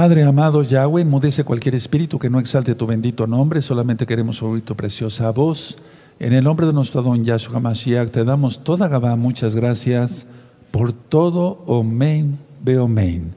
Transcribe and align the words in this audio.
Padre 0.00 0.22
amado 0.22 0.62
Yahweh, 0.62 1.04
mudece 1.04 1.44
cualquier 1.44 1.74
espíritu 1.74 2.18
que 2.18 2.30
no 2.30 2.40
exalte 2.40 2.74
tu 2.74 2.86
bendito 2.86 3.26
nombre, 3.26 3.60
solamente 3.60 4.06
queremos 4.06 4.42
oír 4.42 4.62
tu 4.62 4.74
preciosa 4.74 5.30
voz. 5.30 5.76
En 6.18 6.32
el 6.32 6.42
nombre 6.42 6.66
de 6.66 6.72
nuestro 6.72 7.02
don 7.02 7.22
Yahshua 7.22 7.60
Mashiach 7.60 8.08
te 8.08 8.24
damos 8.24 8.64
toda 8.64 8.88
Gabá, 8.88 9.14
muchas 9.16 9.54
gracias 9.54 10.24
por 10.70 10.94
todo, 10.94 11.62
Omen, 11.66 12.38
Beomen. 12.64 13.34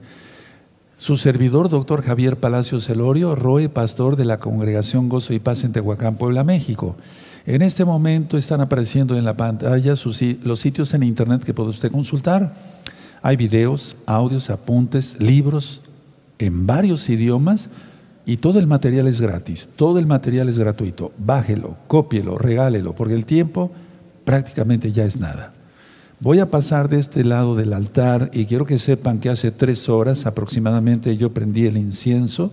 Su 0.95 1.17
servidor, 1.17 1.67
doctor 1.67 2.01
Javier 2.01 2.37
Palacios 2.37 2.89
Elorio, 2.89 3.35
Roe, 3.35 3.67
pastor 3.67 4.15
de 4.15 4.23
la 4.23 4.39
Congregación 4.39 5.09
Gozo 5.09 5.33
y 5.33 5.39
Paz 5.39 5.65
en 5.65 5.73
Tehuacán, 5.73 6.15
Puebla, 6.15 6.45
México. 6.45 6.95
En 7.45 7.61
este 7.61 7.83
momento 7.83 8.37
están 8.37 8.61
apareciendo 8.61 9.17
en 9.17 9.25
la 9.25 9.35
pantalla 9.35 9.95
los 10.45 10.59
sitios 10.61 10.93
en 10.93 11.03
internet 11.03 11.43
que 11.43 11.53
puede 11.53 11.71
usted 11.71 11.91
consultar. 11.91 12.55
Hay 13.21 13.35
videos, 13.35 13.97
audios, 14.05 14.49
apuntes, 14.49 15.17
libros 15.19 15.81
en 16.39 16.65
varios 16.67 17.09
idiomas 17.09 17.69
y 18.25 18.37
todo 18.37 18.59
el 18.59 18.67
material 18.67 19.07
es 19.07 19.19
gratis, 19.19 19.69
todo 19.75 19.99
el 19.99 20.07
material 20.07 20.49
es 20.49 20.57
gratuito. 20.57 21.11
Bájelo, 21.17 21.75
cópielo, 21.87 22.37
regálelo, 22.37 22.93
porque 22.93 23.15
el 23.15 23.25
tiempo 23.25 23.71
prácticamente 24.23 24.91
ya 24.91 25.05
es 25.05 25.17
nada. 25.17 25.53
Voy 26.19 26.39
a 26.39 26.49
pasar 26.49 26.87
de 26.87 26.99
este 26.99 27.25
lado 27.25 27.53
del 27.53 27.73
altar 27.73 28.29
y 28.33 28.45
quiero 28.45 28.65
que 28.65 28.79
sepan 28.79 29.19
que 29.19 29.29
hace 29.29 29.51
tres 29.51 29.89
horas 29.89 30.25
aproximadamente 30.25 31.17
yo 31.17 31.33
prendí 31.33 31.65
el 31.65 31.75
incienso 31.75 32.51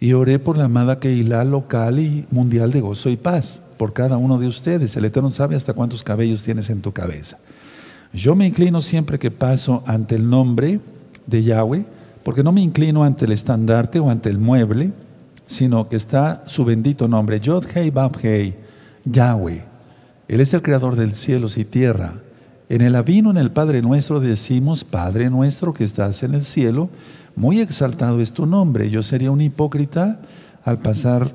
y 0.00 0.14
oré 0.14 0.38
por 0.38 0.56
la 0.56 0.64
amada 0.64 0.98
Keilah 0.98 1.44
local 1.44 1.98
y 1.98 2.24
mundial 2.30 2.72
de 2.72 2.80
gozo 2.80 3.10
y 3.10 3.16
paz, 3.16 3.60
por 3.76 3.92
cada 3.92 4.16
uno 4.16 4.38
de 4.38 4.46
ustedes. 4.46 4.96
El 4.96 5.04
Eterno 5.04 5.30
sabe 5.30 5.56
hasta 5.56 5.74
cuántos 5.74 6.02
cabellos 6.02 6.44
tienes 6.44 6.70
en 6.70 6.80
tu 6.80 6.92
cabeza. 6.92 7.38
Yo 8.12 8.34
me 8.34 8.46
inclino 8.46 8.80
siempre 8.80 9.18
que 9.18 9.30
paso 9.30 9.82
ante 9.86 10.14
el 10.14 10.30
nombre 10.30 10.80
de 11.26 11.42
Yahweh, 11.42 11.84
porque 12.28 12.44
no 12.44 12.52
me 12.52 12.60
inclino 12.60 13.04
ante 13.04 13.24
el 13.24 13.32
estandarte 13.32 13.98
o 14.00 14.10
ante 14.10 14.28
el 14.28 14.36
mueble, 14.36 14.92
sino 15.46 15.88
que 15.88 15.96
está 15.96 16.42
su 16.44 16.62
bendito 16.62 17.08
nombre, 17.08 17.40
Yod 17.40 17.64
Hei 17.74 17.88
Bab 17.88 18.18
Hei, 18.22 18.54
Yahweh. 19.06 19.64
Él 20.28 20.40
es 20.42 20.52
el 20.52 20.60
creador 20.60 20.94
del 20.94 21.14
cielo 21.14 21.46
y 21.56 21.64
tierra. 21.64 22.12
En 22.68 22.82
el 22.82 22.96
avino, 22.96 23.30
en 23.30 23.38
el 23.38 23.50
Padre 23.50 23.80
nuestro, 23.80 24.20
decimos, 24.20 24.84
Padre 24.84 25.30
nuestro 25.30 25.72
que 25.72 25.84
estás 25.84 26.22
en 26.22 26.34
el 26.34 26.44
cielo, 26.44 26.90
muy 27.34 27.60
exaltado 27.60 28.20
es 28.20 28.34
tu 28.34 28.44
nombre. 28.44 28.90
Yo 28.90 29.02
sería 29.02 29.30
un 29.30 29.40
hipócrita 29.40 30.20
al 30.66 30.80
pasar 30.80 31.32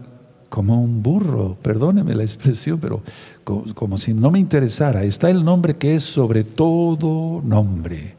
como 0.48 0.80
un 0.80 1.02
burro, 1.02 1.58
perdóneme 1.60 2.14
la 2.14 2.22
expresión, 2.22 2.78
pero 2.80 3.02
como, 3.44 3.98
si 3.98 4.14
no 4.14 4.30
me 4.30 4.38
interesara. 4.38 5.04
Está 5.06 5.32
el 5.32 5.44
nombre 5.44 5.76
que 5.76 5.96
es 5.96 6.04
sobre 6.04 6.44
todo 6.44 7.42
nombre. 7.44 8.16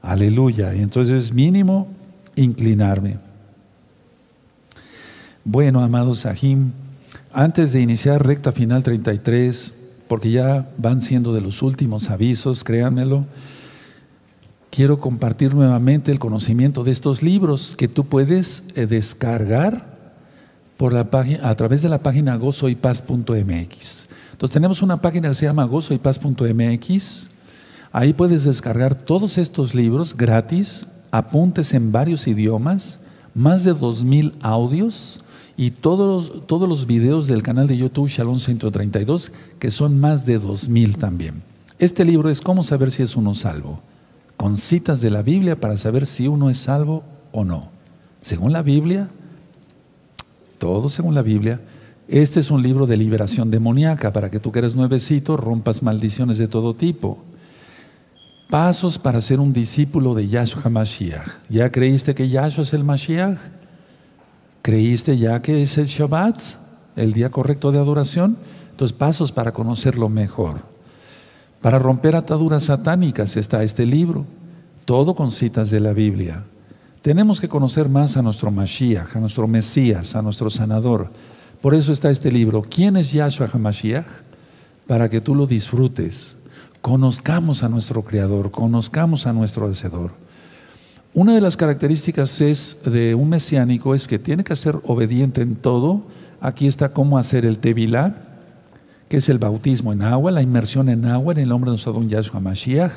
Aleluya. 0.00 0.72
Entonces 0.72 1.30
mínimo 1.30 1.88
inclinarme. 2.36 3.18
Bueno, 5.44 5.82
amados 5.82 6.20
Sahim, 6.20 6.72
antes 7.32 7.72
de 7.72 7.80
iniciar 7.80 8.24
recta 8.26 8.52
final 8.52 8.82
33, 8.82 9.74
porque 10.08 10.30
ya 10.30 10.70
van 10.78 11.00
siendo 11.00 11.32
de 11.32 11.40
los 11.40 11.62
últimos 11.62 12.10
avisos, 12.10 12.64
créanmelo. 12.64 13.26
Quiero 14.70 15.00
compartir 15.00 15.54
nuevamente 15.54 16.12
el 16.12 16.18
conocimiento 16.18 16.84
de 16.84 16.92
estos 16.92 17.22
libros 17.22 17.74
que 17.76 17.88
tú 17.88 18.06
puedes 18.06 18.64
eh, 18.74 18.86
descargar 18.86 19.96
por 20.76 20.92
la 20.92 21.08
a 21.42 21.54
través 21.54 21.82
de 21.82 21.88
la 21.88 22.02
página 22.02 22.36
gozoypaz.mx. 22.36 24.08
Entonces 24.32 24.52
tenemos 24.52 24.82
una 24.82 25.00
página 25.00 25.28
que 25.28 25.34
se 25.34 25.46
llama 25.46 25.64
gozoypaz.mx. 25.64 27.26
Ahí 27.92 28.12
puedes 28.12 28.44
descargar 28.44 28.94
todos 28.94 29.38
estos 29.38 29.74
libros 29.74 30.14
gratis, 30.14 30.86
apuntes 31.16 31.72
en 31.72 31.92
varios 31.92 32.26
idiomas, 32.26 32.98
más 33.34 33.64
de 33.64 33.74
2.000 33.74 34.34
audios 34.42 35.22
y 35.56 35.70
todos, 35.70 36.46
todos 36.46 36.68
los 36.68 36.86
videos 36.86 37.26
del 37.26 37.42
canal 37.42 37.66
de 37.66 37.78
YouTube 37.78 38.08
Shalom 38.08 38.38
132, 38.38 39.32
que 39.58 39.70
son 39.70 39.98
más 39.98 40.26
de 40.26 40.38
2000 40.38 40.98
también. 40.98 41.42
Este 41.78 42.04
libro 42.04 42.28
es 42.28 42.40
cómo 42.40 42.62
saber 42.62 42.90
si 42.90 43.02
es 43.02 43.16
uno 43.16 43.34
salvo, 43.34 43.80
con 44.36 44.56
citas 44.56 45.00
de 45.00 45.10
la 45.10 45.22
Biblia 45.22 45.58
para 45.58 45.78
saber 45.78 46.04
si 46.04 46.28
uno 46.28 46.50
es 46.50 46.58
salvo 46.58 47.02
o 47.32 47.44
no. 47.44 47.68
Según 48.20 48.52
la 48.52 48.62
Biblia, 48.62 49.08
todo 50.58 50.90
según 50.90 51.14
la 51.14 51.22
Biblia, 51.22 51.60
este 52.08 52.40
es 52.40 52.50
un 52.50 52.62
libro 52.62 52.86
de 52.86 52.96
liberación 52.96 53.50
demoníaca 53.50 54.12
para 54.12 54.30
que 54.30 54.40
tú 54.40 54.52
que 54.52 54.58
eres 54.58 54.76
nuevecito 54.76 55.36
rompas 55.36 55.82
maldiciones 55.82 56.36
de 56.36 56.48
todo 56.48 56.74
tipo. 56.74 57.18
Pasos 58.50 58.96
para 58.98 59.20
ser 59.20 59.40
un 59.40 59.52
discípulo 59.52 60.14
de 60.14 60.28
Yahshua 60.28 60.70
Mashiach. 60.70 61.28
¿Ya 61.48 61.70
creíste 61.72 62.14
que 62.14 62.28
Yahshua 62.28 62.62
es 62.62 62.74
el 62.74 62.84
Mashiach? 62.84 63.38
¿Creíste 64.62 65.18
ya 65.18 65.42
que 65.42 65.62
es 65.62 65.78
el 65.78 65.86
Shabbat, 65.86 66.40
el 66.94 67.12
día 67.12 67.30
correcto 67.30 67.72
de 67.72 67.78
adoración? 67.78 68.36
Entonces, 68.70 68.96
pasos 68.96 69.32
para 69.32 69.52
conocerlo 69.52 70.08
mejor. 70.08 70.60
Para 71.60 71.80
romper 71.80 72.14
ataduras 72.14 72.64
satánicas 72.64 73.36
está 73.36 73.64
este 73.64 73.84
libro, 73.84 74.26
todo 74.84 75.16
con 75.16 75.32
citas 75.32 75.70
de 75.70 75.80
la 75.80 75.92
Biblia. 75.92 76.44
Tenemos 77.02 77.40
que 77.40 77.48
conocer 77.48 77.88
más 77.88 78.16
a 78.16 78.22
nuestro 78.22 78.52
Mashiach, 78.52 79.16
a 79.16 79.20
nuestro 79.20 79.48
Mesías, 79.48 80.14
a 80.14 80.22
nuestro 80.22 80.50
sanador. 80.50 81.10
Por 81.60 81.74
eso 81.74 81.92
está 81.92 82.10
este 82.10 82.30
libro. 82.30 82.62
¿Quién 82.62 82.96
es 82.96 83.12
Yahshua 83.12 83.48
HaMashiach? 83.52 84.06
Para 84.86 85.08
que 85.08 85.20
tú 85.20 85.34
lo 85.34 85.48
disfrutes. 85.48 86.36
Conozcamos 86.86 87.64
a 87.64 87.68
nuestro 87.68 88.02
Creador, 88.02 88.52
conozcamos 88.52 89.26
a 89.26 89.32
nuestro 89.32 89.66
Hacedor. 89.68 90.12
Una 91.14 91.34
de 91.34 91.40
las 91.40 91.56
características 91.56 92.40
es 92.40 92.76
de 92.84 93.16
un 93.16 93.28
mesiánico 93.28 93.92
es 93.92 94.06
que 94.06 94.20
tiene 94.20 94.44
que 94.44 94.54
ser 94.54 94.78
obediente 94.84 95.42
en 95.42 95.56
todo. 95.56 96.02
Aquí 96.40 96.68
está 96.68 96.92
cómo 96.92 97.18
hacer 97.18 97.44
el 97.44 97.58
tevilá, 97.58 98.38
que 99.08 99.16
es 99.16 99.28
el 99.28 99.38
bautismo 99.38 99.92
en 99.92 100.02
agua, 100.02 100.30
la 100.30 100.42
inmersión 100.42 100.88
en 100.88 101.06
agua 101.06 101.32
en 101.32 101.40
el 101.40 101.48
nombre 101.48 101.70
de 101.70 101.72
nuestro 101.72 101.92
don 101.92 102.08
Yahshua 102.08 102.38
Mashiach. 102.38 102.92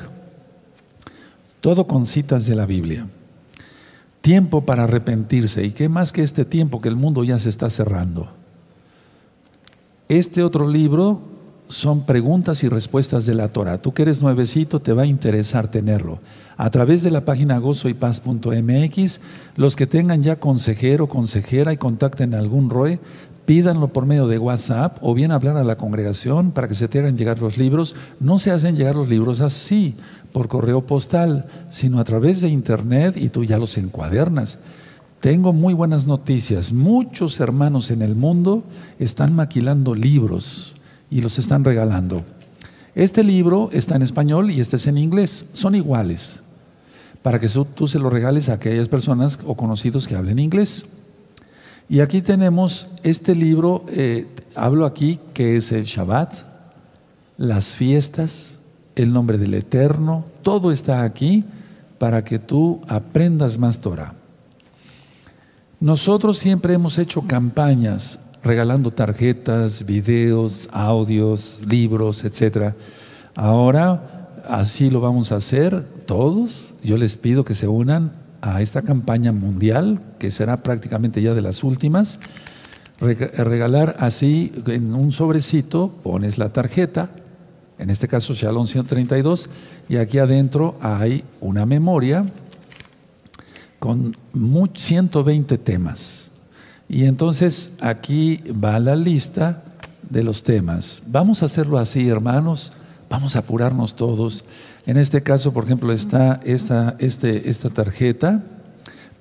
Todo 1.60 1.88
con 1.88 2.06
citas 2.06 2.46
de 2.46 2.54
la 2.54 2.66
Biblia. 2.66 3.08
Tiempo 4.20 4.64
para 4.64 4.84
arrepentirse. 4.84 5.64
¿Y 5.64 5.72
qué 5.72 5.88
más 5.88 6.12
que 6.12 6.22
este 6.22 6.44
tiempo 6.44 6.80
que 6.80 6.88
el 6.88 6.94
mundo 6.94 7.24
ya 7.24 7.40
se 7.40 7.48
está 7.48 7.68
cerrando? 7.68 8.28
Este 10.08 10.44
otro 10.44 10.68
libro 10.68 11.39
son 11.70 12.04
preguntas 12.04 12.64
y 12.64 12.68
respuestas 12.68 13.26
de 13.26 13.34
la 13.34 13.48
Torah. 13.48 13.78
Tú 13.78 13.94
que 13.94 14.02
eres 14.02 14.20
nuevecito, 14.20 14.80
te 14.80 14.92
va 14.92 15.02
a 15.02 15.06
interesar 15.06 15.70
tenerlo. 15.70 16.18
A 16.56 16.68
través 16.70 17.02
de 17.02 17.10
la 17.10 17.24
página 17.24 17.58
gozoypaz.mx, 17.58 19.20
los 19.56 19.76
que 19.76 19.86
tengan 19.86 20.22
ya 20.22 20.36
consejero, 20.36 21.08
consejera 21.08 21.72
y 21.72 21.76
contacten 21.76 22.34
a 22.34 22.38
algún 22.38 22.70
ROE, 22.70 22.98
pídanlo 23.46 23.92
por 23.92 24.04
medio 24.04 24.26
de 24.26 24.38
WhatsApp 24.38 24.98
o 25.00 25.14
bien 25.14 25.30
hablar 25.30 25.56
a 25.56 25.64
la 25.64 25.76
congregación 25.76 26.50
para 26.50 26.68
que 26.68 26.74
se 26.74 26.88
te 26.88 26.98
hagan 26.98 27.16
llegar 27.16 27.40
los 27.40 27.56
libros. 27.56 27.94
No 28.18 28.38
se 28.38 28.50
hacen 28.50 28.76
llegar 28.76 28.96
los 28.96 29.08
libros 29.08 29.40
así, 29.40 29.94
por 30.32 30.48
correo 30.48 30.84
postal, 30.86 31.46
sino 31.68 32.00
a 32.00 32.04
través 32.04 32.40
de 32.40 32.48
internet 32.48 33.16
y 33.16 33.28
tú 33.28 33.44
ya 33.44 33.58
los 33.58 33.78
encuadernas. 33.78 34.58
Tengo 35.20 35.52
muy 35.52 35.74
buenas 35.74 36.06
noticias. 36.06 36.72
Muchos 36.72 37.38
hermanos 37.40 37.90
en 37.90 38.02
el 38.02 38.16
mundo 38.16 38.64
están 38.98 39.34
maquilando 39.34 39.94
libros 39.94 40.74
y 41.10 41.20
los 41.20 41.38
están 41.38 41.64
regalando. 41.64 42.24
Este 42.94 43.22
libro 43.22 43.68
está 43.72 43.96
en 43.96 44.02
español 44.02 44.50
y 44.50 44.60
este 44.60 44.76
es 44.76 44.86
en 44.86 44.98
inglés, 44.98 45.46
son 45.52 45.74
iguales, 45.74 46.42
para 47.22 47.38
que 47.38 47.48
tú 47.48 47.86
se 47.86 47.98
lo 47.98 48.10
regales 48.10 48.48
a 48.48 48.54
aquellas 48.54 48.88
personas 48.88 49.38
o 49.46 49.56
conocidos 49.56 50.08
que 50.08 50.16
hablen 50.16 50.38
inglés. 50.38 50.86
Y 51.88 52.00
aquí 52.00 52.22
tenemos 52.22 52.88
este 53.02 53.34
libro, 53.34 53.84
eh, 53.88 54.26
hablo 54.54 54.86
aquí 54.86 55.18
que 55.34 55.56
es 55.56 55.72
el 55.72 55.84
Shabbat, 55.84 56.34
las 57.36 57.74
fiestas, 57.74 58.60
el 58.94 59.12
nombre 59.12 59.38
del 59.38 59.54
Eterno, 59.54 60.24
todo 60.42 60.72
está 60.72 61.02
aquí 61.02 61.44
para 61.98 62.22
que 62.24 62.38
tú 62.38 62.80
aprendas 62.88 63.58
más 63.58 63.80
Torah. 63.80 64.14
Nosotros 65.80 66.38
siempre 66.38 66.74
hemos 66.74 66.98
hecho 66.98 67.22
campañas 67.22 68.18
regalando 68.42 68.90
tarjetas, 68.90 69.84
videos, 69.84 70.68
audios, 70.72 71.60
libros, 71.66 72.24
etc. 72.24 72.74
Ahora 73.34 74.28
así 74.48 74.90
lo 74.90 75.00
vamos 75.00 75.32
a 75.32 75.36
hacer 75.36 75.84
todos. 76.06 76.74
Yo 76.82 76.96
les 76.96 77.16
pido 77.16 77.44
que 77.44 77.54
se 77.54 77.68
unan 77.68 78.12
a 78.40 78.62
esta 78.62 78.82
campaña 78.82 79.32
mundial, 79.32 80.00
que 80.18 80.30
será 80.30 80.62
prácticamente 80.62 81.22
ya 81.22 81.34
de 81.34 81.42
las 81.42 81.62
últimas. 81.62 82.18
Regalar 83.00 83.96
así 83.98 84.52
en 84.66 84.94
un 84.94 85.12
sobrecito, 85.12 85.88
pones 86.02 86.36
la 86.36 86.52
tarjeta, 86.52 87.10
en 87.78 87.88
este 87.88 88.08
caso 88.08 88.34
Shalom 88.34 88.66
132, 88.66 89.48
y 89.88 89.96
aquí 89.96 90.18
adentro 90.18 90.76
hay 90.82 91.24
una 91.40 91.64
memoria 91.64 92.26
con 93.78 94.16
120 94.74 95.56
temas. 95.58 96.29
Y 96.90 97.06
entonces 97.06 97.70
aquí 97.80 98.42
va 98.52 98.78
la 98.78 98.96
lista 98.96 99.62
de 100.10 100.22
los 100.22 100.42
temas. 100.42 101.00
Vamos 101.06 101.42
a 101.42 101.46
hacerlo 101.46 101.78
así, 101.78 102.06
hermanos. 102.10 102.72
Vamos 103.08 103.34
a 103.34 103.38
apurarnos 103.38 103.96
todos. 103.96 104.44
En 104.84 104.98
este 104.98 105.22
caso, 105.22 105.54
por 105.54 105.64
ejemplo, 105.64 105.90
está 105.92 106.40
esta, 106.44 106.96
este, 106.98 107.48
esta 107.48 107.70
tarjeta 107.70 108.42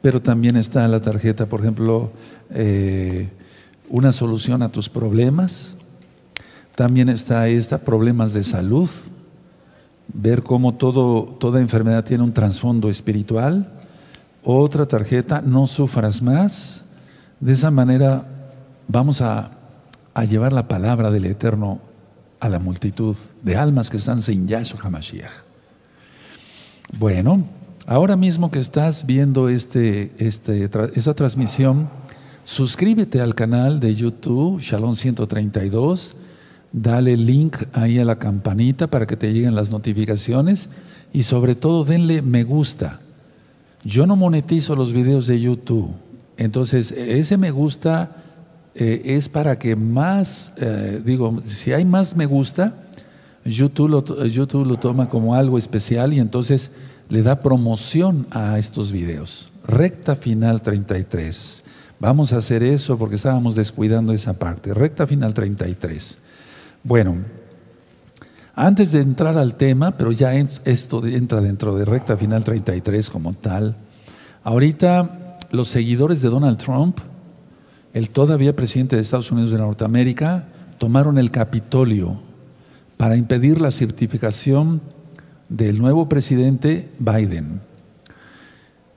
pero 0.01 0.21
también 0.21 0.55
está 0.55 0.87
la 0.87 1.01
tarjeta, 1.01 1.45
por 1.45 1.61
ejemplo, 1.61 2.11
eh, 2.51 3.29
una 3.89 4.11
solución 4.11 4.61
a 4.61 4.69
tus 4.69 4.89
problemas. 4.89 5.75
También 6.75 7.09
está 7.09 7.47
esta, 7.49 7.79
problemas 7.79 8.33
de 8.33 8.43
salud, 8.43 8.89
ver 10.07 10.43
cómo 10.43 10.75
todo, 10.75 11.23
toda 11.39 11.59
enfermedad 11.59 12.05
tiene 12.05 12.23
un 12.23 12.33
trasfondo 12.33 12.89
espiritual. 12.89 13.73
Otra 14.43 14.87
tarjeta, 14.87 15.41
no 15.41 15.67
sufras 15.67 16.21
más. 16.21 16.85
De 17.39 17.53
esa 17.53 17.71
manera 17.71 18.25
vamos 18.87 19.21
a, 19.21 19.51
a 20.13 20.25
llevar 20.25 20.53
la 20.53 20.67
palabra 20.67 21.11
del 21.11 21.25
Eterno 21.25 21.79
a 22.39 22.49
la 22.49 22.59
multitud 22.59 23.15
de 23.43 23.55
almas 23.55 23.89
que 23.89 23.97
están 23.97 24.21
sin 24.21 24.47
Yahshua 24.47 24.81
HaMashiach. 24.81 25.31
Bueno, 26.97 27.43
ahora 27.85 28.15
mismo 28.15 28.49
que 28.49 28.59
estás 28.59 29.05
viendo 29.05 29.49
este, 29.49 30.11
este, 30.17 30.69
esta 30.95 31.13
transmisión, 31.13 31.89
suscríbete 32.43 33.21
al 33.21 33.35
canal 33.35 33.79
de 33.79 33.93
YouTube 33.93 34.59
Shalom 34.59 34.95
132, 34.95 36.15
dale 36.71 37.15
link 37.15 37.57
ahí 37.73 37.99
a 37.99 38.05
la 38.05 38.17
campanita 38.17 38.87
para 38.87 39.05
que 39.05 39.17
te 39.17 39.31
lleguen 39.31 39.55
las 39.55 39.71
notificaciones 39.71 40.69
y 41.13 41.23
sobre 41.23 41.55
todo 41.55 41.83
denle 41.83 42.21
me 42.21 42.43
gusta. 42.43 43.01
Yo 43.83 44.07
no 44.07 44.15
monetizo 44.15 44.75
los 44.75 44.91
videos 44.91 45.27
de 45.27 45.39
YouTube, 45.39 45.93
entonces 46.39 46.91
ese 46.91 47.37
me 47.37 47.51
gusta 47.51 48.15
eh, 48.73 49.01
es 49.03 49.27
para 49.27 49.59
que 49.59 49.75
más, 49.75 50.53
eh, 50.57 51.01
digo, 51.03 51.41
si 51.43 51.73
hay 51.73 51.83
más 51.83 52.15
me 52.15 52.25
gusta, 52.25 52.75
YouTube 53.43 53.89
lo, 53.89 54.25
YouTube 54.25 54.65
lo 54.65 54.79
toma 54.79 55.09
como 55.09 55.35
algo 55.35 55.57
especial 55.57 56.13
y 56.13 56.19
entonces 56.19 56.71
le 57.09 57.21
da 57.23 57.41
promoción 57.41 58.25
a 58.31 58.57
estos 58.57 58.91
videos. 58.93 59.51
Recta 59.67 60.15
final 60.15 60.61
33. 60.61 61.63
Vamos 61.99 62.31
a 62.31 62.37
hacer 62.37 62.63
eso 62.63 62.97
porque 62.97 63.15
estábamos 63.15 63.55
descuidando 63.55 64.13
esa 64.13 64.33
parte. 64.33 64.73
Recta 64.73 65.05
final 65.05 65.33
33. 65.33 66.17
Bueno, 66.83 67.17
antes 68.55 68.93
de 68.93 69.01
entrar 69.01 69.37
al 69.37 69.55
tema, 69.55 69.97
pero 69.97 70.13
ya 70.13 70.33
esto 70.35 71.05
entra 71.05 71.41
dentro 71.41 71.75
de 71.75 71.83
recta 71.83 72.15
final 72.15 72.45
33 72.45 73.09
como 73.09 73.33
tal, 73.33 73.75
ahorita 74.43 75.18
los 75.51 75.67
seguidores 75.67 76.21
de 76.21 76.29
Donald 76.29 76.57
Trump 76.57 76.99
el 77.93 78.09
todavía 78.09 78.55
presidente 78.55 78.95
de 78.95 79.01
Estados 79.01 79.31
Unidos 79.31 79.51
de 79.51 79.57
Norteamérica, 79.57 80.47
tomaron 80.77 81.17
el 81.17 81.31
Capitolio 81.31 82.19
para 82.97 83.17
impedir 83.17 83.61
la 83.61 83.71
certificación 83.71 84.81
del 85.47 85.79
nuevo 85.79 86.07
presidente 86.07 86.89
Biden. 86.99 87.61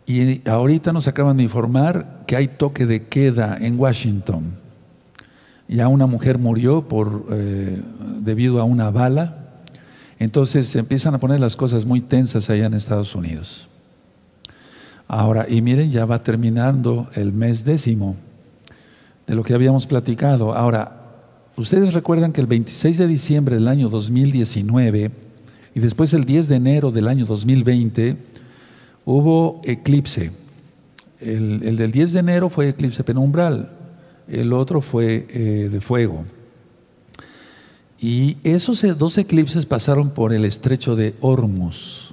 Y 0.05 0.47
ahorita 0.49 0.93
nos 0.93 1.09
acaban 1.09 1.37
de 1.37 1.45
informar 1.45 2.25
que 2.27 2.37
hay 2.37 2.49
toque 2.49 2.87
de 2.87 3.07
queda 3.07 3.57
en 3.59 3.79
Washington. 3.79 4.57
Ya 5.69 5.89
una 5.89 6.07
mujer 6.07 6.39
murió 6.39 6.87
por, 6.87 7.27
eh, 7.31 7.81
debido 8.19 8.61
a 8.61 8.65
una 8.65 8.91
bala. 8.91 9.63
Entonces 10.19 10.69
se 10.69 10.81
empiezan 10.81 11.15
a 11.15 11.19
poner 11.19 11.41
las 11.41 11.57
cosas 11.57 11.87
muy 11.87 12.01
tensas 12.01 12.51
allá 12.51 12.67
en 12.67 12.75
Estados 12.75 13.15
Unidos. 13.15 13.69
Ahora, 15.09 15.47
y 15.49 15.61
miren, 15.63 15.91
ya 15.91 16.05
va 16.05 16.23
terminando 16.23 17.09
el 17.15 17.33
mes 17.33 17.65
décimo 17.65 18.17
de 19.27 19.35
lo 19.35 19.43
que 19.43 19.55
habíamos 19.55 19.87
platicado. 19.87 20.55
Ahora, 20.55 21.01
ustedes 21.57 21.93
recuerdan 21.93 22.33
que 22.33 22.41
el 22.41 22.47
26 22.47 22.99
de 22.99 23.07
diciembre 23.07 23.57
del 23.57 23.69
año 23.69 23.89
2019 23.89 25.11
y 25.75 25.81
después 25.81 26.13
el 26.13 26.25
10 26.25 26.49
de 26.49 26.57
enero 26.57 26.91
del 26.91 27.09
año 27.09 27.27
2020 27.27 28.17
hubo 29.05 29.61
eclipse. 29.65 30.31
El, 31.21 31.77
del 31.77 31.93
10 31.93 32.13
de 32.15 32.21
enero 32.21 32.51
fue 32.51 32.69
eclipse 32.69 33.05
penumbral, 33.05 33.71
el 34.29 34.53
otro 34.53 34.81
fue 34.81 35.27
eh, 35.31 35.69
de 35.71 35.81
fuego. 35.81 36.25
Y 38.01 38.37
esos 38.43 38.85
dos 38.99 39.17
eclipses 39.19 39.65
pasaron 39.65 40.11
por 40.11 40.33
el 40.33 40.45
estrecho 40.45 40.97
de 40.97 41.15
Hormuz. 41.21 42.13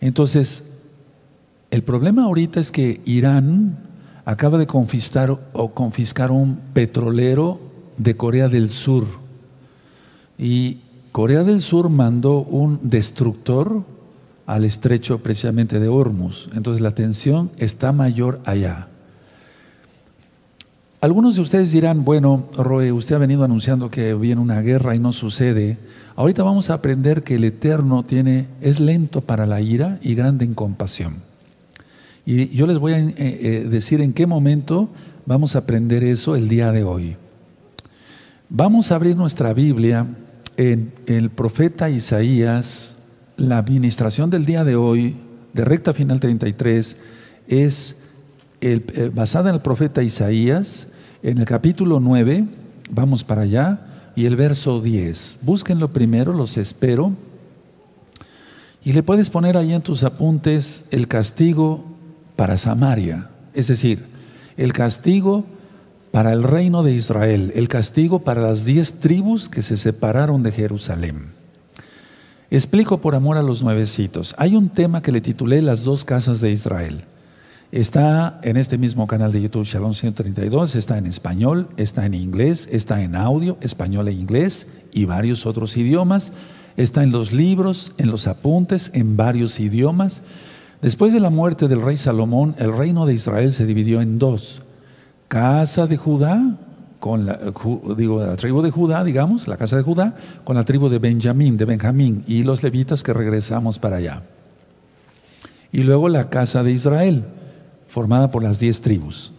Entonces, 0.00 0.64
el 1.74 1.82
problema 1.82 2.22
ahorita 2.22 2.60
es 2.60 2.70
que 2.70 3.00
Irán 3.04 3.76
acaba 4.24 4.58
de 4.58 4.66
confiscar, 4.68 5.36
o 5.52 5.74
confiscar 5.74 6.30
un 6.30 6.60
petrolero 6.72 7.58
de 7.98 8.16
Corea 8.16 8.46
del 8.46 8.70
Sur. 8.70 9.04
Y 10.38 10.78
Corea 11.10 11.42
del 11.42 11.60
Sur 11.60 11.88
mandó 11.88 12.42
un 12.42 12.78
destructor 12.84 13.82
al 14.46 14.64
estrecho 14.64 15.18
precisamente 15.18 15.80
de 15.80 15.88
Hormuz. 15.88 16.48
Entonces 16.54 16.80
la 16.80 16.92
tensión 16.92 17.50
está 17.56 17.90
mayor 17.90 18.40
allá. 18.44 18.86
Algunos 21.00 21.34
de 21.34 21.42
ustedes 21.42 21.72
dirán, 21.72 22.04
bueno, 22.04 22.44
Roe, 22.56 22.92
usted 22.92 23.16
ha 23.16 23.18
venido 23.18 23.42
anunciando 23.42 23.90
que 23.90 24.14
viene 24.14 24.40
una 24.40 24.60
guerra 24.60 24.94
y 24.94 25.00
no 25.00 25.10
sucede. 25.10 25.78
Ahorita 26.14 26.44
vamos 26.44 26.70
a 26.70 26.74
aprender 26.74 27.22
que 27.22 27.34
el 27.34 27.42
Eterno 27.42 28.04
tiene, 28.04 28.46
es 28.60 28.78
lento 28.78 29.22
para 29.22 29.44
la 29.44 29.60
ira 29.60 29.98
y 30.02 30.14
grande 30.14 30.44
en 30.44 30.54
compasión. 30.54 31.33
Y 32.26 32.48
yo 32.50 32.66
les 32.66 32.78
voy 32.78 32.92
a 32.94 32.98
eh, 32.98 33.14
eh, 33.18 33.66
decir 33.68 34.00
en 34.00 34.12
qué 34.12 34.26
momento 34.26 34.88
vamos 35.26 35.56
a 35.56 35.60
aprender 35.60 36.02
eso 36.04 36.36
el 36.36 36.48
día 36.48 36.72
de 36.72 36.82
hoy. 36.82 37.16
Vamos 38.48 38.90
a 38.90 38.94
abrir 38.94 39.16
nuestra 39.16 39.52
Biblia 39.52 40.06
en 40.56 40.92
el 41.06 41.30
profeta 41.30 41.90
Isaías. 41.90 42.96
La 43.36 43.58
administración 43.58 44.30
del 44.30 44.46
día 44.46 44.64
de 44.64 44.76
hoy, 44.76 45.16
de 45.52 45.64
recta 45.64 45.92
final 45.92 46.20
33, 46.20 46.96
es 47.48 47.96
eh, 48.60 49.10
basada 49.12 49.50
en 49.50 49.56
el 49.56 49.60
profeta 49.60 50.02
Isaías, 50.02 50.88
en 51.22 51.38
el 51.38 51.44
capítulo 51.44 52.00
9, 52.00 52.46
vamos 52.90 53.24
para 53.24 53.42
allá, 53.42 54.12
y 54.16 54.26
el 54.26 54.36
verso 54.36 54.80
10. 54.80 55.40
Búsquenlo 55.42 55.92
primero, 55.92 56.32
los 56.32 56.56
espero. 56.56 57.12
Y 58.84 58.92
le 58.92 59.02
puedes 59.02 59.30
poner 59.30 59.56
ahí 59.56 59.72
en 59.72 59.82
tus 59.82 60.04
apuntes 60.04 60.84
el 60.90 61.08
castigo 61.08 61.93
para 62.36 62.56
Samaria, 62.56 63.28
es 63.54 63.68
decir, 63.68 64.04
el 64.56 64.72
castigo 64.72 65.44
para 66.10 66.32
el 66.32 66.42
reino 66.42 66.82
de 66.82 66.94
Israel, 66.94 67.52
el 67.56 67.68
castigo 67.68 68.20
para 68.20 68.40
las 68.40 68.64
diez 68.64 69.00
tribus 69.00 69.48
que 69.48 69.62
se 69.62 69.76
separaron 69.76 70.42
de 70.42 70.52
Jerusalén. 70.52 71.32
Explico 72.50 72.98
por 72.98 73.16
amor 73.16 73.36
a 73.36 73.42
los 73.42 73.62
nuevecitos. 73.64 74.34
Hay 74.38 74.54
un 74.54 74.68
tema 74.68 75.02
que 75.02 75.10
le 75.10 75.20
titulé 75.20 75.60
Las 75.60 75.82
dos 75.82 76.04
casas 76.04 76.40
de 76.40 76.52
Israel. 76.52 77.04
Está 77.72 78.38
en 78.44 78.56
este 78.56 78.78
mismo 78.78 79.08
canal 79.08 79.32
de 79.32 79.42
YouTube, 79.42 79.64
Shalom 79.64 79.94
132, 79.94 80.76
está 80.76 80.96
en 80.96 81.06
español, 81.06 81.66
está 81.76 82.06
en 82.06 82.14
inglés, 82.14 82.68
está 82.70 83.02
en 83.02 83.16
audio, 83.16 83.58
español 83.60 84.06
e 84.06 84.12
inglés 84.12 84.68
y 84.92 85.06
varios 85.06 85.46
otros 85.46 85.76
idiomas. 85.76 86.30
Está 86.76 87.02
en 87.02 87.10
los 87.10 87.32
libros, 87.32 87.92
en 87.98 88.12
los 88.12 88.28
apuntes, 88.28 88.92
en 88.94 89.16
varios 89.16 89.58
idiomas. 89.58 90.22
Después 90.84 91.14
de 91.14 91.20
la 91.20 91.30
muerte 91.30 91.66
del 91.66 91.80
rey 91.80 91.96
Salomón, 91.96 92.54
el 92.58 92.70
reino 92.76 93.06
de 93.06 93.14
Israel 93.14 93.54
se 93.54 93.64
dividió 93.64 94.02
en 94.02 94.18
dos. 94.18 94.60
Casa 95.28 95.86
de 95.86 95.96
Judá, 95.96 96.58
con 97.00 97.24
la, 97.24 97.40
digo, 97.96 98.22
la 98.22 98.36
tribu 98.36 98.60
de 98.60 98.70
Judá, 98.70 99.02
digamos, 99.02 99.48
la 99.48 99.56
casa 99.56 99.78
de 99.78 99.82
Judá, 99.82 100.14
con 100.44 100.56
la 100.56 100.64
tribu 100.64 100.90
de 100.90 100.98
Benjamín, 100.98 101.56
de 101.56 101.64
Benjamín, 101.64 102.22
y 102.26 102.42
los 102.42 102.62
levitas 102.62 103.02
que 103.02 103.14
regresamos 103.14 103.78
para 103.78 103.96
allá. 103.96 104.24
Y 105.72 105.84
luego 105.84 106.10
la 106.10 106.28
casa 106.28 106.62
de 106.62 106.72
Israel, 106.72 107.24
formada 107.88 108.30
por 108.30 108.42
las 108.42 108.60
diez 108.60 108.82
tribus. 108.82 109.32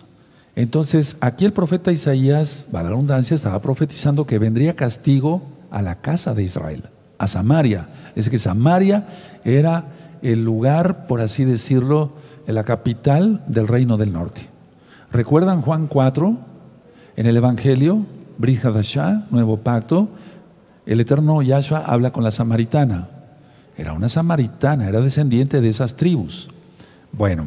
Entonces, 0.56 1.16
aquí 1.20 1.46
el 1.46 1.54
profeta 1.54 1.92
Isaías, 1.92 2.66
va 2.74 2.82
la 2.82 2.90
redundancia, 2.90 3.36
estaba 3.36 3.62
profetizando 3.62 4.26
que 4.26 4.40
vendría 4.40 4.76
castigo 4.76 5.44
a 5.70 5.84
la 5.84 6.02
casa 6.02 6.34
de 6.34 6.42
Israel, 6.42 6.86
a 7.20 7.28
Samaria. 7.28 7.88
Es 8.16 8.32
que 8.32 8.40
Samaria 8.40 9.06
era 9.44 9.92
el 10.32 10.44
lugar, 10.44 11.08
por 11.08 11.22
así 11.22 11.46
decirlo, 11.46 12.14
la 12.48 12.64
capital 12.64 13.44
del 13.48 13.68
reino 13.68 13.98
del 13.98 14.14
norte. 14.14 14.42
¿Recuerdan 15.12 15.62
Juan 15.62 15.88
4? 15.88 16.38
En 17.16 17.26
el 17.26 17.38
Evangelio, 17.38 18.06
Brihadashah, 18.38 19.28
Nuevo 19.32 19.58
Pacto, 19.58 20.10
el 20.86 21.00
eterno 21.00 21.42
Yahshua 21.42 21.80
habla 21.86 22.12
con 22.12 22.24
la 22.24 22.32
samaritana. 22.32 23.10
Era 23.78 23.94
una 23.94 24.10
samaritana, 24.10 24.88
era 24.88 25.02
descendiente 25.02 25.62
de 25.62 25.70
esas 25.70 25.96
tribus. 25.96 26.50
Bueno, 27.12 27.46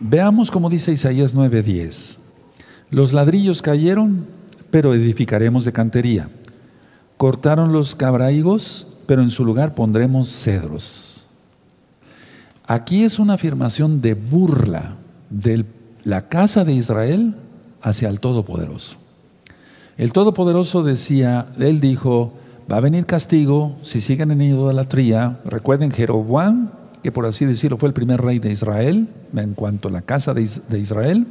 veamos 0.00 0.50
cómo 0.50 0.68
dice 0.68 0.92
Isaías 0.92 1.34
9:10. 1.34 2.18
Los 2.90 3.12
ladrillos 3.12 3.62
cayeron, 3.62 4.26
pero 4.70 4.94
edificaremos 4.94 5.64
de 5.64 5.72
cantería. 5.72 6.28
Cortaron 7.16 7.72
los 7.72 7.94
cabraigos, 7.94 8.88
pero 9.06 9.22
en 9.22 9.30
su 9.30 9.44
lugar 9.44 9.74
pondremos 9.74 10.30
cedros. 10.30 11.13
Aquí 12.66 13.04
es 13.04 13.18
una 13.18 13.34
afirmación 13.34 14.00
de 14.00 14.14
burla 14.14 14.96
de 15.30 15.64
la 16.02 16.28
casa 16.28 16.64
de 16.64 16.72
Israel 16.72 17.34
hacia 17.82 18.08
el 18.08 18.20
Todopoderoso. 18.20 18.96
El 19.96 20.12
Todopoderoso 20.12 20.82
decía, 20.82 21.46
él 21.58 21.80
dijo, 21.80 22.32
va 22.70 22.78
a 22.78 22.80
venir 22.80 23.06
castigo 23.06 23.76
si 23.82 24.00
siguen 24.00 24.30
en 24.30 24.40
idolatría. 24.40 25.40
Recuerden, 25.44 25.90
Jeroboam 25.90 26.70
que 27.04 27.12
por 27.12 27.26
así 27.26 27.44
decirlo 27.44 27.76
fue 27.76 27.88
el 27.90 27.92
primer 27.92 28.22
rey 28.22 28.38
de 28.38 28.50
Israel, 28.50 29.08
en 29.36 29.52
cuanto 29.52 29.88
a 29.88 29.92
la 29.92 30.00
casa 30.00 30.32
de 30.32 30.78
Israel, 30.78 31.26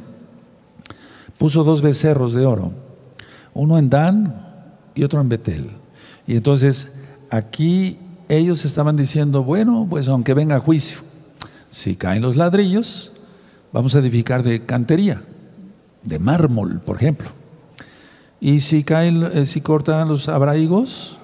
puso 1.36 1.64
dos 1.64 1.82
becerros 1.82 2.32
de 2.32 2.46
oro, 2.46 2.70
uno 3.54 3.76
en 3.76 3.90
Dan 3.90 4.40
y 4.94 5.02
otro 5.02 5.20
en 5.20 5.28
Betel. 5.28 5.70
Y 6.28 6.36
entonces 6.36 6.92
aquí 7.28 7.98
ellos 8.28 8.64
estaban 8.64 8.94
diciendo, 8.94 9.42
bueno, 9.42 9.84
pues 9.90 10.06
aunque 10.06 10.32
venga 10.32 10.60
juicio, 10.60 11.00
si 11.74 11.96
caen 11.96 12.22
los 12.22 12.36
ladrillos, 12.36 13.10
vamos 13.72 13.96
a 13.96 13.98
edificar 13.98 14.44
de 14.44 14.64
cantería, 14.64 15.24
de 16.04 16.20
mármol, 16.20 16.78
por 16.78 16.94
ejemplo. 16.94 17.26
Y 18.40 18.60
si 18.60 18.84
caen, 18.84 19.28
eh, 19.34 19.44
si 19.44 19.60
cortan 19.60 20.06
los 20.06 20.28
abraigos, 20.28 21.18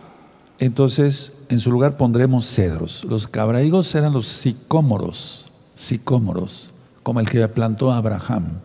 entonces 0.59 1.35
en 1.50 1.61
su 1.61 1.71
lugar 1.71 1.97
pondremos 1.97 2.47
cedros. 2.47 3.04
Los 3.04 3.28
abraigos 3.33 3.95
eran 3.95 4.12
los 4.12 4.26
sicómoros, 4.26 5.52
sicómoros, 5.75 6.73
como 7.04 7.21
el 7.21 7.30
que 7.30 7.47
plantó 7.47 7.92
Abraham. 7.92 8.59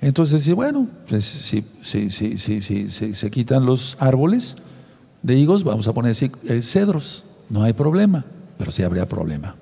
Entonces, 0.00 0.44
si 0.44 0.52
bueno, 0.52 0.86
pues, 1.08 1.24
si, 1.24 1.64
se 2.88 3.30
quitan 3.32 3.66
los 3.66 3.96
árboles 3.98 4.54
de 5.22 5.34
higos, 5.34 5.64
vamos 5.64 5.88
a 5.88 5.92
poner 5.92 6.14
eh, 6.20 6.62
cedros, 6.62 7.24
no 7.50 7.64
hay 7.64 7.72
problema, 7.72 8.24
pero 8.58 8.70
sí 8.70 8.84
habría 8.84 9.08
problema. 9.08 9.56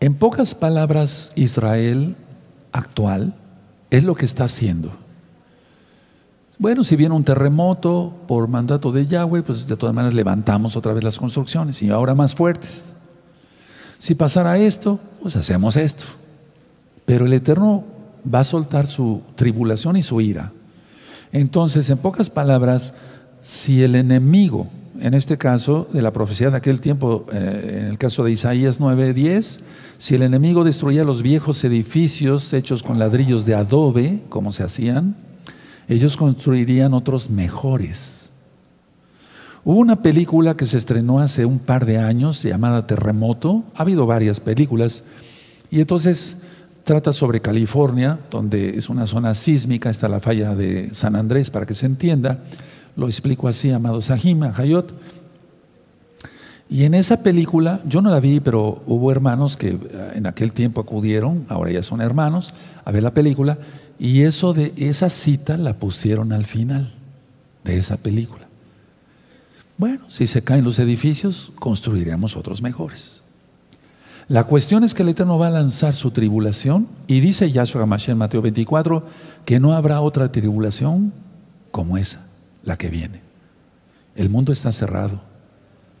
En 0.00 0.14
pocas 0.14 0.54
palabras, 0.54 1.32
Israel 1.36 2.16
actual 2.72 3.34
es 3.90 4.04
lo 4.04 4.14
que 4.14 4.26
está 4.26 4.44
haciendo. 4.44 4.92
Bueno, 6.58 6.84
si 6.84 6.96
viene 6.96 7.14
un 7.14 7.24
terremoto 7.24 8.14
por 8.26 8.48
mandato 8.48 8.92
de 8.92 9.06
Yahweh, 9.06 9.42
pues 9.42 9.66
de 9.66 9.76
todas 9.76 9.94
maneras 9.94 10.14
levantamos 10.14 10.76
otra 10.76 10.92
vez 10.92 11.04
las 11.04 11.18
construcciones 11.18 11.82
y 11.82 11.90
ahora 11.90 12.14
más 12.14 12.34
fuertes. 12.34 12.94
Si 13.98 14.14
pasara 14.14 14.58
esto, 14.58 14.98
pues 15.22 15.36
hacemos 15.36 15.76
esto. 15.76 16.04
Pero 17.04 17.26
el 17.26 17.32
Eterno 17.32 17.84
va 18.32 18.40
a 18.40 18.44
soltar 18.44 18.86
su 18.86 19.22
tribulación 19.34 19.96
y 19.96 20.02
su 20.02 20.20
ira. 20.20 20.52
Entonces, 21.32 21.88
en 21.90 21.98
pocas 21.98 22.30
palabras, 22.30 22.94
si 23.46 23.84
el 23.84 23.94
enemigo, 23.94 24.66
en 24.98 25.14
este 25.14 25.38
caso 25.38 25.86
de 25.92 26.02
la 26.02 26.12
profecía 26.12 26.50
de 26.50 26.56
aquel 26.56 26.80
tiempo, 26.80 27.26
eh, 27.32 27.78
en 27.82 27.86
el 27.86 27.96
caso 27.96 28.24
de 28.24 28.32
Isaías 28.32 28.80
9:10, 28.80 29.60
si 29.98 30.16
el 30.16 30.22
enemigo 30.22 30.64
destruía 30.64 31.04
los 31.04 31.22
viejos 31.22 31.62
edificios 31.62 32.52
hechos 32.52 32.82
con 32.82 32.98
ladrillos 32.98 33.46
de 33.46 33.54
adobe, 33.54 34.24
como 34.30 34.50
se 34.50 34.64
hacían, 34.64 35.14
ellos 35.86 36.16
construirían 36.16 36.92
otros 36.92 37.30
mejores. 37.30 38.32
Hubo 39.64 39.78
una 39.78 40.02
película 40.02 40.56
que 40.56 40.66
se 40.66 40.78
estrenó 40.78 41.20
hace 41.20 41.44
un 41.44 41.60
par 41.60 41.86
de 41.86 41.98
años 41.98 42.42
llamada 42.42 42.88
Terremoto, 42.88 43.62
ha 43.76 43.82
habido 43.82 44.06
varias 44.06 44.40
películas, 44.40 45.04
y 45.70 45.78
entonces 45.80 46.36
trata 46.82 47.12
sobre 47.12 47.40
California, 47.40 48.18
donde 48.28 48.76
es 48.76 48.88
una 48.88 49.06
zona 49.06 49.34
sísmica, 49.34 49.88
está 49.88 50.08
la 50.08 50.18
falla 50.18 50.56
de 50.56 50.92
San 50.94 51.14
Andrés, 51.14 51.50
para 51.50 51.64
que 51.64 51.74
se 51.74 51.86
entienda, 51.86 52.40
lo 52.96 53.06
explico 53.06 53.48
así, 53.48 53.70
amado 53.70 54.00
Sahim, 54.00 54.42
Hayot. 54.42 54.92
Y 56.68 56.84
en 56.84 56.94
esa 56.94 57.22
película, 57.22 57.80
yo 57.86 58.02
no 58.02 58.10
la 58.10 58.18
vi, 58.18 58.40
pero 58.40 58.82
hubo 58.86 59.12
hermanos 59.12 59.56
que 59.56 59.68
eh, 59.68 60.12
en 60.14 60.26
aquel 60.26 60.52
tiempo 60.52 60.80
acudieron, 60.80 61.46
ahora 61.48 61.70
ya 61.70 61.82
son 61.82 62.00
hermanos, 62.00 62.54
a 62.84 62.90
ver 62.90 63.02
la 63.02 63.14
película, 63.14 63.58
y 63.98 64.22
eso 64.22 64.52
de 64.52 64.72
esa 64.76 65.08
cita 65.08 65.56
la 65.56 65.74
pusieron 65.74 66.32
al 66.32 66.44
final 66.44 66.92
de 67.62 67.78
esa 67.78 67.96
película. 67.96 68.46
Bueno, 69.78 70.04
si 70.08 70.26
se 70.26 70.42
caen 70.42 70.64
los 70.64 70.78
edificios, 70.78 71.52
construiremos 71.58 72.36
otros 72.36 72.62
mejores. 72.62 73.22
La 74.28 74.44
cuestión 74.44 74.82
es 74.82 74.92
que 74.92 75.02
el 75.02 75.10
Eterno 75.10 75.38
va 75.38 75.46
a 75.46 75.50
lanzar 75.50 75.94
su 75.94 76.10
tribulación 76.10 76.88
y 77.06 77.20
dice 77.20 77.50
Yahshua 77.50 77.82
Hamashiach 77.82 78.10
en 78.10 78.18
Mateo 78.18 78.42
24 78.42 79.04
que 79.44 79.60
no 79.60 79.72
habrá 79.72 80.00
otra 80.00 80.32
tribulación 80.32 81.12
como 81.70 81.96
esa, 81.96 82.25
la 82.66 82.76
que 82.76 82.90
viene. 82.90 83.22
El 84.14 84.28
mundo 84.28 84.52
está 84.52 84.70
cerrado. 84.72 85.22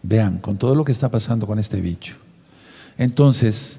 Vean, 0.02 0.38
con 0.38 0.58
todo 0.58 0.74
lo 0.74 0.84
que 0.84 0.92
está 0.92 1.10
pasando 1.10 1.46
con 1.46 1.58
este 1.58 1.80
bicho. 1.80 2.16
Entonces, 2.98 3.78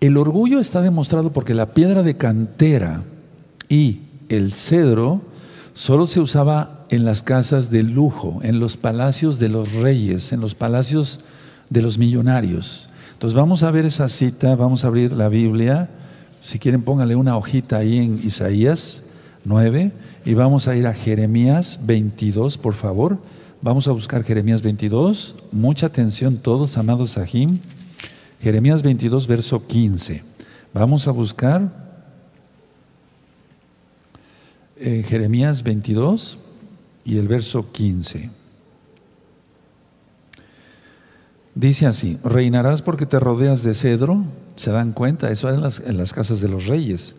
el 0.00 0.16
orgullo 0.16 0.60
está 0.60 0.82
demostrado 0.82 1.32
porque 1.32 1.54
la 1.54 1.72
piedra 1.72 2.04
de 2.04 2.16
cantera 2.16 3.02
y 3.68 4.02
el 4.28 4.52
cedro 4.52 5.22
solo 5.74 6.06
se 6.06 6.20
usaba 6.20 6.86
en 6.90 7.04
las 7.04 7.22
casas 7.22 7.70
de 7.70 7.82
lujo, 7.82 8.40
en 8.42 8.60
los 8.60 8.76
palacios 8.76 9.38
de 9.38 9.48
los 9.48 9.72
reyes, 9.72 10.32
en 10.32 10.40
los 10.40 10.54
palacios 10.54 11.20
de 11.70 11.82
los 11.82 11.98
millonarios. 11.98 12.88
Entonces 13.12 13.34
vamos 13.34 13.62
a 13.62 13.70
ver 13.70 13.86
esa 13.86 14.08
cita, 14.08 14.54
vamos 14.56 14.84
a 14.84 14.88
abrir 14.88 15.12
la 15.12 15.28
Biblia. 15.28 15.88
Si 16.42 16.58
quieren 16.58 16.82
póngale 16.82 17.16
una 17.16 17.36
hojita 17.36 17.78
ahí 17.78 17.98
en 17.98 18.14
Isaías 18.14 19.02
9 19.44 19.92
y 20.26 20.34
vamos 20.34 20.66
a 20.66 20.74
ir 20.74 20.88
a 20.88 20.92
Jeremías 20.92 21.78
22, 21.84 22.58
por 22.58 22.74
favor. 22.74 23.18
Vamos 23.62 23.86
a 23.86 23.92
buscar 23.92 24.24
Jeremías 24.24 24.60
22. 24.60 25.36
Mucha 25.52 25.86
atención 25.86 26.36
todos, 26.36 26.76
amados 26.76 27.12
Sahim. 27.12 27.60
Jeremías 28.40 28.82
22, 28.82 29.28
verso 29.28 29.64
15. 29.64 30.24
Vamos 30.74 31.06
a 31.06 31.12
buscar 31.12 31.70
eh, 34.76 35.04
Jeremías 35.06 35.62
22 35.62 36.38
y 37.04 37.18
el 37.18 37.28
verso 37.28 37.70
15. 37.70 38.28
Dice 41.54 41.86
así, 41.86 42.18
reinarás 42.24 42.82
porque 42.82 43.06
te 43.06 43.20
rodeas 43.20 43.62
de 43.62 43.74
cedro. 43.74 44.24
¿Se 44.56 44.72
dan 44.72 44.92
cuenta? 44.92 45.30
Eso 45.30 45.48
en 45.50 45.60
las, 45.60 45.78
en 45.78 45.96
las 45.96 46.12
casas 46.12 46.40
de 46.40 46.48
los 46.48 46.66
reyes. 46.66 47.14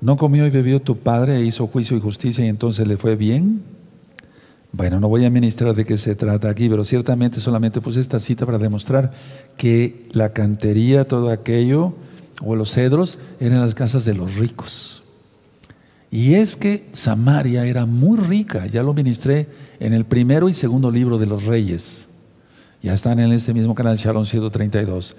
No 0.00 0.16
comió 0.16 0.46
y 0.46 0.50
bebió 0.50 0.80
tu 0.80 0.98
padre 0.98 1.36
e 1.36 1.44
hizo 1.44 1.66
juicio 1.66 1.96
y 1.96 2.00
justicia 2.00 2.44
y 2.44 2.48
entonces 2.48 2.86
le 2.86 2.96
fue 2.96 3.16
bien. 3.16 3.62
Bueno, 4.72 5.00
no 5.00 5.08
voy 5.08 5.24
a 5.24 5.30
ministrar 5.30 5.74
de 5.74 5.84
qué 5.84 5.96
se 5.96 6.14
trata 6.14 6.50
aquí, 6.50 6.68
pero 6.68 6.84
ciertamente 6.84 7.40
solamente 7.40 7.80
puse 7.80 8.00
esta 8.00 8.18
cita 8.18 8.44
para 8.44 8.58
demostrar 8.58 9.10
que 9.56 10.06
la 10.12 10.34
cantería, 10.34 11.06
todo 11.06 11.30
aquello, 11.30 11.94
o 12.42 12.56
los 12.56 12.72
cedros, 12.72 13.18
eran 13.40 13.60
las 13.60 13.74
casas 13.74 14.04
de 14.04 14.14
los 14.14 14.36
ricos. 14.36 15.02
Y 16.10 16.34
es 16.34 16.56
que 16.56 16.84
Samaria 16.92 17.64
era 17.64 17.86
muy 17.86 18.18
rica, 18.18 18.66
ya 18.66 18.82
lo 18.82 18.94
ministré 18.94 19.48
en 19.80 19.92
el 19.92 20.04
primero 20.04 20.48
y 20.48 20.54
segundo 20.54 20.90
libro 20.90 21.18
de 21.18 21.26
los 21.26 21.44
reyes. 21.44 22.08
Ya 22.82 22.94
están 22.94 23.18
en 23.18 23.32
este 23.32 23.54
mismo 23.54 23.74
canal, 23.74 23.96
Shalom 23.96 24.24
132. 24.24 25.16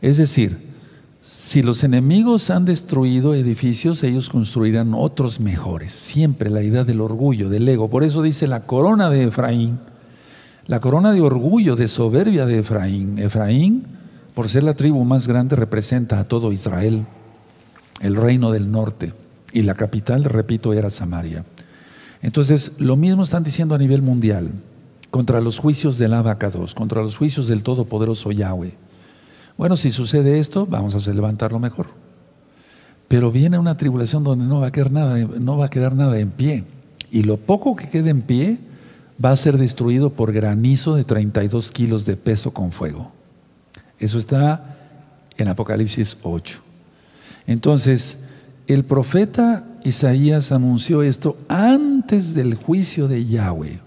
Es 0.00 0.16
decir, 0.16 0.73
si 1.24 1.62
los 1.62 1.84
enemigos 1.84 2.50
han 2.50 2.66
destruido 2.66 3.34
edificios, 3.34 4.02
ellos 4.02 4.28
construirán 4.28 4.92
otros 4.92 5.40
mejores. 5.40 5.94
Siempre 5.94 6.50
la 6.50 6.62
idea 6.62 6.84
del 6.84 7.00
orgullo, 7.00 7.48
del 7.48 7.66
ego. 7.66 7.88
Por 7.88 8.04
eso 8.04 8.20
dice 8.20 8.46
la 8.46 8.66
corona 8.66 9.08
de 9.08 9.24
Efraín, 9.24 9.78
la 10.66 10.80
corona 10.80 11.12
de 11.12 11.22
orgullo, 11.22 11.76
de 11.76 11.88
soberbia 11.88 12.44
de 12.44 12.58
Efraín. 12.58 13.16
Efraín, 13.18 13.86
por 14.34 14.50
ser 14.50 14.64
la 14.64 14.74
tribu 14.74 15.02
más 15.06 15.26
grande, 15.26 15.56
representa 15.56 16.20
a 16.20 16.24
todo 16.24 16.52
Israel, 16.52 17.06
el 18.00 18.16
reino 18.16 18.50
del 18.50 18.70
norte. 18.70 19.14
Y 19.50 19.62
la 19.62 19.76
capital, 19.76 20.24
repito, 20.24 20.74
era 20.74 20.90
Samaria. 20.90 21.46
Entonces, 22.20 22.72
lo 22.76 22.96
mismo 22.96 23.22
están 23.22 23.44
diciendo 23.44 23.74
a 23.74 23.78
nivel 23.78 24.02
mundial, 24.02 24.50
contra 25.10 25.40
los 25.40 25.58
juicios 25.58 25.96
del 25.96 26.12
abacados, 26.12 26.74
contra 26.74 27.00
los 27.00 27.16
juicios 27.16 27.48
del 27.48 27.62
Todopoderoso 27.62 28.30
Yahweh. 28.30 28.83
Bueno, 29.56 29.76
si 29.76 29.90
sucede 29.90 30.38
esto, 30.38 30.66
vamos 30.66 30.94
a 30.94 31.12
levantarlo 31.12 31.58
mejor. 31.58 31.86
Pero 33.08 33.30
viene 33.30 33.58
una 33.58 33.76
tribulación 33.76 34.24
donde 34.24 34.44
no 34.44 34.60
va 34.60 34.68
a 34.68 34.72
quedar 34.72 34.90
nada, 34.90 35.18
no 35.18 35.56
va 35.56 35.66
a 35.66 35.70
quedar 35.70 35.94
nada 35.94 36.18
en 36.18 36.30
pie. 36.30 36.64
Y 37.10 37.22
lo 37.22 37.36
poco 37.36 37.76
que 37.76 37.88
quede 37.88 38.10
en 38.10 38.22
pie 38.22 38.58
va 39.24 39.30
a 39.30 39.36
ser 39.36 39.58
destruido 39.58 40.10
por 40.10 40.32
granizo 40.32 40.96
de 40.96 41.04
32 41.04 41.70
kilos 41.70 42.06
de 42.06 42.16
peso 42.16 42.52
con 42.52 42.72
fuego. 42.72 43.12
Eso 44.00 44.18
está 44.18 44.76
en 45.36 45.48
Apocalipsis 45.48 46.16
8. 46.22 46.60
Entonces, 47.46 48.18
el 48.66 48.84
profeta 48.84 49.64
Isaías 49.84 50.50
anunció 50.50 51.02
esto 51.02 51.36
antes 51.46 52.34
del 52.34 52.54
juicio 52.54 53.06
de 53.06 53.24
Yahweh. 53.24 53.78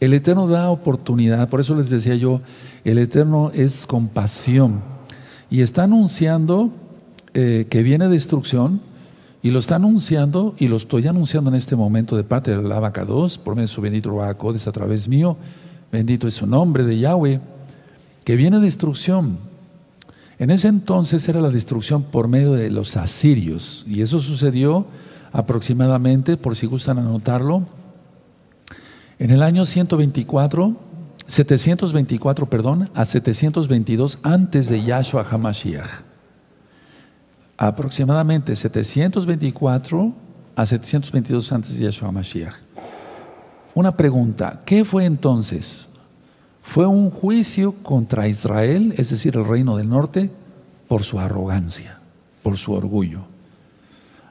El 0.00 0.12
Eterno 0.12 0.48
da 0.48 0.68
oportunidad, 0.68 1.48
por 1.48 1.60
eso 1.60 1.74
les 1.74 1.88
decía 1.88 2.16
yo, 2.16 2.42
el 2.84 2.98
Eterno 2.98 3.52
es 3.54 3.86
compasión 3.86 4.93
y 5.54 5.62
está 5.62 5.84
anunciando 5.84 6.72
eh, 7.32 7.68
que 7.70 7.84
viene 7.84 8.08
destrucción 8.08 8.80
y 9.40 9.52
lo 9.52 9.60
está 9.60 9.76
anunciando 9.76 10.56
y 10.58 10.66
lo 10.66 10.76
estoy 10.76 11.06
anunciando 11.06 11.48
en 11.48 11.54
este 11.54 11.76
momento 11.76 12.16
de 12.16 12.24
parte 12.24 12.50
del 12.50 12.72
Abaca 12.72 13.04
2 13.04 13.38
por 13.38 13.54
medio 13.54 13.68
de 13.68 13.72
su 13.72 13.80
bendito 13.80 14.10
Ruacodes 14.10 14.66
a 14.66 14.72
través 14.72 15.06
mío. 15.08 15.36
Bendito 15.92 16.26
es 16.26 16.34
su 16.34 16.48
nombre 16.48 16.82
de 16.82 16.98
Yahweh, 16.98 17.40
que 18.24 18.34
viene 18.34 18.58
destrucción. 18.58 19.38
En 20.40 20.50
ese 20.50 20.66
entonces 20.66 21.28
era 21.28 21.40
la 21.40 21.50
destrucción 21.50 22.02
por 22.02 22.26
medio 22.26 22.50
de 22.54 22.68
los 22.68 22.96
asirios 22.96 23.84
y 23.86 24.02
eso 24.02 24.18
sucedió 24.18 24.86
aproximadamente, 25.30 26.36
por 26.36 26.56
si 26.56 26.66
gustan 26.66 26.98
anotarlo, 26.98 27.62
en 29.20 29.30
el 29.30 29.40
año 29.40 29.66
124 29.66 30.74
724, 31.26 32.46
perdón, 32.50 32.90
a 32.94 33.04
722 33.04 34.18
antes 34.22 34.68
de 34.68 34.82
Yahshua 34.82 35.26
HaMashiach. 35.30 36.02
Aproximadamente 37.56 38.54
724 38.54 40.12
a 40.56 40.66
722 40.66 41.52
antes 41.52 41.78
de 41.78 41.84
Yahshua 41.84 42.08
HaMashiach. 42.08 42.54
Una 43.74 43.96
pregunta, 43.96 44.62
¿qué 44.64 44.84
fue 44.84 45.04
entonces? 45.04 45.88
¿Fue 46.62 46.86
un 46.86 47.10
juicio 47.10 47.72
contra 47.82 48.28
Israel, 48.28 48.94
es 48.96 49.10
decir, 49.10 49.36
el 49.36 49.44
reino 49.44 49.76
del 49.76 49.88
norte, 49.88 50.30
por 50.88 51.04
su 51.04 51.18
arrogancia, 51.18 51.98
por 52.42 52.56
su 52.56 52.72
orgullo? 52.72 53.20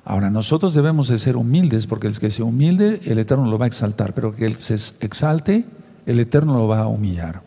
Ahora, 0.06 0.30
nosotros 0.30 0.74
debemos 0.74 1.08
de 1.08 1.18
ser 1.18 1.38
humildes, 1.38 1.88
porque 1.88 2.08
el 2.08 2.18
que 2.18 2.30
se 2.30 2.44
humilde, 2.44 3.02
el 3.06 3.20
Eterno 3.20 3.50
lo 3.50 3.58
va 3.58 3.66
a 3.66 3.68
exaltar, 3.68 4.14
pero 4.14 4.34
que 4.34 4.46
él 4.46 4.56
se 4.58 4.76
exalte, 5.00 5.66
el 6.06 6.20
Eterno 6.20 6.56
lo 6.56 6.68
va 6.68 6.80
a 6.80 6.88
humillar. 6.88 7.42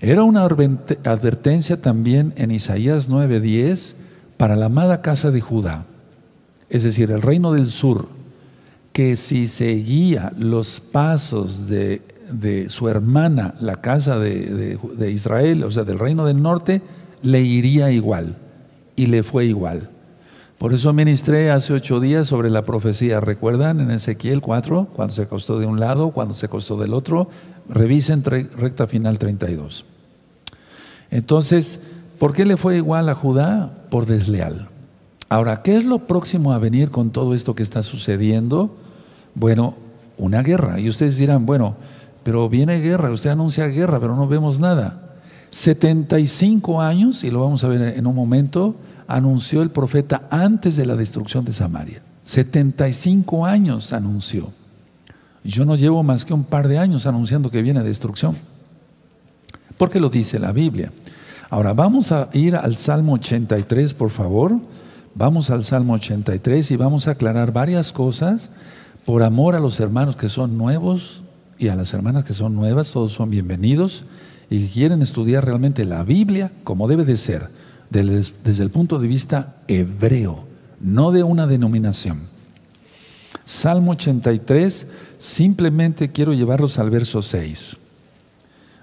Era 0.00 0.22
una 0.22 0.44
advertencia 0.44 1.80
también 1.80 2.32
en 2.36 2.50
Isaías 2.50 3.10
9:10 3.10 3.94
para 4.36 4.56
la 4.56 4.66
amada 4.66 5.02
casa 5.02 5.30
de 5.30 5.40
Judá, 5.40 5.84
es 6.70 6.84
decir, 6.84 7.10
el 7.10 7.20
reino 7.20 7.52
del 7.52 7.68
sur, 7.68 8.08
que 8.92 9.16
si 9.16 9.46
seguía 9.46 10.32
los 10.38 10.80
pasos 10.80 11.68
de, 11.68 12.02
su 12.68 12.88
hermana, 12.88 13.54
la 13.60 13.76
casa 13.76 14.18
de, 14.18 14.78
de 14.96 15.10
Israel, 15.10 15.64
o 15.64 15.70
sea, 15.70 15.84
del 15.84 15.98
reino 15.98 16.24
del 16.24 16.40
norte, 16.40 16.80
le 17.22 17.42
iría 17.42 17.90
igual. 17.90 18.38
Y 18.96 19.06
le 19.06 19.22
fue 19.22 19.46
igual. 19.46 19.90
Por 20.60 20.74
eso 20.74 20.92
ministré 20.92 21.50
hace 21.50 21.72
ocho 21.72 22.00
días 22.00 22.28
sobre 22.28 22.50
la 22.50 22.66
profecía. 22.66 23.18
¿Recuerdan 23.18 23.80
en 23.80 23.90
Ezequiel 23.90 24.42
4? 24.42 24.88
Cuando 24.94 25.14
se 25.14 25.22
acostó 25.22 25.58
de 25.58 25.64
un 25.64 25.80
lado, 25.80 26.10
cuando 26.10 26.34
se 26.34 26.44
acostó 26.46 26.76
del 26.76 26.92
otro. 26.92 27.30
Revisen 27.70 28.24
recta 28.24 28.86
final 28.86 29.18
32. 29.18 29.84
Entonces, 31.10 31.80
¿por 32.18 32.32
qué 32.32 32.44
le 32.44 32.56
fue 32.56 32.76
igual 32.76 33.08
a 33.08 33.14
Judá? 33.14 33.72
Por 33.90 34.06
desleal. 34.06 34.68
Ahora, 35.28 35.62
¿qué 35.62 35.76
es 35.76 35.84
lo 35.84 36.06
próximo 36.06 36.52
a 36.52 36.58
venir 36.58 36.90
con 36.90 37.10
todo 37.10 37.34
esto 37.34 37.54
que 37.54 37.62
está 37.62 37.82
sucediendo? 37.82 38.76
Bueno, 39.34 39.76
una 40.18 40.42
guerra. 40.42 40.80
Y 40.80 40.88
ustedes 40.88 41.16
dirán, 41.16 41.46
bueno, 41.46 41.76
pero 42.24 42.48
viene 42.48 42.80
guerra, 42.80 43.10
usted 43.10 43.30
anuncia 43.30 43.66
guerra, 43.66 44.00
pero 44.00 44.16
no 44.16 44.26
vemos 44.26 44.58
nada. 44.60 45.16
75 45.50 46.80
años, 46.80 47.24
y 47.24 47.30
lo 47.30 47.40
vamos 47.40 47.64
a 47.64 47.68
ver 47.68 47.96
en 47.96 48.06
un 48.06 48.14
momento, 48.14 48.76
anunció 49.06 49.62
el 49.62 49.70
profeta 49.70 50.28
antes 50.30 50.76
de 50.76 50.86
la 50.86 50.96
destrucción 50.96 51.44
de 51.44 51.52
Samaria. 51.52 52.02
75 52.24 53.46
años 53.46 53.92
anunció. 53.92 54.52
Yo 55.44 55.64
no 55.64 55.76
llevo 55.76 56.02
más 56.02 56.24
que 56.24 56.34
un 56.34 56.44
par 56.44 56.68
de 56.68 56.78
años 56.78 57.06
anunciando 57.06 57.50
que 57.50 57.62
viene 57.62 57.82
destrucción. 57.82 58.36
Porque 59.78 60.00
lo 60.00 60.10
dice 60.10 60.38
la 60.38 60.52
Biblia. 60.52 60.92
Ahora 61.48 61.72
vamos 61.72 62.12
a 62.12 62.28
ir 62.32 62.54
al 62.54 62.76
Salmo 62.76 63.14
83, 63.14 63.94
por 63.94 64.10
favor. 64.10 64.58
Vamos 65.14 65.50
al 65.50 65.64
Salmo 65.64 65.94
83 65.94 66.70
y 66.70 66.76
vamos 66.76 67.08
a 67.08 67.12
aclarar 67.12 67.52
varias 67.52 67.92
cosas 67.92 68.50
por 69.04 69.22
amor 69.22 69.54
a 69.54 69.60
los 69.60 69.80
hermanos 69.80 70.16
que 70.16 70.28
son 70.28 70.56
nuevos 70.56 71.22
y 71.58 71.68
a 71.68 71.76
las 71.76 71.92
hermanas 71.94 72.24
que 72.24 72.34
son 72.34 72.54
nuevas. 72.54 72.90
Todos 72.90 73.12
son 73.12 73.30
bienvenidos 73.30 74.04
y 74.50 74.66
quieren 74.68 75.02
estudiar 75.02 75.44
realmente 75.44 75.84
la 75.84 76.04
Biblia 76.04 76.52
como 76.62 76.86
debe 76.86 77.04
de 77.04 77.16
ser 77.16 77.48
desde 77.90 78.62
el 78.62 78.70
punto 78.70 78.98
de 78.98 79.08
vista 79.08 79.56
hebreo, 79.66 80.44
no 80.80 81.10
de 81.10 81.24
una 81.24 81.46
denominación. 81.46 82.20
Salmo 83.44 83.92
83, 83.92 84.86
simplemente 85.20 86.10
quiero 86.10 86.32
llevarlos 86.32 86.80
al 86.80 86.90
verso 86.90 87.22
6. 87.22 87.76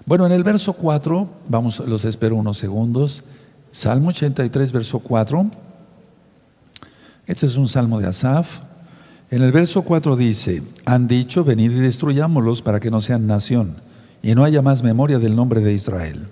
Bueno, 0.06 0.24
en 0.24 0.32
el 0.32 0.42
verso 0.42 0.72
4, 0.72 1.28
vamos, 1.48 1.80
los 1.80 2.06
espero 2.06 2.36
unos 2.36 2.56
segundos. 2.56 3.24
Salmo 3.72 4.08
83, 4.08 4.72
verso 4.72 5.00
4. 5.00 5.50
Este 7.26 7.44
es 7.44 7.56
un 7.56 7.68
salmo 7.68 8.00
de 8.00 8.06
Asaf. 8.06 8.60
En 9.30 9.42
el 9.42 9.52
verso 9.52 9.82
4 9.82 10.16
dice, 10.16 10.62
han 10.86 11.08
dicho, 11.08 11.44
venid 11.44 11.72
y 11.72 11.80
destruyámoslos 11.80 12.62
para 12.62 12.80
que 12.80 12.90
no 12.90 13.02
sean 13.02 13.26
nación 13.26 13.76
y 14.22 14.34
no 14.34 14.44
haya 14.44 14.62
más 14.62 14.82
memoria 14.82 15.18
del 15.18 15.36
nombre 15.36 15.60
de 15.60 15.74
Israel 15.74 16.28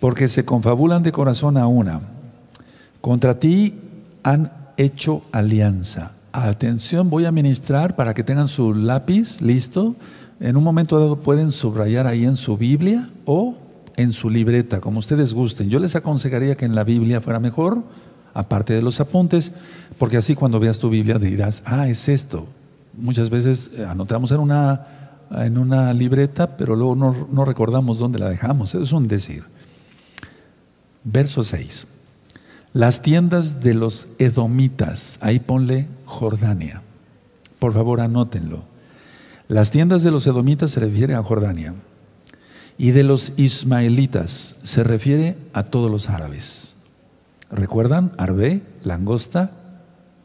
porque 0.00 0.28
se 0.28 0.44
confabulan 0.44 1.02
de 1.02 1.12
corazón 1.12 1.56
a 1.56 1.66
una. 1.66 2.00
Contra 3.00 3.38
ti 3.38 3.74
han 4.22 4.52
hecho 4.76 5.22
alianza. 5.32 6.12
Atención, 6.46 7.10
voy 7.10 7.24
a 7.24 7.32
ministrar 7.32 7.96
para 7.96 8.14
que 8.14 8.22
tengan 8.22 8.46
su 8.46 8.72
lápiz 8.72 9.40
listo. 9.40 9.96
En 10.38 10.56
un 10.56 10.62
momento 10.62 11.00
dado 11.00 11.16
pueden 11.16 11.50
subrayar 11.50 12.06
ahí 12.06 12.24
en 12.24 12.36
su 12.36 12.56
Biblia 12.56 13.10
o 13.24 13.56
en 13.96 14.12
su 14.12 14.30
libreta, 14.30 14.80
como 14.80 15.00
ustedes 15.00 15.34
gusten. 15.34 15.68
Yo 15.68 15.80
les 15.80 15.96
aconsejaría 15.96 16.54
que 16.54 16.64
en 16.64 16.76
la 16.76 16.84
Biblia 16.84 17.20
fuera 17.20 17.40
mejor, 17.40 17.82
aparte 18.34 18.72
de 18.72 18.82
los 18.82 19.00
apuntes, 19.00 19.52
porque 19.98 20.16
así 20.16 20.36
cuando 20.36 20.60
veas 20.60 20.78
tu 20.78 20.90
Biblia 20.90 21.18
dirás, 21.18 21.64
ah, 21.66 21.88
es 21.88 22.08
esto. 22.08 22.46
Muchas 22.96 23.30
veces 23.30 23.72
eh, 23.74 23.84
anotamos 23.84 24.30
en 24.30 24.38
una, 24.38 24.86
en 25.32 25.58
una 25.58 25.92
libreta, 25.92 26.56
pero 26.56 26.76
luego 26.76 26.94
no, 26.94 27.26
no 27.32 27.44
recordamos 27.44 27.98
dónde 27.98 28.20
la 28.20 28.28
dejamos. 28.28 28.76
Es 28.76 28.92
un 28.92 29.08
decir. 29.08 29.42
Verso 31.02 31.42
6. 31.42 31.97
Las 32.72 33.02
tiendas 33.02 33.62
de 33.62 33.74
los 33.74 34.08
edomitas, 34.18 35.18
ahí 35.20 35.40
ponle 35.40 35.88
Jordania. 36.04 36.82
Por 37.58 37.72
favor, 37.72 38.00
anótenlo. 38.00 38.64
Las 39.48 39.70
tiendas 39.70 40.02
de 40.02 40.10
los 40.10 40.26
edomitas 40.26 40.70
se 40.70 40.80
refiere 40.80 41.14
a 41.14 41.22
Jordania. 41.22 41.74
Y 42.76 42.92
de 42.92 43.02
los 43.02 43.32
ismaelitas 43.36 44.56
se 44.62 44.84
refiere 44.84 45.36
a 45.52 45.64
todos 45.64 45.90
los 45.90 46.08
árabes. 46.10 46.76
¿Recuerdan? 47.50 48.12
Arbe, 48.18 48.62
langosta. 48.84 49.50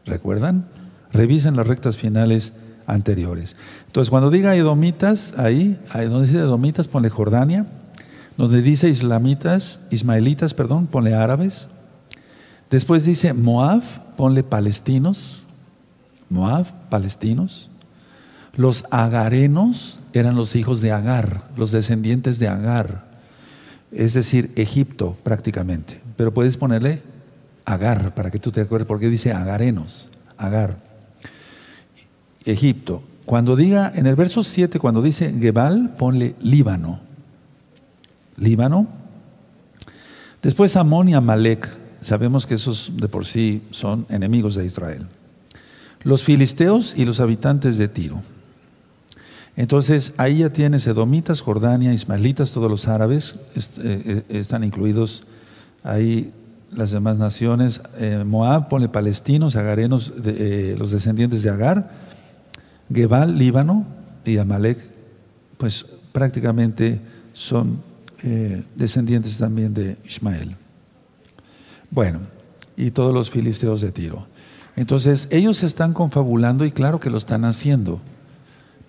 ¿Recuerdan? 0.06 0.68
Revisen 1.12 1.56
las 1.56 1.66
rectas 1.66 1.98
finales 1.98 2.54
anteriores. 2.86 3.56
Entonces, 3.88 4.10
cuando 4.10 4.30
diga 4.30 4.56
edomitas, 4.56 5.34
ahí, 5.38 5.80
ahí 5.90 6.08
donde 6.08 6.28
dice 6.28 6.40
edomitas, 6.40 6.88
ponle 6.88 7.10
Jordania 7.10 7.66
donde 8.38 8.62
dice 8.62 8.90
islamitas, 8.90 9.80
ismaelitas, 9.92 10.54
perdón, 10.54 10.88
ponle 10.88 11.14
árabes. 11.14 11.70
Después 12.74 13.06
dice 13.06 13.34
Moab, 13.34 13.84
ponle 14.18 14.42
palestinos. 14.42 15.46
Moab, 16.28 16.66
palestinos. 16.90 17.70
Los 18.56 18.86
agarenos 18.90 20.00
eran 20.12 20.34
los 20.36 20.56
hijos 20.56 20.82
de 20.82 20.92
Agar, 20.92 21.44
los 21.56 21.70
descendientes 21.70 22.40
de 22.40 22.48
Agar, 22.48 23.06
es 23.92 24.16
decir, 24.16 24.52
Egipto 24.56 25.16
prácticamente. 25.22 26.02
Pero 26.18 26.34
puedes 26.34 26.58
ponerle 26.58 27.04
Agar 27.64 28.16
para 28.16 28.32
que 28.32 28.40
tú 28.40 28.50
te 28.50 28.62
acuerdes, 28.62 28.88
porque 28.88 29.08
dice 29.08 29.34
agarenos, 29.34 30.10
Agar. 30.40 30.80
Egipto. 32.44 33.04
Cuando 33.26 33.56
diga, 33.56 33.92
en 33.94 34.08
el 34.08 34.16
verso 34.16 34.44
7, 34.44 34.80
cuando 34.80 35.04
dice 35.04 35.32
Gebal, 35.40 35.94
ponle 35.96 36.34
Líbano. 36.42 37.02
Líbano. 38.36 38.88
Después 40.42 40.76
Amón 40.76 41.10
y 41.10 41.14
Amalek, 41.14 41.83
sabemos 42.04 42.46
que 42.46 42.56
esos 42.56 42.92
de 42.96 43.08
por 43.08 43.26
sí 43.26 43.62
son 43.72 44.06
enemigos 44.10 44.56
de 44.56 44.66
Israel. 44.66 45.08
Los 46.04 46.24
filisteos 46.24 46.96
y 46.98 47.06
los 47.06 47.20
habitantes 47.20 47.78
de 47.78 47.88
Tiro. 47.88 48.22
Entonces 49.56 50.14
ahí 50.18 50.40
ya 50.40 50.52
tienes 50.52 50.88
edomitas, 50.88 51.42
Jordania, 51.42 51.94
ismaelitas, 51.94 52.52
todos 52.52 52.70
los 52.70 52.88
árabes 52.88 53.36
eh, 53.56 53.62
eh, 53.78 54.24
están 54.30 54.64
incluidos 54.64 55.24
ahí 55.84 56.32
las 56.72 56.92
demás 56.92 57.18
naciones. 57.18 57.82
Eh, 58.00 58.24
Moab, 58.26 58.68
pone 58.68 58.90
palestinos, 58.90 59.56
agarenos, 59.56 60.12
los 60.78 60.92
descendientes 60.92 61.44
de 61.44 61.50
Agar. 61.52 61.92
Gebal, 62.92 63.38
Líbano 63.38 63.86
y 64.26 64.38
Amalek, 64.38 64.78
pues 65.58 65.86
prácticamente 66.12 67.00
son 67.34 67.82
descendientes 68.76 69.38
también 69.38 69.74
de 69.74 69.98
Ismael. 70.06 70.56
Bueno, 71.94 72.22
y 72.76 72.90
todos 72.90 73.14
los 73.14 73.30
filisteos 73.30 73.80
de 73.82 73.92
Tiro. 73.92 74.26
Entonces, 74.76 75.28
ellos 75.30 75.58
se 75.58 75.68
están 75.68 75.94
confabulando 75.94 76.66
y 76.66 76.72
claro 76.72 77.00
que 77.00 77.12
lo 77.12 77.20
están 77.20 77.46
haciendo. 77.46 78.00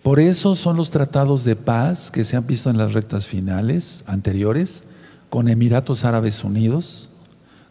Por 0.03 0.21
eso 0.21 0.55
son 0.55 0.79
los 0.79 0.91
tratados 0.91 1.45
de 1.45 1.55
paz 1.55 2.11
que 2.11 2.25
se 2.25 2.39
han 2.39 2.47
visto 2.47 2.71
en 2.71 2.79
las 2.79 2.95
rectas 2.95 3.27
finales 3.27 4.05
anteriores, 4.07 4.85
con 5.29 5.49
Emiratos 5.49 6.07
Árabes 6.07 6.45
Unidos, 6.45 7.11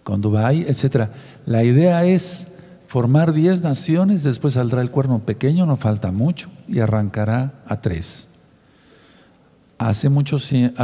con 0.04 0.22
Dubái, 0.22 0.66
etc. 0.68 1.10
La 1.48 1.64
idea 1.64 2.06
es 2.06 2.50
formar 2.86 3.34
10 3.34 3.64
naciones, 3.64 4.22
después 4.22 4.54
saldrá 4.54 4.84
el 4.84 4.92
cuerno 4.92 5.18
pequeño, 5.18 5.66
no 5.66 5.78
falta 5.78 6.12
mucho, 6.12 6.50
y 6.68 6.78
arrancará 6.78 7.54
a 7.66 7.82
tres. 7.82 8.28
Hace 9.78 10.10
mucho 10.10 10.38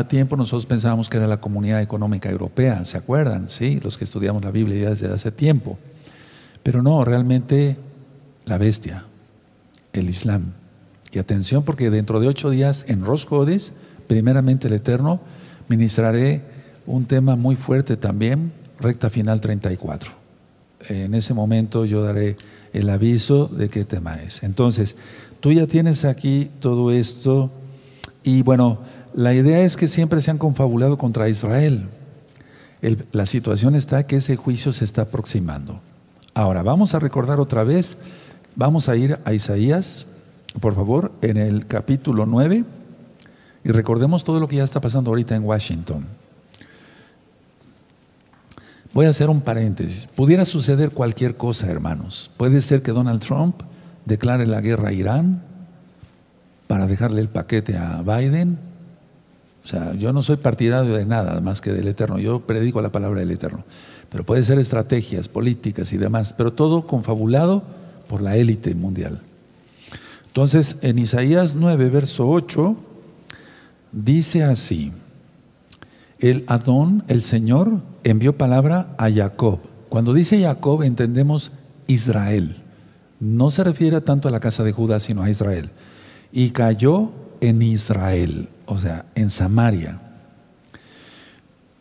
tiempo 0.08 0.36
nosotros 0.36 0.65
pensábamos 0.65 1.10
que 1.10 1.17
era 1.17 1.28
la 1.28 1.39
comunidad 1.39 1.82
económica 1.82 2.30
europea, 2.30 2.84
¿se 2.86 2.97
acuerdan? 2.97 3.49
Sí, 3.49 3.80
los 3.82 3.97
que 3.97 4.04
estudiamos 4.04 4.43
la 4.43 4.52
Biblia 4.52 4.89
desde 4.89 5.13
hace 5.13 5.32
tiempo. 5.32 5.78
Pero 6.63 6.82
no, 6.82 7.06
realmente 7.06 7.78
la 8.45 8.58
bestia, 8.58 9.06
el 9.93 10.10
Islam. 10.10 10.54
Y 11.12 11.19
atención 11.19 11.63
porque 11.63 11.89
dentro 11.89 12.19
de 12.19 12.28
ocho 12.28 12.49
días 12.49 12.86
en 12.88 13.06
Roscodes 13.06 13.73
primeramente 14.10 14.67
el 14.67 14.73
Eterno, 14.73 15.21
ministraré 15.67 16.41
un 16.88 17.06
tema 17.06 17.36
muy 17.36 17.56
fuerte 17.56 17.95
también, 17.95 18.52
recta 18.80 19.12
final 19.12 19.39
34. 19.39 20.12
En 20.89 21.13
ese 21.13 21.36
momento 21.36 21.86
yo 21.86 22.02
daré 22.02 22.36
el 22.73 22.89
aviso 22.89 23.45
de 23.45 23.69
qué 23.69 23.86
tema 23.86 24.19
es. 24.19 24.41
Entonces, 24.41 24.95
tú 25.39 25.52
ya 25.52 25.67
tienes 25.67 26.06
aquí 26.06 26.49
todo 26.60 26.91
esto 26.91 27.52
y 28.23 28.41
bueno, 28.41 28.79
la 29.13 29.34
idea 29.34 29.62
es 29.62 29.77
que 29.77 29.88
siempre 29.88 30.21
se 30.21 30.32
han 30.32 30.38
confabulado 30.38 30.97
contra 30.97 31.29
Israel. 31.29 31.89
la 33.12 33.25
situación 33.25 33.75
está 33.75 34.05
que 34.05 34.17
ese 34.17 34.36
juicio 34.36 34.71
se 34.71 34.86
está 34.86 35.03
aproximando. 35.03 35.82
Ahora, 36.34 36.63
vamos 36.63 36.93
a 36.93 36.99
recordar 36.99 37.39
otra 37.39 37.63
vez, 37.63 37.97
vamos 38.55 38.88
a 38.88 38.95
ir 38.95 39.19
a 39.25 39.34
Isaías, 39.34 40.08
por 40.62 40.73
favor, 40.75 41.12
en 41.21 41.38
el 41.38 41.67
capítulo 41.67 42.25
9, 42.25 42.63
y 43.63 43.71
recordemos 43.71 44.23
todo 44.23 44.39
lo 44.39 44.47
que 44.47 44.58
ya 44.58 44.63
está 44.63 44.79
pasando 44.79 45.12
ahorita 45.12 45.36
en 45.36 45.43
Washington. 45.43 46.05
Voy 48.93 49.05
a 49.05 49.10
hacer 49.10 49.29
un 49.29 49.41
paréntesis. 49.41 50.08
Pudiera 50.15 50.45
suceder 50.45 50.91
cualquier 50.91 51.38
cosa, 51.38 51.67
hermanos. 51.67 52.32
Puede 52.38 52.62
ser 52.62 52.82
que 52.82 52.91
Donald 52.91 53.21
Trump 53.21 53.62
declare 54.05 54.47
la 54.47 54.62
guerra 54.62 54.89
a 54.89 54.93
Irán 54.93 55.48
para 56.69 56.86
dejarle 56.86 57.19
el 57.19 57.29
paquete 57.29 57.75
a 57.77 58.03
Biden. 58.03 58.60
O 59.63 59.67
sea, 59.67 59.95
yo 59.95 60.13
no 60.13 60.21
soy 60.21 60.38
partidario 60.38 60.93
de 60.93 61.03
nada 61.03 61.41
más 61.41 61.62
que 61.62 61.73
del 61.73 61.88
Eterno. 61.88 62.19
Yo 62.19 62.41
predico 62.41 62.79
la 62.79 62.91
palabra 62.91 63.21
del 63.21 63.32
Eterno. 63.32 63.65
Pero 64.12 64.23
puede 64.23 64.43
ser 64.43 64.60
estrategias 64.60 65.27
políticas 65.27 65.91
y 65.93 65.97
demás, 65.97 66.32
pero 66.32 66.53
todo 66.53 66.86
confabulado 66.86 67.63
por 68.08 68.21
la 68.21 68.36
élite 68.36 68.75
mundial. 68.75 69.19
Entonces, 70.27 70.75
en 70.84 70.99
Isaías 70.99 71.55
9, 71.55 71.89
verso 71.89 72.29
8, 72.29 72.75
dice 73.91 74.43
así, 74.43 74.91
el 76.19 76.43
Adón, 76.45 77.03
el 77.08 77.23
Señor, 77.23 77.79
envió 78.03 78.38
palabra 78.38 78.93
a 78.99 79.10
Jacob. 79.12 79.58
Cuando 79.89 80.13
dice 80.13 80.39
Jacob 80.39 80.84
entendemos 80.84 81.51
Israel. 81.88 82.58
No 83.19 83.49
se 83.49 83.63
refiere 83.63 84.01
tanto 84.01 84.27
a 84.27 84.32
la 84.32 84.39
casa 84.39 84.63
de 84.63 84.71
Judá, 84.71 84.99
sino 84.99 85.23
a 85.23 85.32
Israel. 85.32 85.71
Y 86.31 86.51
cayó 86.51 87.11
en 87.41 87.61
Israel, 87.61 88.49
o 88.65 88.79
sea, 88.79 89.05
en 89.15 89.29
Samaria. 89.29 89.99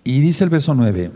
Y 0.05 0.21
dice 0.21 0.45
el 0.45 0.51
verso 0.51 0.75
9, 0.75 1.11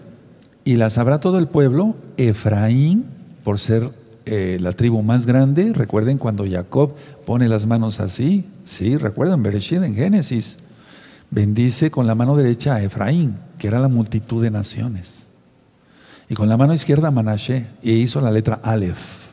y 0.65 0.77
la 0.77 0.91
sabrá 0.91 1.19
todo 1.19 1.39
el 1.39 1.49
pueblo, 1.49 1.97
Efraín, 2.17 3.07
por 3.43 3.59
ser 3.59 3.91
eh, 4.27 4.59
la 4.61 4.73
tribu 4.73 5.03
más 5.03 5.27
grande. 5.27 5.73
Recuerden 5.73 6.19
cuando 6.19 6.45
Jacob 6.49 6.95
pone 7.27 7.49
las 7.49 7.67
manos 7.67 8.01
así, 8.01 8.49
sí, 8.65 8.97
recuerden, 8.97 9.43
Bereshit 9.43 9.83
en 9.83 9.95
Génesis, 9.95 10.59
bendice 11.31 11.91
con 11.91 12.07
la 12.07 12.15
mano 12.15 12.37
derecha 12.37 12.75
a 12.75 12.83
Efraín, 12.83 13.37
que 13.59 13.67
era 13.67 13.81
la 13.81 13.89
multitud 13.89 14.43
de 14.43 14.51
naciones. 14.51 15.29
Y 16.29 16.35
con 16.35 16.49
la 16.49 16.57
mano 16.57 16.73
izquierda 16.73 17.09
a 17.09 17.11
Manashe, 17.11 17.67
y 17.83 17.93
hizo 17.93 18.21
la 18.21 18.31
letra 18.31 18.61
Aleph, 18.63 19.31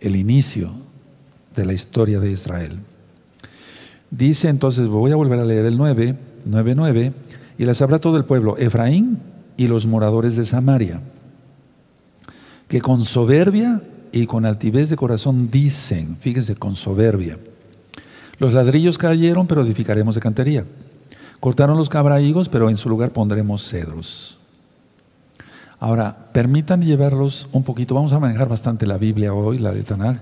el 0.00 0.16
inicio 0.16 0.72
de 1.54 1.64
la 1.64 1.72
historia 1.72 2.18
de 2.18 2.30
Israel. 2.30 2.78
Dice 4.10 4.48
entonces, 4.48 4.88
voy 4.88 5.12
a 5.12 5.16
volver 5.16 5.38
a 5.38 5.44
leer 5.44 5.64
el 5.66 5.76
9, 5.76 6.16
9, 6.44 6.74
9, 6.74 7.12
y 7.58 7.64
la 7.64 7.74
sabrá 7.74 7.98
todo 7.98 8.16
el 8.16 8.24
pueblo, 8.24 8.56
Efraín 8.56 9.18
y 9.56 9.68
los 9.68 9.86
moradores 9.86 10.36
de 10.36 10.44
Samaria, 10.44 11.00
que 12.68 12.80
con 12.80 13.04
soberbia 13.04 13.82
y 14.12 14.26
con 14.26 14.44
altivez 14.44 14.90
de 14.90 14.96
corazón 14.96 15.50
dicen, 15.50 16.16
fíjense, 16.18 16.54
con 16.54 16.76
soberbia, 16.76 17.38
los 18.38 18.52
ladrillos 18.52 18.98
cayeron, 18.98 19.46
pero 19.46 19.62
edificaremos 19.62 20.14
de 20.14 20.20
cantería. 20.20 20.64
Cortaron 21.40 21.76
los 21.76 21.88
cabraigos, 21.88 22.48
pero 22.48 22.68
en 22.68 22.76
su 22.76 22.88
lugar 22.88 23.10
pondremos 23.10 23.66
cedros. 23.66 24.38
Ahora, 25.78 26.30
permitan 26.32 26.82
llevarlos 26.82 27.48
un 27.52 27.62
poquito, 27.62 27.94
vamos 27.94 28.12
a 28.12 28.18
manejar 28.18 28.48
bastante 28.48 28.86
la 28.86 28.98
Biblia 28.98 29.32
hoy, 29.32 29.58
la 29.58 29.72
de 29.72 29.82
Tanaj. 29.82 30.18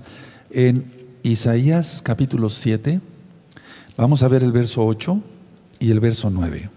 En 0.49 0.85
Isaías 1.23 2.01
capítulo 2.03 2.49
7, 2.49 3.01
vamos 3.97 4.23
a 4.23 4.27
ver 4.27 4.43
el 4.43 4.51
verso 4.51 4.85
8 4.85 5.19
y 5.79 5.91
el 5.91 5.99
verso 5.99 6.29
9. 6.29 6.69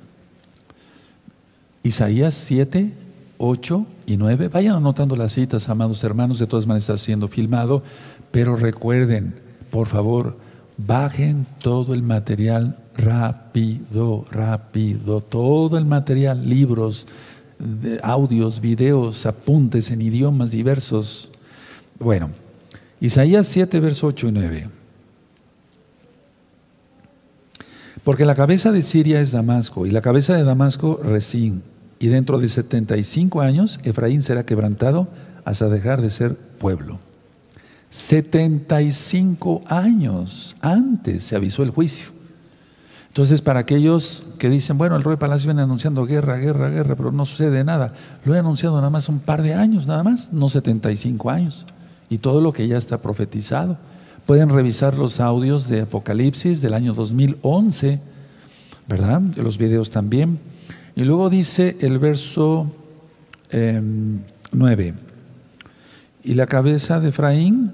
Isaías 1.83 2.35
7, 2.35 2.93
8 3.39 3.87
y 4.07 4.17
9. 4.17 4.49
Vayan 4.49 4.77
anotando 4.77 5.17
las 5.17 5.33
citas, 5.33 5.69
amados 5.69 6.03
hermanos, 6.05 6.39
de 6.39 6.47
todas 6.47 6.67
maneras 6.67 6.85
está 6.85 6.97
siendo 6.97 7.29
filmado, 7.29 7.83
pero 8.31 8.57
recuerden, 8.57 9.35
por 9.71 9.87
favor, 9.87 10.37
bajen 10.77 11.47
todo 11.61 11.95
el 11.95 12.03
material 12.03 12.77
rápido, 12.97 14.27
rápido, 14.31 15.21
todo 15.21 15.79
el 15.79 15.85
material, 15.85 16.49
libros, 16.49 17.07
audios, 18.03 18.61
videos, 18.61 19.27
apuntes 19.27 19.91
en 19.91 20.03
idiomas 20.03 20.51
diversos. 20.51 21.31
Bueno, 21.99 22.31
Isaías 23.01 23.47
7, 23.47 23.81
verso 23.81 24.09
8 24.09 24.29
y 24.29 24.33
9. 24.33 24.78
Porque 28.09 28.25
la 28.25 28.35
cabeza 28.35 28.73
de 28.73 28.81
Siria 28.81 29.21
es 29.21 29.33
Damasco 29.33 29.85
y 29.85 29.91
la 29.91 30.01
cabeza 30.01 30.35
de 30.35 30.43
Damasco 30.43 30.99
Resín 31.03 31.63
y 31.99 32.07
dentro 32.07 32.39
de 32.39 32.49
75 32.49 33.43
años 33.43 33.79
Efraín 33.83 34.23
será 34.23 34.47
quebrantado 34.47 35.09
hasta 35.45 35.69
dejar 35.69 36.01
de 36.01 36.09
ser 36.09 36.35
pueblo. 36.35 37.01
75 37.91 39.63
años 39.67 40.57
antes 40.63 41.23
se 41.23 41.37
avisó 41.37 41.63
el 41.63 41.69
juicio. 41.69 42.09
Entonces, 43.09 43.43
para 43.43 43.61
aquellos 43.61 44.25
que 44.39 44.49
dicen, 44.49 44.79
bueno, 44.79 44.97
el 44.97 45.05
rey 45.05 45.19
Palacio 45.19 45.49
viene 45.49 45.61
anunciando 45.61 46.07
guerra, 46.07 46.39
guerra, 46.39 46.71
guerra, 46.71 46.97
pero 46.97 47.13
no 47.13 47.27
sucede 47.27 47.63
nada, 47.63 47.93
lo 48.25 48.35
he 48.35 48.39
anunciado 48.39 48.77
nada 48.77 48.89
más 48.89 49.11
un 49.11 49.21
par 49.21 49.43
de 49.43 49.53
años, 49.53 49.87
nada 49.87 50.03
más, 50.03 50.33
no 50.33 50.49
75 50.49 51.29
años, 51.29 51.67
y 52.09 52.17
todo 52.17 52.41
lo 52.41 52.55
que 52.55 52.69
ya 52.69 52.79
está 52.79 53.03
profetizado. 53.03 53.77
Pueden 54.29 54.51
revisar 54.51 54.93
los 54.93 55.21
audios 55.21 55.69
de 55.69 55.81
Apocalipsis 55.81 56.61
del 56.61 56.75
año 56.75 56.93
2011, 56.93 57.99
¿verdad? 58.87 59.23
Los 59.37 59.57
videos 59.57 59.91
también. 59.91 60.39
Y 60.95 61.05
luego 61.05 61.31
dice 61.31 61.79
el 61.81 61.99
verso 61.99 62.71
9, 63.51 64.89
em, 64.89 64.97
y 66.23 66.35
la 66.35 66.47
cabeza 66.47 67.01
de 67.01 67.09
Efraín 67.09 67.73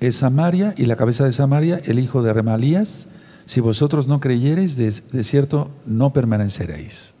es 0.00 0.16
Samaria, 0.16 0.74
y 0.76 0.86
la 0.86 0.96
cabeza 0.96 1.24
de 1.24 1.30
Samaria 1.30 1.80
el 1.84 2.00
hijo 2.00 2.24
de 2.24 2.32
Remalías. 2.32 3.06
Si 3.44 3.60
vosotros 3.60 4.08
no 4.08 4.18
creyereis, 4.18 4.74
de, 4.74 5.22
cierto 5.22 5.70
no 5.86 6.12
permaneceréis. 6.12 7.12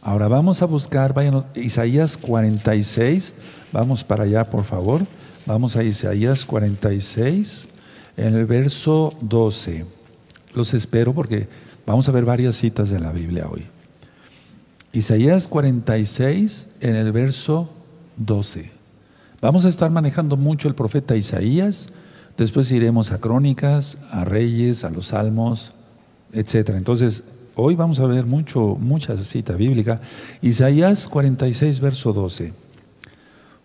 Ahora 0.00 0.28
vamos 0.28 0.62
a 0.62 0.66
buscar, 0.66 1.12
vayan, 1.12 1.44
Isaías 1.56 2.16
46, 2.16 3.34
vamos 3.72 4.04
para 4.04 4.22
allá 4.22 4.48
por 4.48 4.62
favor, 4.62 5.00
vamos 5.44 5.74
a 5.74 5.82
Isaías 5.82 6.46
46, 6.46 7.66
en 8.16 8.34
el 8.34 8.46
verso 8.46 9.14
12. 9.20 9.84
Los 10.54 10.74
espero 10.74 11.14
porque 11.14 11.48
vamos 11.86 12.08
a 12.08 12.12
ver 12.12 12.24
varias 12.24 12.56
citas 12.56 12.90
de 12.90 13.00
la 13.00 13.12
Biblia 13.12 13.48
hoy. 13.50 13.66
Isaías 14.92 15.46
46 15.46 16.68
en 16.80 16.96
el 16.96 17.12
verso 17.12 17.70
12. 18.16 18.70
Vamos 19.40 19.64
a 19.64 19.68
estar 19.68 19.90
manejando 19.90 20.36
mucho 20.36 20.68
el 20.68 20.74
profeta 20.74 21.16
Isaías, 21.16 21.88
después 22.36 22.70
iremos 22.72 23.12
a 23.12 23.18
crónicas, 23.18 23.96
a 24.10 24.24
reyes, 24.24 24.84
a 24.84 24.90
los 24.90 25.08
salmos, 25.08 25.74
etc. 26.32 26.70
Entonces, 26.76 27.22
hoy 27.54 27.76
vamos 27.76 28.00
a 28.00 28.06
ver 28.06 28.26
mucho, 28.26 28.76
mucha 28.80 29.16
cita 29.16 29.54
bíblica. 29.54 30.00
Isaías 30.42 31.08
46, 31.08 31.80
verso 31.80 32.12
12. 32.12 32.52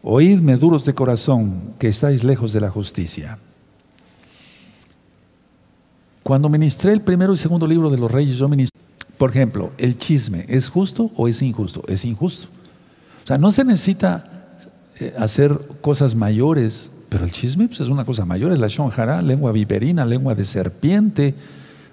Oídme 0.03 0.58
duros 0.58 0.86
de 0.86 0.93
corazón, 0.93 1.73
que 1.79 1.88
estáis 1.88 2.23
lejos 2.23 2.53
de 2.53 2.62
la 2.62 2.69
justicia. 2.69 3.39
Cuando 6.25 6.49
ministré 6.49 6.91
el 6.91 7.01
primero 7.01 7.33
y 7.33 7.38
segundo 7.38 7.67
libro 7.67 7.91
de 7.91 7.99
los 7.99 8.11
reyes, 8.11 8.38
yo 8.38 8.49
ministré 8.49 8.75
por 9.17 9.29
ejemplo, 9.29 9.71
el 9.77 9.97
chisme, 9.97 10.45
¿es 10.49 10.69
justo 10.69 11.11
o 11.15 11.27
es 11.27 11.41
injusto? 11.41 11.83
Es 11.88 12.03
injusto. 12.03 12.47
O 13.23 13.27
sea, 13.27 13.38
no 13.38 13.51
se 13.51 13.63
necesita 13.63 14.57
eh, 14.99 15.13
hacer 15.17 15.57
cosas 15.81 16.15
mayores, 16.15 16.91
pero 17.09 17.23
el 17.23 17.31
chisme 17.31 17.67
pues, 17.67 17.79
es 17.79 17.88
una 17.88 18.05
cosa 18.05 18.25
mayor, 18.25 18.51
es 18.51 18.59
la 18.59 18.67
shonjara, 18.67 19.21
lengua 19.21 19.51
viperina, 19.51 20.05
lengua 20.05 20.35
de 20.35 20.43
serpiente, 20.43 21.33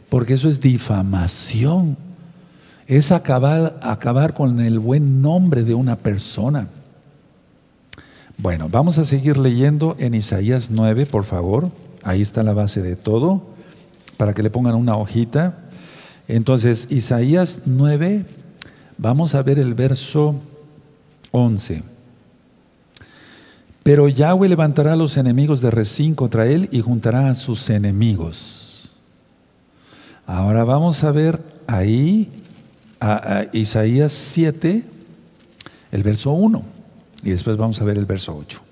porque 0.09 0.35
eso 0.35 0.49
es 0.49 0.61
difamación. 0.61 1.97
Es 2.87 3.13
acabar, 3.13 3.79
acabar 3.83 4.35
con 4.35 4.61
el 4.61 4.81
buen 4.81 5.23
nombre 5.23 5.63
de 5.63 5.75
una 5.75 5.97
persona. 5.97 6.69
Bueno, 8.37 8.69
vamos 8.69 8.99
a 8.99 9.05
seguir 9.05 9.39
leyendo 9.39 9.95
en 10.01 10.15
Isaías 10.15 10.71
9, 10.71 11.07
por 11.07 11.25
favor. 11.25 11.71
Ahí 12.03 12.21
está 12.21 12.43
la 12.43 12.53
base 12.53 12.83
de 12.83 12.97
todo, 12.97 13.52
para 14.17 14.35
que 14.35 14.43
le 14.43 14.51
pongan 14.51 14.75
una 14.75 14.97
hojita. 14.97 15.59
Entonces, 16.29 16.87
Isaías 16.91 17.63
9, 17.67 18.25
vamos 18.99 19.35
a 19.35 19.43
ver 19.43 19.59
el 19.59 19.75
verso 19.75 20.37
11. 21.31 21.83
Pero 23.83 24.09
Yahweh 24.09 24.49
levantará 24.49 24.93
a 24.93 24.97
los 24.97 25.17
enemigos 25.17 25.61
de 25.61 25.71
Resín 25.71 26.15
contra 26.15 26.47
él 26.47 26.69
y 26.71 26.81
juntará 26.81 27.29
a 27.29 27.35
sus 27.35 27.69
enemigos. 27.69 28.93
Ahora 30.27 30.63
vamos 30.63 31.03
a 31.03 31.11
ver 31.11 31.41
ahí 31.67 32.31
a, 33.01 33.47
Isaías 33.53 34.13
7, 34.13 34.85
el 35.91 36.03
verso 36.05 36.31
1, 36.31 36.63
y 37.25 37.31
después 37.31 37.57
vamos 37.57 37.81
a 37.81 37.85
ver 37.85 37.99
el 37.99 38.07
verso 38.07 38.37
8. 38.37 38.63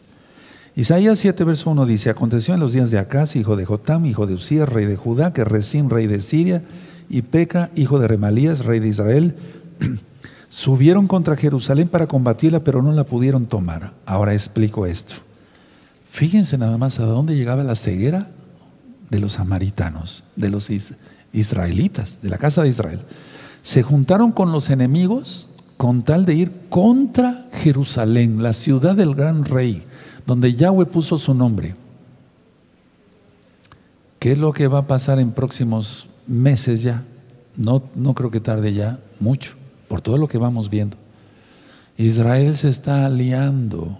Isaías 0.80 1.18
7, 1.18 1.44
verso 1.44 1.68
1 1.68 1.84
dice, 1.84 2.08
aconteció 2.08 2.54
en 2.54 2.60
los 2.60 2.72
días 2.72 2.90
de 2.90 2.98
Acaz, 2.98 3.36
hijo 3.36 3.54
de 3.54 3.66
Jotam, 3.66 4.06
hijo 4.06 4.26
de 4.26 4.32
Usías, 4.32 4.66
rey 4.66 4.86
de 4.86 4.96
Judá, 4.96 5.34
que 5.34 5.44
Resín, 5.44 5.90
rey 5.90 6.06
de 6.06 6.22
Siria, 6.22 6.62
y 7.10 7.20
Peca, 7.20 7.68
hijo 7.76 7.98
de 7.98 8.08
Remalías, 8.08 8.64
rey 8.64 8.80
de 8.80 8.88
Israel, 8.88 9.36
subieron 10.48 11.06
contra 11.06 11.36
Jerusalén 11.36 11.88
para 11.88 12.06
combatirla, 12.06 12.64
pero 12.64 12.80
no 12.80 12.92
la 12.92 13.04
pudieron 13.04 13.44
tomar. 13.44 13.92
Ahora 14.06 14.32
explico 14.32 14.86
esto. 14.86 15.16
Fíjense 16.08 16.56
nada 16.56 16.78
más 16.78 16.98
a 16.98 17.04
dónde 17.04 17.36
llegaba 17.36 17.62
la 17.62 17.74
ceguera 17.74 18.30
de 19.10 19.20
los 19.20 19.34
samaritanos, 19.34 20.24
de 20.34 20.48
los 20.48 20.70
israelitas, 21.34 22.20
de 22.22 22.30
la 22.30 22.38
casa 22.38 22.62
de 22.62 22.70
Israel. 22.70 23.00
Se 23.60 23.82
juntaron 23.82 24.32
con 24.32 24.50
los 24.50 24.70
enemigos 24.70 25.50
con 25.76 26.04
tal 26.04 26.24
de 26.24 26.36
ir 26.36 26.52
contra 26.70 27.48
Jerusalén, 27.52 28.42
la 28.42 28.54
ciudad 28.54 28.94
del 28.94 29.14
gran 29.14 29.44
rey, 29.44 29.82
donde 30.30 30.54
Yahweh 30.54 30.86
puso 30.86 31.18
su 31.18 31.34
nombre. 31.34 31.74
¿Qué 34.20 34.30
es 34.30 34.38
lo 34.38 34.52
que 34.52 34.68
va 34.68 34.78
a 34.78 34.86
pasar 34.86 35.18
en 35.18 35.32
próximos 35.32 36.08
meses 36.28 36.82
ya? 36.82 37.02
No, 37.56 37.82
no 37.96 38.14
creo 38.14 38.30
que 38.30 38.38
tarde 38.38 38.72
ya 38.72 39.00
mucho, 39.18 39.54
por 39.88 40.02
todo 40.02 40.18
lo 40.18 40.28
que 40.28 40.38
vamos 40.38 40.70
viendo. 40.70 40.96
Israel 41.96 42.56
se 42.56 42.68
está 42.68 43.06
aliando 43.06 43.98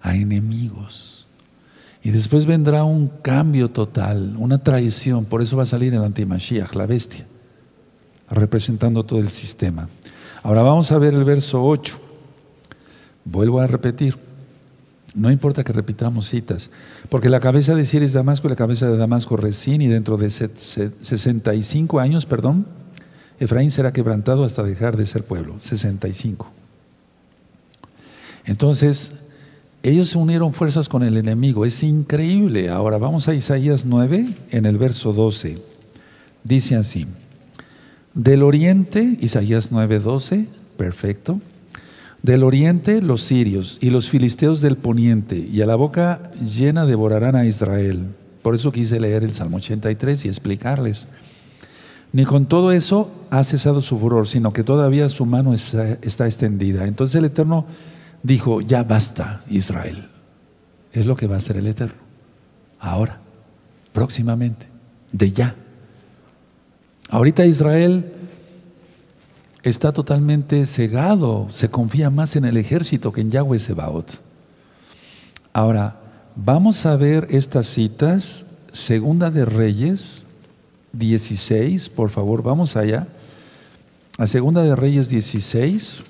a 0.00 0.16
enemigos. 0.16 1.26
Y 2.02 2.08
después 2.10 2.46
vendrá 2.46 2.84
un 2.84 3.08
cambio 3.08 3.70
total, 3.70 4.36
una 4.38 4.62
traición. 4.62 5.26
Por 5.26 5.42
eso 5.42 5.58
va 5.58 5.64
a 5.64 5.66
salir 5.66 5.92
el 5.92 6.02
antimashiach, 6.02 6.74
la 6.74 6.86
bestia, 6.86 7.26
representando 8.30 9.04
todo 9.04 9.18
el 9.18 9.28
sistema. 9.28 9.90
Ahora 10.42 10.62
vamos 10.62 10.90
a 10.90 10.96
ver 10.96 11.12
el 11.12 11.24
verso 11.24 11.62
8. 11.62 12.00
Vuelvo 13.26 13.60
a 13.60 13.66
repetir. 13.66 14.29
No 15.14 15.30
importa 15.30 15.64
que 15.64 15.72
repitamos 15.72 16.28
citas, 16.28 16.70
porque 17.08 17.28
la 17.28 17.40
cabeza 17.40 17.74
de 17.74 17.84
Siria 17.84 18.06
es 18.06 18.12
Damasco 18.12 18.46
y 18.46 18.50
la 18.50 18.56
cabeza 18.56 18.88
de 18.88 18.96
Damasco 18.96 19.36
Resín, 19.36 19.82
y 19.82 19.88
dentro 19.88 20.16
de 20.16 20.30
65 20.30 21.98
años, 21.98 22.26
perdón, 22.26 22.66
Efraín 23.40 23.70
será 23.70 23.92
quebrantado 23.92 24.44
hasta 24.44 24.62
dejar 24.62 24.96
de 24.96 25.06
ser 25.06 25.24
pueblo. 25.24 25.56
65. 25.60 26.50
Entonces, 28.44 29.14
ellos 29.82 30.10
se 30.10 30.18
unieron 30.18 30.52
fuerzas 30.52 30.88
con 30.88 31.02
el 31.02 31.16
enemigo. 31.16 31.64
Es 31.64 31.82
increíble. 31.82 32.68
Ahora 32.68 32.98
vamos 32.98 33.28
a 33.28 33.34
Isaías 33.34 33.86
9, 33.86 34.26
en 34.50 34.66
el 34.66 34.76
verso 34.76 35.12
12. 35.12 35.58
Dice 36.44 36.76
así. 36.76 37.06
Del 38.12 38.42
oriente, 38.42 39.16
Isaías 39.20 39.72
9:12, 39.72 40.46
perfecto. 40.76 41.40
Del 42.22 42.42
oriente 42.42 43.00
los 43.00 43.22
sirios 43.22 43.78
y 43.80 43.90
los 43.90 44.10
filisteos 44.10 44.60
del 44.60 44.76
poniente, 44.76 45.38
y 45.38 45.62
a 45.62 45.66
la 45.66 45.74
boca 45.74 46.32
llena 46.44 46.84
devorarán 46.84 47.34
a 47.34 47.46
Israel. 47.46 48.08
Por 48.42 48.54
eso 48.54 48.72
quise 48.72 49.00
leer 49.00 49.22
el 49.22 49.32
Salmo 49.32 49.56
83 49.56 50.26
y 50.26 50.28
explicarles. 50.28 51.06
Ni 52.12 52.24
con 52.24 52.46
todo 52.46 52.72
eso 52.72 53.10
ha 53.30 53.44
cesado 53.44 53.80
su 53.80 53.98
furor, 53.98 54.26
sino 54.26 54.52
que 54.52 54.64
todavía 54.64 55.08
su 55.08 55.24
mano 55.26 55.54
está, 55.54 56.26
extendida. 56.26 56.86
Entonces 56.86 57.16
el 57.16 57.26
Eterno 57.26 57.66
dijo, 58.22 58.60
ya 58.60 58.82
basta 58.82 59.44
Israel. 59.48 60.08
Es 60.92 61.06
lo 61.06 61.16
que 61.16 61.26
va 61.26 61.36
a 61.36 61.38
hacer 61.38 61.56
el 61.56 61.66
Eterno. 61.66 62.00
Ahora, 62.80 63.20
próximamente, 63.92 64.66
de 65.12 65.32
ya. 65.32 65.54
Ahorita 67.08 67.46
Israel 67.46 68.12
está 69.62 69.92
totalmente 69.92 70.64
cegado, 70.66 71.48
se 71.50 71.68
confía 71.68 72.10
más 72.10 72.36
en 72.36 72.44
el 72.44 72.56
ejército 72.56 73.12
que 73.12 73.20
en 73.20 73.30
Yahweh 73.30 73.58
Sebaot. 73.58 74.20
Ahora, 75.52 76.00
vamos 76.36 76.86
a 76.86 76.96
ver 76.96 77.26
estas 77.30 77.66
citas, 77.66 78.46
Segunda 78.72 79.30
de 79.30 79.44
Reyes 79.44 80.26
16, 80.92 81.88
por 81.90 82.10
favor, 82.10 82.42
vamos 82.42 82.76
allá. 82.76 83.08
A 84.18 84.26
Segunda 84.26 84.62
de 84.62 84.76
Reyes 84.76 85.08
16 85.08 86.02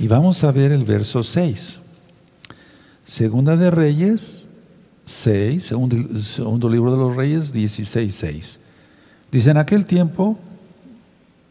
y 0.00 0.08
vamos 0.08 0.42
a 0.44 0.52
ver 0.52 0.72
el 0.72 0.84
verso 0.84 1.22
6. 1.22 1.80
Segunda 3.04 3.56
de 3.56 3.70
Reyes 3.70 4.46
6, 5.04 5.62
segundo, 5.62 6.18
segundo 6.18 6.68
libro 6.68 6.92
de 6.92 6.98
los 6.98 7.16
Reyes 7.16 7.52
16, 7.52 8.14
6. 8.14 8.60
Dice, 9.30 9.50
en 9.50 9.56
aquel 9.56 9.84
tiempo, 9.84 10.38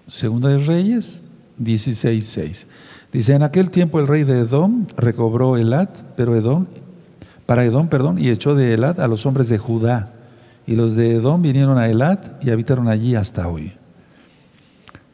Segunda 0.07 0.49
de 0.49 0.59
Reyes, 0.59 1.23
16.6. 1.59 2.65
Dice, 3.11 3.33
en 3.33 3.43
aquel 3.43 3.71
tiempo 3.71 3.99
el 3.99 4.07
rey 4.07 4.23
de 4.23 4.39
Edom 4.39 4.85
recobró 4.95 5.57
Elad, 5.57 5.89
pero 6.15 6.35
Edom, 6.35 6.65
para 7.45 7.65
Edom, 7.65 7.87
perdón, 7.87 8.17
y 8.19 8.29
echó 8.29 8.55
de 8.55 8.73
Elad 8.73 8.99
a 8.99 9.07
los 9.07 9.25
hombres 9.25 9.49
de 9.49 9.57
Judá. 9.57 10.13
Y 10.65 10.75
los 10.75 10.95
de 10.95 11.15
Edom 11.15 11.41
vinieron 11.41 11.77
a 11.77 11.87
Elad 11.87 12.19
y 12.41 12.49
habitaron 12.49 12.87
allí 12.87 13.15
hasta 13.15 13.47
hoy. 13.47 13.73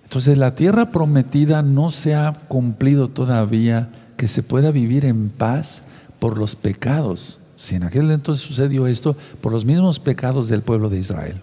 Entonces 0.03 0.37
la 0.37 0.53
tierra 0.55 0.91
prometida 0.91 1.61
no 1.63 1.89
se 1.89 2.13
ha 2.15 2.33
cumplido 2.47 3.09
todavía 3.09 3.89
que 4.15 4.27
se 4.27 4.43
pueda 4.43 4.71
vivir 4.71 5.05
en 5.05 5.29
paz 5.29 5.83
por 6.19 6.37
los 6.37 6.55
pecados. 6.55 7.39
Si 7.55 7.75
en 7.75 7.83
aquel 7.83 8.11
entonces 8.11 8.45
sucedió 8.45 8.85
esto, 8.85 9.15
por 9.41 9.51
los 9.51 9.65
mismos 9.65 9.99
pecados 9.99 10.49
del 10.49 10.61
pueblo 10.61 10.89
de 10.89 10.99
Israel. 10.99 11.41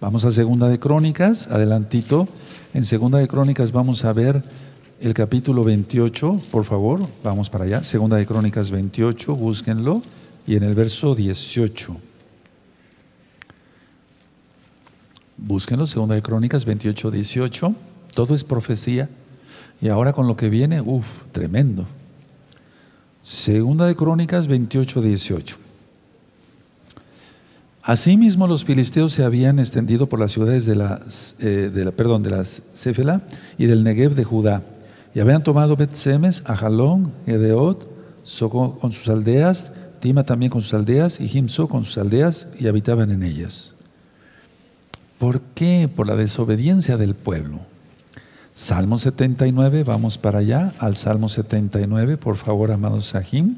Vamos 0.00 0.24
a 0.24 0.30
Segunda 0.30 0.66
de 0.68 0.78
Crónicas, 0.78 1.48
adelantito. 1.48 2.26
En 2.72 2.84
Segunda 2.84 3.18
de 3.18 3.28
Crónicas 3.28 3.70
vamos 3.70 4.06
a 4.06 4.14
ver 4.14 4.42
el 4.98 5.12
capítulo 5.12 5.62
28, 5.62 6.40
por 6.50 6.64
favor, 6.64 7.06
vamos 7.22 7.50
para 7.50 7.64
allá. 7.64 7.84
Segunda 7.84 8.16
de 8.16 8.24
Crónicas 8.24 8.70
28, 8.70 9.36
búsquenlo. 9.36 10.00
Y 10.46 10.56
en 10.56 10.62
el 10.62 10.74
verso 10.74 11.14
18. 11.14 11.94
Búsquenlo, 15.36 15.86
Segunda 15.86 16.14
de 16.14 16.22
Crónicas 16.22 16.64
28, 16.64 17.10
18. 17.10 17.74
Todo 18.14 18.34
es 18.34 18.42
profecía. 18.42 19.10
Y 19.82 19.88
ahora 19.88 20.14
con 20.14 20.26
lo 20.26 20.34
que 20.34 20.48
viene, 20.48 20.80
uff, 20.80 21.24
tremendo. 21.30 21.84
Segunda 23.20 23.84
de 23.84 23.94
Crónicas 23.96 24.46
28, 24.46 25.02
18. 25.02 25.69
Asimismo, 27.90 28.46
los 28.46 28.64
filisteos 28.64 29.12
se 29.12 29.24
habían 29.24 29.58
extendido 29.58 30.08
por 30.08 30.20
las 30.20 30.30
ciudades 30.30 30.64
de 30.64 30.76
la, 30.76 31.00
eh, 31.40 31.72
de 31.74 31.90
perdón, 31.90 32.22
de 32.22 32.30
la 32.30 32.44
Céfela 32.44 33.22
y 33.58 33.66
del 33.66 33.82
Negev 33.82 34.14
de 34.14 34.22
Judá, 34.22 34.62
y 35.12 35.18
habían 35.18 35.42
tomado 35.42 35.74
Bet-Semes, 35.74 36.44
Ajalón, 36.46 37.12
Edeot, 37.26 37.90
Soco 38.22 38.78
con 38.78 38.92
sus 38.92 39.08
aldeas, 39.08 39.72
Tima 39.98 40.22
también 40.22 40.50
con 40.50 40.62
sus 40.62 40.72
aldeas, 40.72 41.18
y 41.18 41.26
Jimso 41.26 41.66
con 41.66 41.84
sus 41.84 41.98
aldeas, 41.98 42.46
y 42.60 42.68
habitaban 42.68 43.10
en 43.10 43.24
ellas. 43.24 43.74
¿Por 45.18 45.40
qué? 45.40 45.90
Por 45.92 46.06
la 46.06 46.14
desobediencia 46.14 46.96
del 46.96 47.16
pueblo. 47.16 47.58
Salmo 48.54 48.98
79, 48.98 49.82
vamos 49.82 50.16
para 50.16 50.38
allá, 50.38 50.70
al 50.78 50.94
Salmo 50.94 51.28
79, 51.28 52.18
por 52.18 52.36
favor, 52.36 52.70
amados 52.70 53.06
Sahim. 53.06 53.56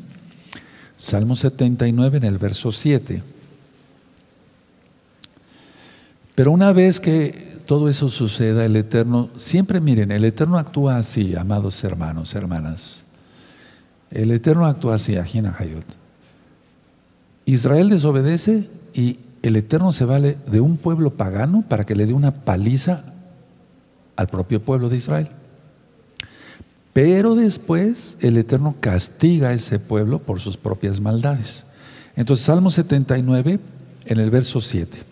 Salmo 0.97 1.37
79 1.37 2.16
en 2.16 2.25
el 2.25 2.38
verso 2.38 2.73
7. 2.73 3.23
Pero 6.35 6.51
una 6.51 6.73
vez 6.73 7.01
que 7.01 7.61
todo 7.66 7.88
eso 7.88 8.09
suceda, 8.09 8.64
el 8.64 8.77
Eterno, 8.77 9.31
siempre 9.37 9.81
miren, 9.81 10.11
el 10.11 10.25
Eterno 10.25 10.59
actúa 10.59 10.97
así, 10.97 11.37
amados 11.37 11.83
hermanos, 11.85 12.35
hermanas. 12.35 13.05
El 14.11 14.31
Eterno 14.31 14.66
actúa 14.66 14.95
así, 14.95 15.16
Ajina 15.16 15.55
Hayot. 15.59 15.85
Israel 17.45 17.88
desobedece 17.88 18.71
y 18.95 19.18
el 19.42 19.57
Eterno 19.57 19.92
se 19.92 20.05
vale 20.05 20.38
de 20.47 20.61
un 20.61 20.77
pueblo 20.77 21.14
pagano 21.14 21.64
para 21.68 21.85
que 21.85 21.95
le 21.95 22.07
dé 22.07 22.12
una 22.12 22.45
paliza 22.45 23.05
al 24.16 24.29
propio 24.29 24.62
pueblo 24.62 24.88
de 24.88 24.97
Israel. 24.97 25.29
Pero 26.92 27.35
después 27.35 28.16
el 28.21 28.37
Eterno 28.37 28.77
castiga 28.81 29.49
a 29.49 29.55
ese 29.55 29.79
pueblo 29.79 30.18
por 30.18 30.40
sus 30.40 30.57
propias 30.57 31.01
maldades. 31.01 31.64
Entonces, 32.16 32.45
Salmo 32.45 32.71
79, 32.71 33.59
en 34.05 34.21
el 34.21 34.31
verso 34.31 34.61
7 34.61 35.12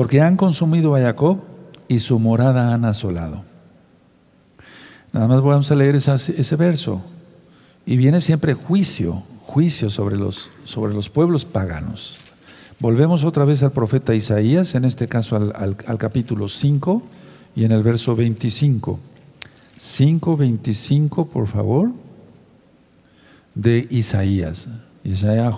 porque 0.00 0.22
han 0.22 0.38
consumido 0.38 0.94
a 0.94 1.00
Jacob 1.02 1.40
y 1.86 1.98
su 1.98 2.18
morada 2.18 2.72
han 2.72 2.86
asolado. 2.86 3.44
Nada 5.12 5.28
más 5.28 5.42
vamos 5.42 5.70
a 5.70 5.74
leer 5.74 5.94
ese 5.94 6.56
verso. 6.56 7.02
Y 7.84 7.98
viene 7.98 8.22
siempre 8.22 8.54
juicio, 8.54 9.22
juicio 9.44 9.90
sobre 9.90 10.16
los, 10.16 10.52
sobre 10.64 10.94
los 10.94 11.10
pueblos 11.10 11.44
paganos. 11.44 12.16
Volvemos 12.78 13.24
otra 13.24 13.44
vez 13.44 13.62
al 13.62 13.72
profeta 13.72 14.14
Isaías, 14.14 14.74
en 14.74 14.86
este 14.86 15.06
caso 15.06 15.36
al, 15.36 15.76
al 15.86 15.98
capítulo 15.98 16.48
5 16.48 17.02
y 17.54 17.66
en 17.66 17.72
el 17.72 17.82
verso 17.82 18.16
25. 18.16 18.98
5, 19.76 20.36
25, 20.38 21.26
por 21.26 21.46
favor, 21.46 21.90
de 23.54 23.86
Isaías, 23.90 24.66
Isaías. 25.04 25.56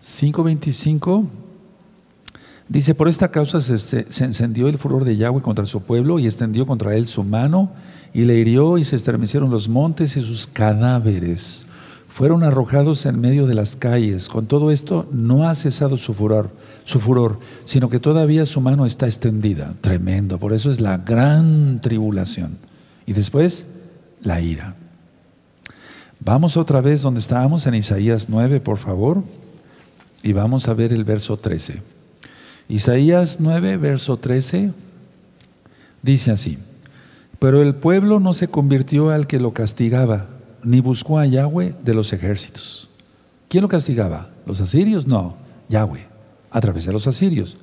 5, 0.00 0.42
25 0.42 1.24
Dice, 2.68 2.94
por 2.94 3.08
esta 3.08 3.30
causa 3.30 3.60
se, 3.60 4.06
encendió 4.24 4.68
el 4.68 4.78
furor 4.78 5.04
de 5.04 5.16
Yahweh 5.16 5.40
contra 5.40 5.64
su 5.64 5.80
pueblo 5.82 6.18
y 6.18 6.26
extendió 6.26 6.66
contra 6.66 6.94
él 6.96 7.06
su 7.06 7.24
mano 7.24 7.70
y 8.12 8.24
le 8.24 8.36
hirió 8.36 8.76
y 8.76 8.84
se 8.84 8.96
estremecieron 8.96 9.50
los 9.50 9.68
montes 9.68 10.16
y 10.16 10.22
sus 10.22 10.46
cadáveres 10.46 11.64
fueron 12.18 12.42
arrojados 12.42 13.06
en 13.06 13.20
medio 13.20 13.46
de 13.46 13.54
las 13.54 13.76
calles. 13.76 14.28
Con 14.28 14.46
todo 14.46 14.72
esto 14.72 15.08
no 15.12 15.48
ha 15.48 15.54
cesado 15.54 15.96
su 15.96 16.14
furor, 16.14 16.50
su 16.82 16.98
furor, 16.98 17.38
sino 17.62 17.88
que 17.88 18.00
todavía 18.00 18.44
su 18.44 18.60
mano 18.60 18.86
está 18.86 19.06
extendida. 19.06 19.74
Tremendo, 19.80 20.36
por 20.38 20.52
eso 20.52 20.72
es 20.72 20.80
la 20.80 20.96
gran 20.96 21.78
tribulación. 21.80 22.58
Y 23.06 23.12
después, 23.12 23.66
la 24.24 24.40
ira. 24.40 24.74
Vamos 26.18 26.56
otra 26.56 26.80
vez 26.80 27.02
donde 27.02 27.20
estábamos 27.20 27.68
en 27.68 27.76
Isaías 27.76 28.28
9, 28.28 28.58
por 28.58 28.78
favor, 28.78 29.22
y 30.24 30.32
vamos 30.32 30.66
a 30.66 30.74
ver 30.74 30.92
el 30.92 31.04
verso 31.04 31.36
13. 31.36 31.97
Isaías 32.68 33.38
9, 33.40 33.78
verso 33.78 34.18
13, 34.18 34.72
dice 36.02 36.30
así, 36.30 36.58
pero 37.38 37.62
el 37.62 37.74
pueblo 37.74 38.20
no 38.20 38.34
se 38.34 38.48
convirtió 38.48 39.10
al 39.10 39.26
que 39.26 39.40
lo 39.40 39.52
castigaba 39.52 40.28
ni 40.62 40.80
buscó 40.80 41.18
a 41.18 41.26
Yahweh 41.26 41.74
de 41.82 41.94
los 41.94 42.12
ejércitos. 42.12 42.88
¿Quién 43.48 43.62
lo 43.62 43.68
castigaba? 43.68 44.30
¿Los 44.44 44.60
asirios? 44.60 45.06
No, 45.06 45.36
Yahweh, 45.68 46.06
a 46.50 46.60
través 46.60 46.84
de 46.84 46.92
los 46.92 47.06
asirios. 47.06 47.56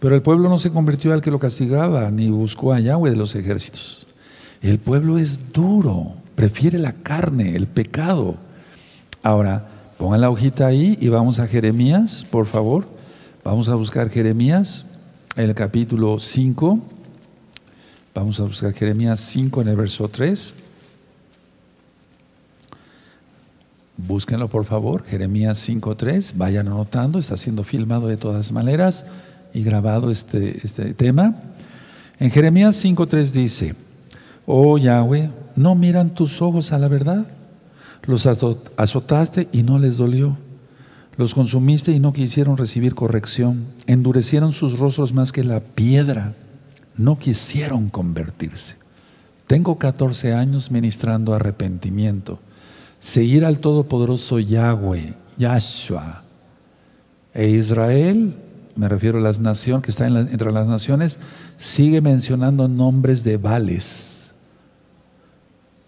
Pero 0.00 0.14
el 0.14 0.22
pueblo 0.22 0.48
no 0.48 0.58
se 0.58 0.70
convirtió 0.70 1.12
al 1.12 1.22
que 1.22 1.30
lo 1.30 1.38
castigaba, 1.38 2.10
ni 2.10 2.28
buscó 2.28 2.72
a 2.72 2.80
Yahweh 2.80 3.10
de 3.10 3.16
los 3.16 3.34
ejércitos. 3.34 4.06
El 4.60 4.78
pueblo 4.78 5.16
es 5.16 5.38
duro, 5.52 6.14
prefiere 6.34 6.78
la 6.78 6.92
carne, 6.92 7.56
el 7.56 7.66
pecado. 7.66 8.36
Ahora, 9.22 9.68
pongan 9.98 10.20
la 10.20 10.30
hojita 10.30 10.66
ahí 10.66 10.98
y 11.00 11.08
vamos 11.08 11.38
a 11.38 11.46
Jeremías, 11.46 12.26
por 12.30 12.46
favor. 12.46 12.84
Vamos 13.44 13.68
a 13.68 13.74
buscar 13.74 14.08
Jeremías, 14.08 14.84
en 15.34 15.48
el 15.48 15.54
capítulo 15.56 16.20
5. 16.20 16.78
Vamos 18.14 18.38
a 18.38 18.44
buscar 18.44 18.72
Jeremías 18.72 19.18
5 19.18 19.62
en 19.62 19.68
el 19.68 19.74
verso 19.74 20.08
3. 20.08 20.54
Búsquenlo 23.96 24.46
por 24.46 24.64
favor, 24.64 25.02
Jeremías 25.02 25.68
5.3, 25.68 26.34
vayan 26.36 26.68
anotando, 26.68 27.18
está 27.18 27.36
siendo 27.36 27.64
filmado 27.64 28.06
de 28.06 28.16
todas 28.16 28.52
maneras 28.52 29.06
y 29.52 29.64
grabado 29.64 30.12
este, 30.12 30.64
este 30.64 30.94
tema. 30.94 31.34
En 32.20 32.30
Jeremías 32.30 32.82
5.3 32.84 33.32
dice, 33.32 33.74
oh 34.46 34.78
Yahweh, 34.78 35.30
¿no 35.56 35.74
miran 35.74 36.14
tus 36.14 36.40
ojos 36.42 36.70
a 36.70 36.78
la 36.78 36.86
verdad? 36.86 37.26
Los 38.04 38.26
azotaste 38.26 39.48
y 39.50 39.64
no 39.64 39.80
les 39.80 39.96
dolió. 39.96 40.36
Los 41.16 41.34
consumiste 41.34 41.92
y 41.92 42.00
no 42.00 42.12
quisieron 42.12 42.56
recibir 42.56 42.94
corrección. 42.94 43.66
Endurecieron 43.86 44.52
sus 44.52 44.78
rostros 44.78 45.12
más 45.12 45.32
que 45.32 45.44
la 45.44 45.60
piedra. 45.60 46.34
No 46.96 47.18
quisieron 47.18 47.88
convertirse. 47.88 48.76
Tengo 49.46 49.78
14 49.78 50.34
años 50.34 50.70
ministrando 50.70 51.34
arrepentimiento 51.34 52.38
seguir 53.02 53.44
al 53.44 53.58
Todopoderoso 53.58 54.38
Yahweh, 54.38 55.14
Yahshua, 55.36 56.22
e 57.34 57.48
Israel, 57.48 58.36
me 58.76 58.88
refiero 58.88 59.18
a 59.18 59.20
las 59.20 59.40
naciones, 59.40 59.82
que 59.82 59.90
está 59.90 60.06
entre 60.06 60.52
las 60.52 60.68
naciones, 60.68 61.18
sigue 61.56 62.00
mencionando 62.00 62.68
nombres 62.68 63.24
de 63.24 63.38
vales. 63.38 64.11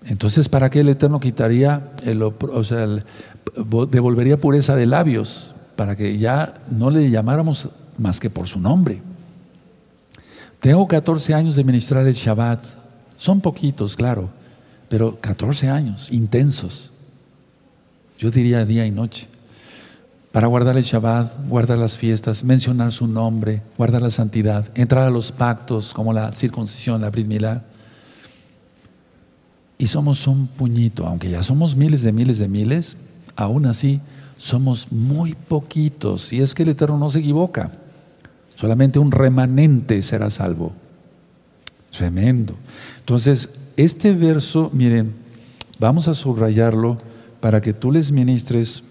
Entonces, 0.07 0.49
¿para 0.49 0.71
qué 0.71 0.81
el 0.81 0.89
Eterno 0.89 1.19
quitaría, 1.19 1.93
el, 2.05 2.23
o 2.23 2.65
sea, 2.65 2.87
devolvería 3.91 4.39
pureza 4.39 4.77
de 4.77 4.87
labios? 4.87 5.55
Para 5.77 5.97
que 5.97 6.19
ya 6.19 6.55
no 6.71 6.91
le 6.91 7.11
llamáramos 7.11 7.69
más 7.99 8.21
que 8.21 8.31
por 8.31 8.47
su 8.47 8.61
nombre. 8.61 9.03
Tengo 10.61 10.87
14 10.87 11.35
años 11.35 11.57
de 11.57 11.65
ministrar 11.65 12.07
el 12.07 12.15
Shabbat. 12.15 12.63
Son 13.17 13.41
poquitos, 13.41 13.97
claro, 13.97 14.31
pero 14.89 15.21
14 15.21 15.69
años, 15.69 16.11
intensos. 16.13 16.91
Yo 18.19 18.31
diría 18.31 18.65
día 18.65 18.87
y 18.87 18.91
noche. 18.91 19.29
Para 20.33 20.47
guardar 20.49 20.77
el 20.77 20.83
Shabbat, 20.83 21.49
guardar 21.49 21.79
las 21.79 21.97
fiestas, 21.97 22.43
mencionar 22.45 22.93
su 22.93 23.07
nombre, 23.07 23.63
guardar 23.79 24.03
la 24.03 24.11
santidad, 24.11 24.67
entrar 24.75 25.07
a 25.07 25.11
los 25.11 25.33
pactos 25.33 25.95
como 25.95 26.13
la 26.13 26.33
circuncisión, 26.33 27.01
la 27.01 27.11
Brit 27.11 27.29
Y 29.79 29.89
somos 29.89 30.27
un 30.27 30.47
puñito, 30.47 31.07
aunque 31.07 31.31
ya 31.31 31.43
somos 31.43 31.77
miles 31.77 32.03
de 32.03 32.13
miles 32.13 32.39
de 32.39 32.49
miles, 32.49 32.97
aún 33.37 33.67
así 33.67 34.01
somos 34.37 34.93
muy 34.93 35.35
poquitos. 35.35 36.33
Y 36.33 36.41
es 36.41 36.55
que 36.55 36.63
el 36.63 36.71
Eterno 36.71 36.99
no 36.99 37.11
se 37.11 37.21
equivoca. 37.21 37.73
Solamente 38.55 38.99
un 38.99 39.11
remanente 39.11 40.01
será 40.03 40.31
salvo. 40.31 40.73
Tremendo. 41.91 42.55
Entonces, 43.01 43.51
este 43.77 44.13
verso, 44.13 44.71
miren, 44.73 45.13
vamos 45.79 46.09
a 46.09 46.15
subrayarlo 46.15 46.99
para 47.41 47.61
que 47.61 47.73
tú 47.73 47.93
les 47.93 48.11
ministres, 48.11 48.85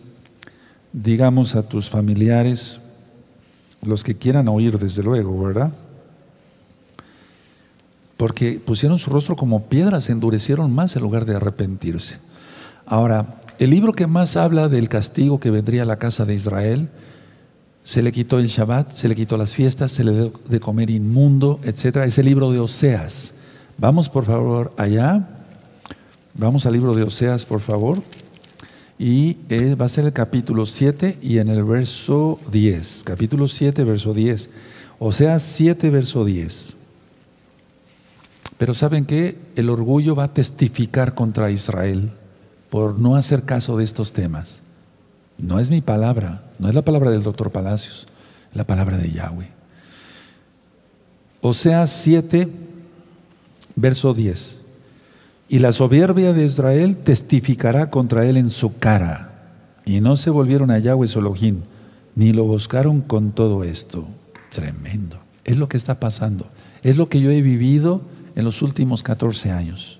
digamos, 0.92 1.56
a 1.56 1.64
tus 1.64 1.90
familiares, 1.90 2.80
los 3.86 4.04
que 4.04 4.16
quieran 4.16 4.48
oír, 4.48 4.78
desde 4.78 5.04
luego, 5.04 5.44
¿verdad? 5.44 5.74
Porque 8.24 8.58
pusieron 8.66 9.00
su 9.00 9.10
rostro 9.10 9.36
como 9.36 9.66
piedras, 9.66 10.06
se 10.06 10.14
endurecieron 10.14 10.72
más 10.72 10.96
en 10.96 11.02
lugar 11.02 11.26
de 11.26 11.36
arrepentirse. 11.36 12.20
Ahora, 12.86 13.42
el 13.60 13.70
libro 13.70 13.92
que 13.92 14.08
más 14.08 14.38
habla 14.38 14.70
del 14.70 14.88
castigo 14.88 15.42
que 15.42 15.52
vendría 15.52 15.84
a 15.84 15.86
la 15.86 16.00
casa 16.00 16.24
de 16.24 16.34
Israel, 16.34 16.88
se 17.84 18.02
le 18.02 18.14
quitó 18.14 18.40
el 18.40 18.48
Shabbat, 18.48 18.94
se 18.94 19.10
le 19.10 19.16
quitó 19.16 19.36
las 19.36 19.54
fiestas, 19.54 19.92
se 19.92 20.06
le 20.06 20.14
dio 20.14 20.32
de 20.48 20.62
comer 20.62 20.90
inmundo, 20.90 21.60
etc. 21.64 21.98
Es 22.06 22.18
el 22.18 22.28
libro 22.28 22.50
de 22.50 22.62
Oseas. 22.62 23.34
Vamos 23.78 24.08
por 24.08 24.24
favor 24.24 24.72
allá. 24.78 25.28
Vamos 26.36 26.66
al 26.66 26.72
libro 26.72 26.94
de 26.94 27.04
Oseas, 27.04 27.46
por 27.46 27.60
favor 27.60 28.02
y 28.98 29.36
eh, 29.50 29.76
va 29.76 29.88
a 29.88 29.90
ser 29.90 30.06
el 30.06 30.14
capítulo 30.14 30.66
7 30.66 31.18
y 31.22 31.40
en 31.40 31.50
el 31.50 31.66
verso 31.66 32.40
10. 32.54 33.02
Capítulo 33.04 33.50
7, 33.50 33.84
verso 33.84 34.14
10. 34.14 34.50
O 34.98 35.12
sea, 35.12 35.42
7, 35.42 35.90
verso 35.90 36.24
10. 36.24 36.83
Pero 38.64 38.74
¿saben 38.74 39.04
qué? 39.04 39.38
El 39.58 39.70
orgullo 39.70 40.16
va 40.16 40.24
a 40.24 40.34
testificar 40.34 41.16
contra 41.16 41.52
Israel 41.52 42.12
por 42.70 42.98
no 42.98 43.18
hacer 43.18 43.44
caso 43.44 43.76
de 43.76 43.84
estos 43.84 44.14
temas. 44.14 44.62
No 45.38 45.60
es 45.60 45.70
mi 45.70 45.82
palabra, 45.82 46.46
no 46.60 46.70
es 46.70 46.74
la 46.74 46.82
palabra 46.82 47.12
del 47.12 47.24
doctor 47.24 47.52
Palacios, 47.52 48.08
es 48.50 48.56
la 48.56 48.66
palabra 48.66 48.96
de 48.98 49.12
Yahweh. 49.12 49.50
O 51.42 51.54
sea, 51.54 51.86
7, 51.88 52.50
verso 53.76 54.14
10. 54.14 54.62
Y 55.50 55.60
la 55.60 55.74
soberbia 55.74 56.32
de 56.32 56.46
Israel 56.46 56.96
testificará 56.96 57.90
contra 57.90 58.26
él 58.26 58.38
en 58.38 58.50
su 58.50 58.78
cara. 58.78 59.44
Y 59.84 60.00
no 60.00 60.16
se 60.16 60.30
volvieron 60.30 60.72
a 60.72 60.80
Yahweh 60.80 61.08
su 61.08 61.20
ni 62.16 62.32
lo 62.32 62.46
buscaron 62.46 63.02
con 63.02 63.34
todo 63.34 63.66
esto. 63.66 64.08
Tremendo. 64.50 65.18
Es 65.44 65.58
lo 65.58 65.68
que 65.68 65.76
está 65.76 66.00
pasando. 66.00 66.48
Es 66.82 66.96
lo 66.96 67.10
que 67.10 67.20
yo 67.20 67.30
he 67.30 67.42
vivido 67.42 68.04
en 68.36 68.46
los 68.46 68.62
últimos 68.62 69.04
14 69.04 69.52
años. 69.52 70.00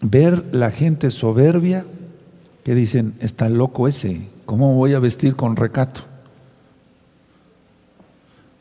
Ver 0.00 0.44
la 0.52 0.70
gente 0.70 1.10
soberbia 1.10 1.84
que 2.64 2.74
dicen, 2.74 3.14
está 3.20 3.48
loco 3.48 3.88
ese, 3.88 4.28
¿cómo 4.46 4.74
voy 4.74 4.94
a 4.94 4.98
vestir 4.98 5.36
con 5.36 5.56
recato? 5.56 6.02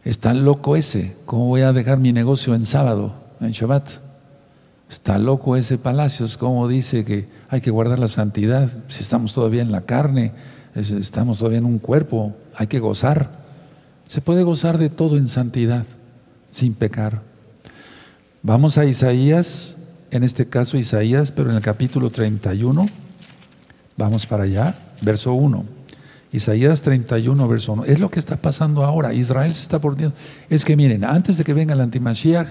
Está 0.03 0.33
loco 0.33 0.75
ese, 0.75 1.15
¿cómo 1.25 1.47
voy 1.47 1.61
a 1.61 1.73
dejar 1.73 1.99
mi 1.99 2.11
negocio 2.11 2.55
en 2.55 2.65
sábado, 2.65 3.13
en 3.39 3.51
Shabbat? 3.51 3.87
Está 4.89 5.19
loco 5.19 5.55
ese 5.55 5.77
Palacios, 5.77 6.37
como 6.37 6.67
dice 6.67 7.05
que 7.05 7.27
hay 7.49 7.61
que 7.61 7.71
guardar 7.71 7.99
la 7.99 8.07
santidad, 8.07 8.69
si 8.87 9.03
estamos 9.03 9.33
todavía 9.33 9.61
en 9.61 9.71
la 9.71 9.81
carne, 9.81 10.33
estamos 10.75 11.37
todavía 11.37 11.59
en 11.59 11.65
un 11.65 11.79
cuerpo, 11.79 12.35
hay 12.55 12.67
que 12.67 12.79
gozar. 12.79 13.41
Se 14.07 14.21
puede 14.21 14.43
gozar 14.43 14.77
de 14.77 14.89
todo 14.89 15.17
en 15.17 15.27
santidad, 15.27 15.85
sin 16.49 16.73
pecar. 16.73 17.30
Vamos 18.43 18.79
a 18.79 18.85
Isaías, 18.85 19.77
en 20.09 20.23
este 20.23 20.47
caso 20.47 20.75
Isaías, 20.75 21.31
pero 21.31 21.51
en 21.51 21.57
el 21.57 21.61
capítulo 21.61 22.09
31, 22.09 22.87
vamos 23.97 24.25
para 24.25 24.45
allá, 24.45 24.73
verso 25.01 25.33
1. 25.33 25.63
Isaías 26.31 26.81
31, 26.81 27.47
verso 27.47 27.73
1. 27.73 27.85
Es 27.85 27.99
lo 27.99 28.09
que 28.09 28.17
está 28.17 28.37
pasando 28.37 28.83
ahora. 28.83 29.13
Israel 29.13 29.53
se 29.53 29.61
está 29.61 29.79
poniendo. 29.79 30.15
Es 30.49 30.65
que 30.65 30.75
miren, 30.75 31.03
antes 31.03 31.37
de 31.37 31.43
que 31.43 31.53
venga 31.53 31.75
el 31.75 31.81
antimashiach, 31.81 32.47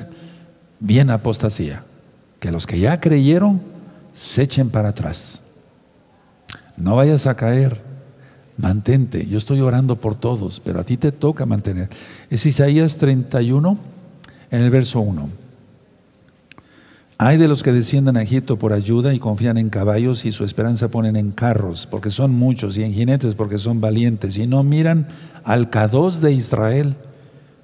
viene 0.78 1.12
apostasía 1.12 1.84
que 2.38 2.53
los 2.53 2.68
que 2.68 2.78
ya 2.78 3.01
creyeron 3.01 3.61
se 4.12 4.43
echen 4.43 4.70
para 4.70 4.91
atrás. 4.91 5.43
No 6.76 6.95
vayas 6.95 7.26
a 7.26 7.34
caer, 7.34 7.82
mantente. 8.57 9.26
Yo 9.26 9.38
estoy 9.38 9.61
orando 9.61 10.01
por 10.01 10.14
todos, 10.14 10.61
pero 10.61 10.78
a 10.78 10.84
ti 10.84 10.97
te 10.97 11.11
toca 11.11 11.47
mantener. 11.47 11.88
Es 12.30 12.47
Isaías 12.47 12.97
31, 12.97 13.76
en 14.53 14.62
el 14.62 14.70
verso 14.70 15.01
1. 15.01 15.39
Hay 17.23 17.37
de 17.37 17.49
los 17.49 17.62
que 17.62 17.71
desciendan 17.71 18.16
a 18.16 18.23
Egipto 18.23 18.59
por 18.59 18.73
ayuda 18.73 19.12
y 19.12 19.18
confían 19.18 19.59
en 19.59 19.68
caballos 19.68 20.25
y 20.25 20.33
su 20.33 20.43
esperanza 20.43 20.89
ponen 20.89 21.16
en 21.16 21.33
carros, 21.33 21.87
porque 21.87 22.09
son 22.09 22.31
muchos, 22.31 22.79
y 22.79 22.83
en 22.83 22.95
jinetes, 22.95 23.35
porque 23.35 23.59
son 23.59 23.79
valientes, 23.79 24.39
y 24.39 24.47
no 24.47 24.62
miran 24.62 25.07
al 25.45 25.71
K2 25.71 26.21
de 26.21 26.33
Israel, 26.33 26.97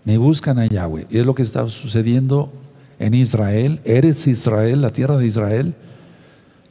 me 0.04 0.18
buscan 0.18 0.58
a 0.58 0.66
Yahweh. 0.66 1.06
Y 1.08 1.16
es 1.16 1.24
lo 1.24 1.34
que 1.34 1.42
está 1.42 1.66
sucediendo 1.68 2.52
en 2.98 3.14
Israel. 3.14 3.80
Eres 3.86 4.26
Israel, 4.26 4.82
la 4.82 4.90
tierra 4.90 5.16
de 5.16 5.24
Israel. 5.24 5.74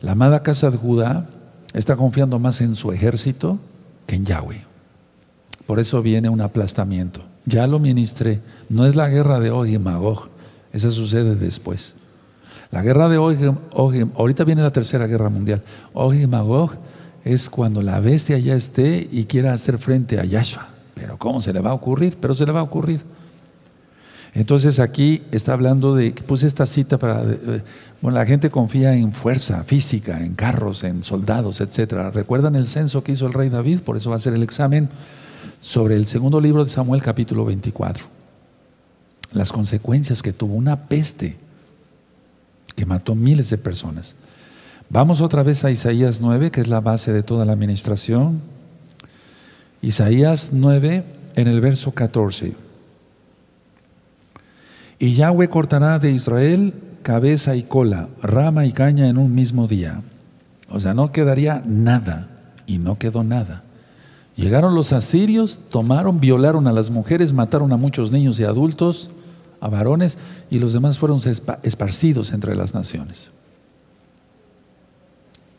La 0.02 0.12
amada 0.12 0.44
casa 0.44 0.70
de 0.70 0.78
Judá 0.78 1.28
está 1.74 1.96
confiando 1.96 2.38
más 2.38 2.62
en 2.62 2.76
su 2.76 2.92
ejército 2.92 3.58
que 4.06 4.16
en 4.16 4.26
Yahweh. 4.26 4.64
Por 5.66 5.80
eso 5.80 6.04
viene 6.04 6.30
un 6.30 6.42
aplastamiento. 6.42 7.22
Ya 7.48 7.66
lo 7.66 7.80
ministré. 7.80 8.42
No 8.70 8.86
es 8.86 8.96
la 8.96 9.10
guerra 9.10 9.40
de 9.40 9.50
Og 9.50 9.66
y 9.66 9.80
Magog. 9.80 10.30
Esa 10.72 10.92
sucede 10.92 11.34
después. 11.34 11.96
La 12.76 12.82
guerra 12.82 13.08
de 13.08 13.18
Og, 13.18 14.10
ahorita 14.18 14.44
viene 14.44 14.62
la 14.62 14.70
tercera 14.70 15.08
guerra 15.08 15.30
mundial. 15.30 15.64
Og 15.94 16.14
Magog 16.28 16.72
es 17.24 17.50
cuando 17.50 17.82
la 17.82 18.02
bestia 18.02 18.38
ya 18.38 18.54
esté 18.54 19.08
y 19.10 19.24
quiera 19.24 19.54
hacer 19.54 19.78
frente 19.78 20.20
a 20.20 20.26
Yahshua. 20.26 20.68
Pero 20.94 21.18
¿cómo 21.18 21.40
se 21.40 21.54
le 21.54 21.62
va 21.62 21.70
a 21.70 21.74
ocurrir? 21.74 22.18
Pero 22.20 22.34
se 22.34 22.46
le 22.46 22.52
va 22.52 22.60
a 22.60 22.64
ocurrir. 22.64 23.00
Entonces 24.34 24.82
aquí 24.82 25.24
está 25.32 25.54
hablando 25.54 25.96
de, 25.96 26.12
puse 26.12 26.48
esta 26.48 26.66
cita 26.66 27.00
para, 27.00 27.24
eh, 27.24 27.64
bueno, 28.02 28.18
la 28.18 28.26
gente 28.26 28.50
confía 28.50 28.94
en 28.94 29.14
fuerza 29.14 29.64
física, 29.64 30.20
en 30.20 30.36
carros, 30.36 30.84
en 30.84 31.02
soldados, 31.02 31.62
etc. 31.62 32.14
¿Recuerdan 32.14 32.58
el 32.58 32.68
censo 32.68 33.06
que 33.06 33.14
hizo 33.14 33.26
el 33.26 33.32
rey 33.32 33.48
David? 33.48 33.84
Por 33.84 33.96
eso 33.96 34.10
va 34.10 34.18
a 34.18 34.20
ser 34.20 34.34
el 34.34 34.44
examen 34.44 34.90
sobre 35.62 35.96
el 35.96 36.08
segundo 36.08 36.42
libro 36.42 36.62
de 36.62 36.70
Samuel 36.70 37.02
capítulo 37.02 37.46
24. 37.46 38.04
Las 39.32 39.54
consecuencias 39.54 40.22
que 40.22 40.34
tuvo 40.34 40.56
una 40.56 40.90
peste 40.90 41.45
que 42.76 42.86
mató 42.86 43.16
miles 43.16 43.50
de 43.50 43.58
personas. 43.58 44.16
Vamos 44.90 45.22
otra 45.22 45.44
vez 45.44 45.64
a 45.64 45.72
Isaías 45.72 46.22
9, 46.22 46.52
que 46.52 46.62
es 46.62 46.68
la 46.68 46.82
base 46.82 47.12
de 47.12 47.24
toda 47.24 47.46
la 47.46 47.54
administración. 47.54 48.42
Isaías 49.82 50.50
9 50.52 51.04
en 51.36 51.48
el 51.48 51.62
verso 51.62 51.92
14. 51.92 52.54
Y 55.00 55.14
Yahweh 55.14 55.50
cortará 55.50 56.00
de 56.00 56.12
Israel 56.12 56.74
cabeza 57.04 57.56
y 57.56 57.64
cola, 57.64 58.10
rama 58.22 58.66
y 58.66 58.72
caña 58.72 59.08
en 59.08 59.18
un 59.18 59.36
mismo 59.36 59.68
día. 59.68 60.02
O 60.70 60.80
sea, 60.80 60.94
no 60.94 61.12
quedaría 61.12 61.62
nada. 61.66 62.30
Y 62.68 62.80
no 62.80 62.98
quedó 62.98 63.24
nada. 63.24 63.62
Llegaron 64.36 64.76
los 64.76 64.92
asirios, 64.92 65.62
tomaron, 65.70 66.20
violaron 66.20 66.68
a 66.68 66.74
las 66.74 66.90
mujeres, 66.90 67.32
mataron 67.32 67.72
a 67.72 67.78
muchos 67.78 68.12
niños 68.12 68.40
y 68.40 68.44
adultos, 68.44 69.12
a 69.66 69.70
varones, 69.70 70.18
y 70.50 70.60
los 70.60 70.74
demás 70.74 71.00
fueron 71.00 71.20
esparcidos 71.64 72.32
entre 72.32 72.56
las 72.56 72.74
naciones. 72.74 73.32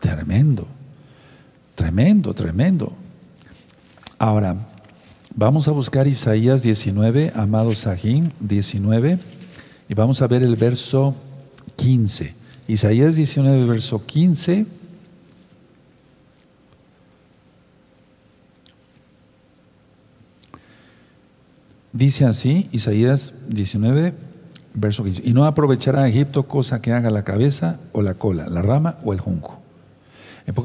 Tremendo, 0.01 0.67
tremendo, 1.75 2.33
tremendo. 2.35 2.93
Ahora, 4.19 4.57
vamos 5.35 5.67
a 5.69 5.73
buscar 5.73 6.07
Isaías 6.07 6.63
19, 6.63 7.33
amado 7.35 7.75
Sahim, 7.75 8.31
19, 8.41 9.19
y 9.89 9.95
vamos 9.95 10.23
a 10.23 10.27
ver 10.29 10.43
el 10.43 10.57
verso 10.57 11.15
15. 11.77 12.35
Isaías 12.69 13.17
19, 13.17 13.67
verso 13.67 14.05
15. 14.07 14.67
Dice 21.97 22.26
así, 22.26 22.68
Isaías 22.72 23.32
19, 23.49 24.12
verso 24.74 25.03
15, 25.03 25.22
y 25.24 25.32
no 25.32 25.47
aprovechará 25.47 26.03
a 26.03 26.09
Egipto 26.09 26.42
cosa 26.42 26.82
que 26.82 26.92
haga 26.92 27.09
la 27.09 27.24
cabeza 27.24 27.80
o 27.92 28.03
la 28.03 28.12
cola, 28.12 28.47
la 28.51 28.61
rama 28.61 28.99
o 29.03 29.14
el 29.14 29.20
junco. 29.20 29.62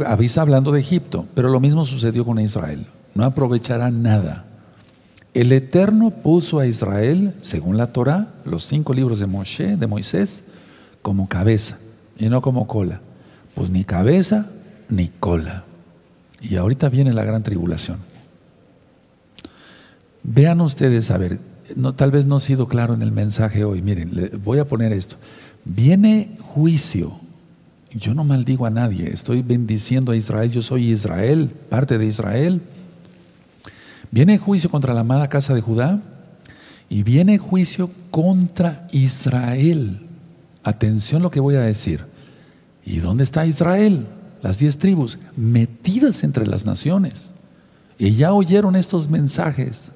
Avisa 0.05 0.41
hablando 0.41 0.73
de 0.73 0.81
Egipto, 0.81 1.25
pero 1.33 1.47
lo 1.47 1.61
mismo 1.61 1.85
sucedió 1.85 2.25
con 2.25 2.37
Israel. 2.37 2.85
No 3.15 3.23
aprovechará 3.23 3.91
nada. 3.91 4.45
El 5.33 5.53
Eterno 5.53 6.09
puso 6.09 6.59
a 6.59 6.67
Israel, 6.67 7.33
según 7.39 7.77
la 7.77 7.93
Torah, 7.93 8.33
los 8.43 8.65
cinco 8.65 8.93
libros 8.93 9.21
de 9.21 9.27
Moshe, 9.27 9.77
de 9.77 9.87
Moisés, 9.87 10.43
como 11.01 11.29
cabeza 11.29 11.79
y 12.17 12.27
no 12.27 12.41
como 12.41 12.67
cola. 12.67 12.99
Pues 13.55 13.69
ni 13.69 13.85
cabeza 13.85 14.49
ni 14.89 15.07
cola. 15.07 15.63
Y 16.41 16.57
ahorita 16.57 16.89
viene 16.89 17.13
la 17.13 17.23
gran 17.23 17.41
tribulación. 17.41 18.10
Vean 20.23 20.61
ustedes, 20.61 21.11
a 21.11 21.17
ver, 21.17 21.39
tal 21.95 22.11
vez 22.11 22.25
no 22.25 22.37
he 22.37 22.41
sido 22.41 22.67
claro 22.67 22.93
en 22.93 23.01
el 23.01 23.11
mensaje 23.11 23.63
hoy. 23.63 23.81
Miren, 23.81 24.39
voy 24.43 24.59
a 24.59 24.67
poner 24.67 24.93
esto. 24.93 25.15
Viene 25.65 26.35
juicio. 26.41 27.19
Yo 27.93 28.13
no 28.13 28.23
maldigo 28.23 28.65
a 28.65 28.69
nadie, 28.69 29.09
estoy 29.09 29.41
bendiciendo 29.41 30.13
a 30.13 30.15
Israel. 30.15 30.51
Yo 30.51 30.61
soy 30.61 30.91
Israel, 30.91 31.51
parte 31.69 31.97
de 31.97 32.05
Israel. 32.05 32.61
Viene 34.11 34.37
juicio 34.37 34.69
contra 34.69 34.93
la 34.93 35.01
amada 35.01 35.27
casa 35.27 35.53
de 35.53 35.61
Judá 35.61 36.01
y 36.89 37.03
viene 37.03 37.37
juicio 37.37 37.89
contra 38.09 38.87
Israel. 38.91 40.07
Atención 40.63 41.21
lo 41.21 41.31
que 41.31 41.39
voy 41.39 41.55
a 41.55 41.61
decir. 41.61 42.05
¿Y 42.85 42.99
dónde 42.99 43.23
está 43.23 43.45
Israel? 43.45 44.07
Las 44.41 44.59
diez 44.59 44.77
tribus 44.77 45.19
metidas 45.35 46.23
entre 46.23 46.47
las 46.47 46.65
naciones. 46.65 47.33
Y 47.97 48.15
ya 48.15 48.33
oyeron 48.33 48.75
estos 48.75 49.09
mensajes 49.09 49.91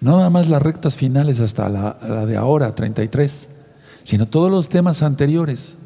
no 0.00 0.16
nada 0.16 0.30
más 0.30 0.48
las 0.48 0.62
rectas 0.62 0.96
finales 0.96 1.40
hasta 1.40 1.68
la, 1.68 2.26
de 2.26 2.36
ahora, 2.36 2.74
33, 2.74 3.48
sino 4.02 4.26
todos 4.26 4.50
los 4.50 4.68
temas 4.68 5.02
anteriores. 5.02 5.78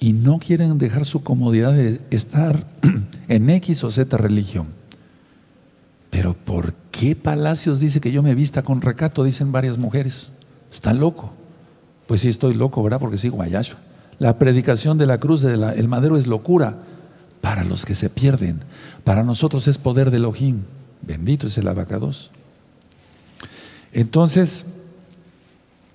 Y 0.00 0.14
no 0.14 0.38
quieren 0.38 0.78
dejar 0.78 1.04
su 1.04 1.22
comodidad 1.22 1.72
de 1.72 2.00
estar 2.10 2.66
en 3.28 3.50
X 3.50 3.84
o 3.84 3.90
Z 3.90 4.16
religión. 4.16 4.68
Pero 6.08 6.34
¿por 6.34 6.74
qué 6.90 7.14
Palacios 7.14 7.78
dice 7.78 8.00
que 8.00 8.10
yo 8.10 8.22
me 8.22 8.34
vista 8.34 8.62
con 8.62 8.80
recato? 8.80 9.22
Dicen 9.22 9.52
varias 9.52 9.78
mujeres. 9.78 10.32
Está 10.72 10.92
loco. 10.92 11.32
Pues 12.06 12.22
sí, 12.22 12.28
estoy 12.28 12.54
loco, 12.54 12.82
¿verdad? 12.82 12.98
Porque 12.98 13.18
sigo 13.18 13.42
a. 13.42 13.46
La 14.18 14.38
predicación 14.38 14.98
de 14.98 15.06
la 15.06 15.18
cruz 15.18 15.42
del 15.42 15.88
madero 15.88 16.16
es 16.16 16.26
locura 16.26 16.78
para 17.40 17.62
los 17.62 17.84
que 17.84 17.94
se 17.94 18.10
pierden. 18.10 18.60
Para 19.04 19.22
nosotros 19.22 19.68
es 19.68 19.78
poder 19.78 20.10
de 20.10 20.16
Elohim. 20.16 20.62
Bendito 21.02 21.46
es 21.46 21.56
el 21.58 21.68
abacados. 21.68 22.32
Entonces, 23.92 24.66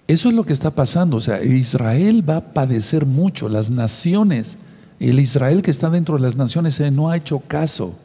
eso 0.08 0.30
es 0.30 0.36
lo 0.36 0.44
que 0.44 0.54
está 0.54 0.72
pasando. 0.72 1.18
O 1.18 1.22
sea, 1.22 1.44
Israel 1.44 2.28
va 2.28 2.38
a 2.38 2.54
padecer 2.54 3.06
mucho, 3.06 3.50
las 3.50 3.70
naciones, 3.70 4.58
el 5.00 5.20
Israel 5.20 5.62
que 5.62 5.72
está 5.72 5.90
dentro 5.90 6.16
de 6.16 6.22
las 6.22 6.36
naciones 6.36 6.80
eh, 6.80 6.92
no 6.92 7.10
ha 7.10 7.18
hecho 7.18 7.40
caso. 7.40 7.96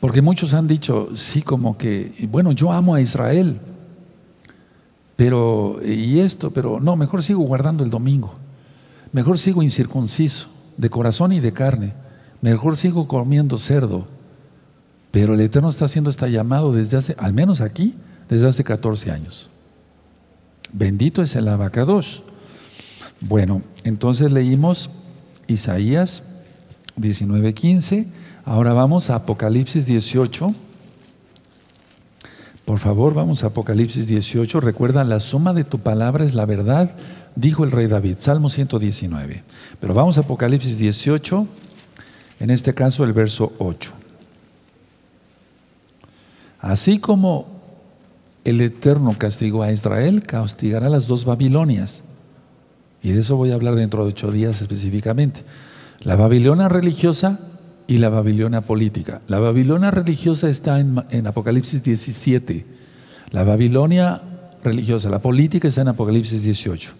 Porque 0.00 0.20
muchos 0.20 0.52
han 0.52 0.66
dicho, 0.66 1.10
sí, 1.14 1.42
como 1.42 1.78
que, 1.78 2.28
bueno, 2.28 2.50
yo 2.50 2.72
amo 2.72 2.96
a 2.96 3.00
Israel, 3.00 3.60
pero, 5.14 5.78
y 5.84 6.18
esto, 6.18 6.50
pero 6.50 6.80
no, 6.80 6.96
mejor 6.96 7.22
sigo 7.22 7.42
guardando 7.42 7.84
el 7.84 7.90
domingo, 7.90 8.34
mejor 9.12 9.38
sigo 9.38 9.62
incircunciso, 9.62 10.48
de 10.76 10.90
corazón 10.90 11.32
y 11.32 11.38
de 11.38 11.52
carne, 11.52 11.94
mejor 12.40 12.76
sigo 12.76 13.06
comiendo 13.06 13.58
cerdo. 13.58 14.06
Pero 15.12 15.34
el 15.34 15.40
Eterno 15.40 15.68
está 15.68 15.84
haciendo 15.84 16.10
este 16.10 16.28
llamado 16.32 16.72
desde 16.72 16.96
hace, 16.96 17.14
al 17.18 17.32
menos 17.32 17.60
aquí, 17.60 17.94
desde 18.32 18.48
hace 18.48 18.64
14 18.64 19.10
años. 19.10 19.50
Bendito 20.72 21.20
es 21.20 21.36
el 21.36 21.48
abacados. 21.48 22.22
Bueno, 23.20 23.60
entonces 23.84 24.32
leímos 24.32 24.88
Isaías 25.48 26.22
19:15. 26.96 28.06
Ahora 28.46 28.72
vamos 28.72 29.10
a 29.10 29.16
Apocalipsis 29.16 29.84
18. 29.84 30.54
Por 32.64 32.78
favor, 32.78 33.12
vamos 33.12 33.44
a 33.44 33.48
Apocalipsis 33.48 34.08
18. 34.08 34.60
Recuerda, 34.60 35.04
la 35.04 35.20
suma 35.20 35.52
de 35.52 35.64
tu 35.64 35.80
palabra 35.80 36.24
es 36.24 36.34
la 36.34 36.46
verdad, 36.46 36.96
dijo 37.36 37.64
el 37.64 37.70
rey 37.70 37.86
David, 37.86 38.16
Salmo 38.18 38.48
119. 38.48 39.44
Pero 39.78 39.92
vamos 39.92 40.16
a 40.16 40.22
Apocalipsis 40.22 40.78
18, 40.78 41.46
en 42.40 42.48
este 42.50 42.72
caso 42.72 43.04
el 43.04 43.12
verso 43.12 43.52
8. 43.58 43.92
Así 46.60 46.98
como 46.98 47.51
el 48.44 48.60
Eterno 48.60 49.14
castigó 49.16 49.62
a 49.62 49.72
Israel, 49.72 50.22
castigará 50.22 50.86
a 50.86 50.90
las 50.90 51.06
dos 51.06 51.24
Babilonias. 51.24 52.02
Y 53.02 53.12
de 53.12 53.20
eso 53.20 53.36
voy 53.36 53.50
a 53.50 53.54
hablar 53.54 53.74
dentro 53.74 54.04
de 54.04 54.10
ocho 54.10 54.30
días 54.30 54.60
específicamente. 54.60 55.42
La 56.02 56.16
Babilonia 56.16 56.68
religiosa 56.68 57.38
y 57.86 57.98
la 57.98 58.08
Babilonia 58.08 58.62
política. 58.62 59.20
La 59.28 59.38
Babilonia 59.38 59.90
religiosa 59.90 60.48
está 60.48 60.80
en, 60.80 61.26
Apocalipsis 61.26 61.82
17. 61.82 62.64
La 63.30 63.44
Babilonia 63.44 64.20
religiosa, 64.62 65.08
la 65.08 65.20
política 65.20 65.68
está 65.68 65.82
en 65.82 65.88
Apocalipsis 65.88 66.42
18. 66.42 66.92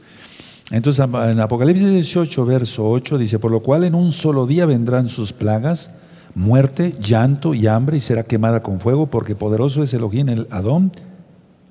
Entonces 0.71 1.05
en 1.05 1.41
Apocalipsis 1.41 1.91
18, 1.91 2.47
verso 2.47 2.89
8 2.89 3.19
dice, 3.19 3.39
por 3.39 3.51
lo 3.51 3.61
cual 3.61 3.85
en 3.85 3.95
un 3.95 4.13
solo 4.13 4.47
día 4.47 4.65
vendrán 4.67 5.09
sus 5.09 5.33
plagas, 5.33 5.91
muerte, 6.35 6.95
llanto 7.01 7.53
y 7.55 7.67
hambre 7.67 7.99
y 7.99 8.01
será 8.01 8.23
quemada 8.23 8.63
con 8.63 8.81
fuego, 8.81 9.07
porque 9.07 9.35
poderoso 9.35 9.83
es 9.83 9.93
Elohim 9.93 10.29
el 10.31 10.47
Adón 10.51 10.93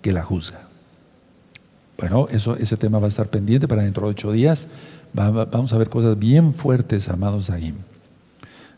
que 0.02 0.12
la 0.12 0.24
juzga. 0.24 0.68
Bueno, 1.98 2.28
eso, 2.32 2.56
ese 2.56 2.78
tema 2.78 3.00
va 3.00 3.06
a 3.06 3.10
estar 3.10 3.30
pendiente 3.30 3.68
para 3.68 3.84
dentro 3.84 4.08
de 4.08 4.12
ocho 4.12 4.32
días. 4.32 4.68
vamos 5.14 5.72
a 5.72 5.78
ver 5.78 5.90
cosas 5.90 6.18
bien 6.18 6.54
fuertes, 6.54 7.10
amados 7.10 7.50
ahí. 7.50 7.74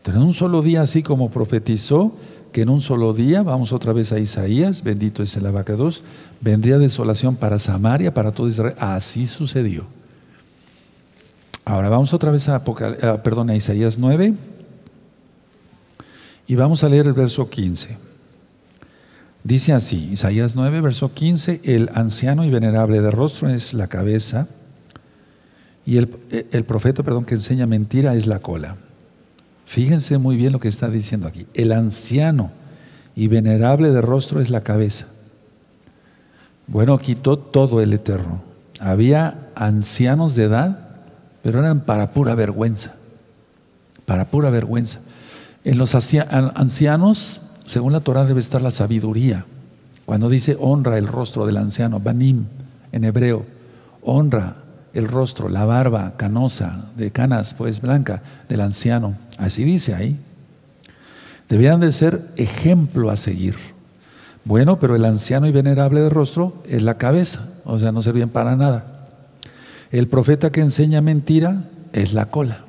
en 0.05 0.17
un 0.17 0.33
solo 0.33 0.61
día, 0.61 0.81
así 0.81 1.03
como 1.03 1.31
profetizó, 1.31 2.13
que 2.51 2.61
en 2.61 2.69
un 2.69 2.81
solo 2.81 3.13
día, 3.13 3.41
vamos 3.41 3.71
otra 3.71 3.93
vez 3.93 4.11
a 4.11 4.19
Isaías, 4.19 4.83
bendito 4.83 5.23
es 5.23 5.35
el 5.37 5.45
abacados, 5.45 6.03
vendría 6.41 6.77
desolación 6.77 7.35
para 7.35 7.59
Samaria, 7.59 8.13
para 8.13 8.31
todo 8.31 8.47
Israel. 8.47 8.75
Así 8.77 9.25
sucedió. 9.25 9.85
Ahora 11.65 11.87
vamos 11.87 12.13
otra 12.13 12.29
vez 12.29 12.49
a, 12.49 12.61
perdón, 12.63 13.49
a 13.49 13.55
Isaías 13.55 13.97
9 13.97 14.33
y 16.45 16.55
vamos 16.55 16.83
a 16.83 16.89
leer 16.89 17.07
el 17.07 17.13
verso 17.13 17.49
15. 17.49 18.12
Dice 19.43 19.73
así, 19.73 20.09
Isaías 20.11 20.55
9, 20.55 20.81
verso 20.81 21.13
15, 21.13 21.61
el 21.63 21.89
anciano 21.93 22.45
y 22.45 22.49
venerable 22.49 23.01
de 23.01 23.11
rostro 23.11 23.49
es 23.49 23.73
la 23.73 23.87
cabeza 23.87 24.47
y 25.85 25.97
el, 25.97 26.09
el 26.51 26.63
profeta, 26.63 27.03
perdón, 27.03 27.25
que 27.25 27.35
enseña 27.35 27.67
mentira 27.67 28.15
es 28.15 28.25
la 28.25 28.39
cola. 28.39 28.77
Fíjense 29.65 30.17
muy 30.17 30.37
bien 30.37 30.53
lo 30.53 30.59
que 30.59 30.69
está 30.69 30.87
diciendo 30.87 31.27
aquí. 31.27 31.45
El 31.53 31.73
anciano 31.73 32.51
y 33.15 33.27
venerable 33.27 33.91
de 33.91 34.01
rostro 34.01 34.39
es 34.39 34.49
la 34.49 34.61
cabeza. 34.61 35.07
Bueno, 36.67 36.97
quitó 36.97 37.37
todo 37.37 37.81
el 37.81 37.93
eterno. 37.93 38.43
Había 38.79 39.49
ancianos 39.55 40.35
de 40.35 40.45
edad, 40.45 40.89
pero 41.41 41.59
eran 41.59 41.81
para 41.81 42.11
pura 42.13 42.35
vergüenza. 42.35 42.95
Para 44.05 44.29
pura 44.29 44.49
vergüenza. 44.49 44.99
En 45.63 45.77
los 45.77 45.95
ancianos, 45.95 47.41
según 47.65 47.93
la 47.93 47.99
Torah, 47.99 48.25
debe 48.25 48.39
estar 48.39 48.61
la 48.61 48.71
sabiduría. 48.71 49.45
Cuando 50.05 50.29
dice 50.29 50.57
honra 50.59 50.97
el 50.97 51.07
rostro 51.07 51.45
del 51.45 51.57
anciano, 51.57 51.99
banim 51.99 52.45
en 52.91 53.03
hebreo, 53.05 53.45
honra 54.01 54.57
el 54.93 55.07
rostro, 55.07 55.49
la 55.49 55.65
barba 55.65 56.13
canosa, 56.17 56.91
de 56.95 57.11
canas 57.11 57.53
pues 57.53 57.81
blanca, 57.81 58.21
del 58.47 58.61
anciano. 58.61 59.17
Así 59.37 59.63
dice 59.63 59.95
ahí. 59.95 60.19
Debían 61.49 61.79
de 61.79 61.91
ser 61.91 62.29
ejemplo 62.35 63.09
a 63.09 63.17
seguir. 63.17 63.55
Bueno, 64.45 64.79
pero 64.79 64.95
el 64.95 65.05
anciano 65.05 65.47
y 65.47 65.51
venerable 65.51 66.01
de 66.01 66.09
rostro 66.09 66.61
es 66.67 66.83
la 66.83 66.97
cabeza, 66.97 67.49
o 67.63 67.79
sea, 67.79 67.91
no 67.91 68.01
servían 68.01 68.29
para 68.29 68.55
nada. 68.55 69.07
El 69.91 70.07
profeta 70.07 70.51
que 70.51 70.61
enseña 70.61 71.01
mentira 71.01 71.63
es 71.93 72.13
la 72.13 72.25
cola. 72.25 72.65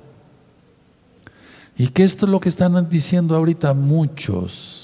Y 1.77 1.89
que 1.89 2.05
esto 2.05 2.27
es 2.27 2.31
lo 2.31 2.41
que 2.41 2.49
están 2.49 2.89
diciendo 2.89 3.35
ahorita 3.35 3.75
muchos. 3.75 4.84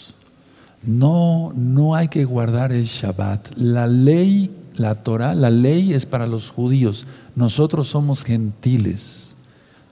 No, 0.83 1.53
no 1.55 1.95
hay 1.95 2.09
que 2.09 2.25
guardar 2.25 2.73
el 2.73 2.85
Shabbat. 2.85 3.57
La 3.57 3.87
ley, 3.87 4.51
la 4.77 4.95
Torah, 4.95 5.35
la 5.35 5.51
ley 5.51 5.93
es 5.93 6.07
para 6.07 6.27
los 6.27 6.51
judíos. 6.51 7.07
Nosotros 7.37 7.89
somos 7.89 8.25
gentiles. 8.25 9.37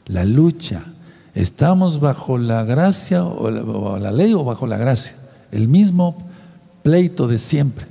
La 0.06 0.24
lucha, 0.24 0.84
¿estamos 1.34 2.00
bajo 2.00 2.38
la 2.38 2.64
gracia 2.64 3.24
o 3.24 3.98
la, 3.98 4.10
ley 4.10 4.32
o 4.32 4.44
bajo 4.44 4.66
la 4.66 4.78
gracia? 4.78 5.16
El 5.52 5.68
mismo 5.68 6.16
pleito 6.82 7.28
de 7.28 7.38
siempre. 7.38 7.86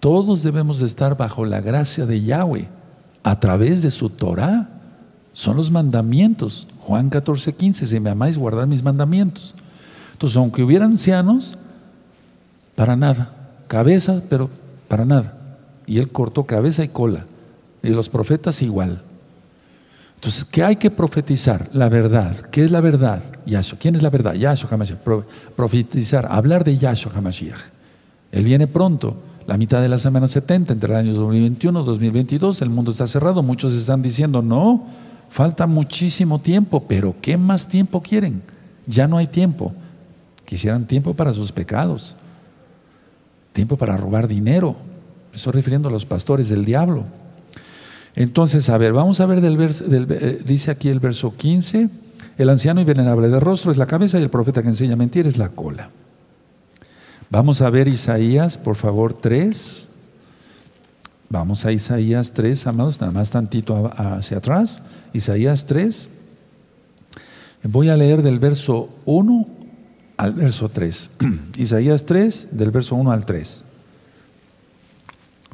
Todos 0.00 0.42
debemos 0.42 0.80
de 0.80 0.86
estar 0.86 1.16
bajo 1.16 1.44
la 1.44 1.60
gracia 1.60 2.06
de 2.06 2.22
Yahweh 2.22 2.68
a 3.22 3.38
través 3.38 3.82
de 3.82 3.92
su 3.92 4.10
Torah. 4.10 4.68
Son 5.32 5.56
los 5.56 5.70
mandamientos. 5.70 6.66
Juan 6.80 7.10
14, 7.10 7.54
15, 7.54 7.86
si 7.86 8.00
me 8.00 8.10
amáis, 8.10 8.36
guardar 8.36 8.66
mis 8.66 8.82
mandamientos. 8.82 9.54
Entonces, 10.20 10.36
aunque 10.36 10.62
hubiera 10.62 10.84
ancianos, 10.84 11.54
para 12.74 12.94
nada. 12.94 13.32
Cabeza, 13.68 14.20
pero 14.28 14.50
para 14.86 15.06
nada. 15.06 15.32
Y 15.86 15.96
él 15.96 16.10
cortó 16.10 16.44
cabeza 16.44 16.84
y 16.84 16.88
cola. 16.88 17.24
Y 17.82 17.88
los 17.88 18.10
profetas 18.10 18.60
igual. 18.60 19.00
Entonces, 20.16 20.44
¿qué 20.44 20.62
hay 20.62 20.76
que 20.76 20.90
profetizar? 20.90 21.70
La 21.72 21.88
verdad. 21.88 22.36
¿Qué 22.50 22.62
es 22.62 22.70
la 22.70 22.82
verdad? 22.82 23.22
Yahshua. 23.46 23.78
¿Quién 23.78 23.94
es 23.94 24.02
la 24.02 24.10
verdad? 24.10 24.34
Yahshua 24.34 24.68
HaMashiach. 24.70 24.98
profetizar, 25.56 26.28
hablar 26.30 26.64
de 26.64 26.76
Yahshua 26.76 27.12
HaMashiach. 27.16 27.58
Él 28.30 28.44
viene 28.44 28.66
pronto, 28.66 29.16
la 29.46 29.56
mitad 29.56 29.80
de 29.80 29.88
la 29.88 29.98
semana 29.98 30.28
70, 30.28 30.74
entre 30.74 30.92
el 30.92 30.98
año 30.98 31.14
2021 31.14 31.80
y 31.80 31.86
2022. 31.86 32.60
El 32.60 32.68
mundo 32.68 32.90
está 32.90 33.06
cerrado. 33.06 33.42
Muchos 33.42 33.72
están 33.72 34.02
diciendo, 34.02 34.42
no, 34.42 34.86
falta 35.30 35.66
muchísimo 35.66 36.40
tiempo, 36.40 36.84
pero 36.86 37.14
¿qué 37.22 37.38
más 37.38 37.66
tiempo 37.66 38.02
quieren? 38.02 38.42
Ya 38.86 39.08
no 39.08 39.16
hay 39.16 39.26
tiempo. 39.26 39.72
Quisieran 40.50 40.84
tiempo 40.84 41.14
para 41.14 41.32
sus 41.32 41.52
pecados, 41.52 42.16
tiempo 43.52 43.76
para 43.76 43.96
robar 43.96 44.26
dinero. 44.26 44.74
Me 45.30 45.36
estoy 45.36 45.52
refiriendo 45.52 45.88
a 45.88 45.92
los 45.92 46.04
pastores 46.04 46.48
del 46.48 46.64
diablo. 46.64 47.04
Entonces, 48.16 48.68
a 48.68 48.76
ver, 48.76 48.92
vamos 48.92 49.20
a 49.20 49.26
ver 49.26 49.42
del 49.42 49.56
verso, 49.56 49.84
eh, 49.88 50.42
dice 50.44 50.72
aquí 50.72 50.88
el 50.88 50.98
verso 50.98 51.36
15, 51.36 51.88
el 52.36 52.48
anciano 52.48 52.80
y 52.80 52.84
venerable 52.84 53.28
de 53.28 53.38
rostro 53.38 53.70
es 53.70 53.78
la 53.78 53.86
cabeza 53.86 54.18
y 54.18 54.22
el 54.24 54.28
profeta 54.28 54.60
que 54.60 54.70
enseña 54.70 54.96
mentir 54.96 55.28
es 55.28 55.38
la 55.38 55.50
cola. 55.50 55.90
Vamos 57.30 57.62
a 57.62 57.70
ver 57.70 57.86
Isaías, 57.86 58.58
por 58.58 58.74
favor, 58.74 59.14
3. 59.14 59.88
Vamos 61.28 61.64
a 61.64 61.70
Isaías 61.70 62.32
3, 62.32 62.66
amados, 62.66 63.00
nada 63.00 63.12
más 63.12 63.30
tantito 63.30 63.88
hacia 63.96 64.38
atrás. 64.38 64.82
Isaías 65.12 65.64
3. 65.66 66.08
Voy 67.62 67.88
a 67.88 67.96
leer 67.96 68.22
del 68.22 68.40
verso 68.40 68.88
1 69.04 69.59
al 70.20 70.34
verso 70.34 70.68
3. 70.68 71.10
Isaías 71.56 72.04
3, 72.04 72.48
del 72.52 72.70
verso 72.70 72.94
1 72.94 73.10
al 73.10 73.24
3. 73.24 73.64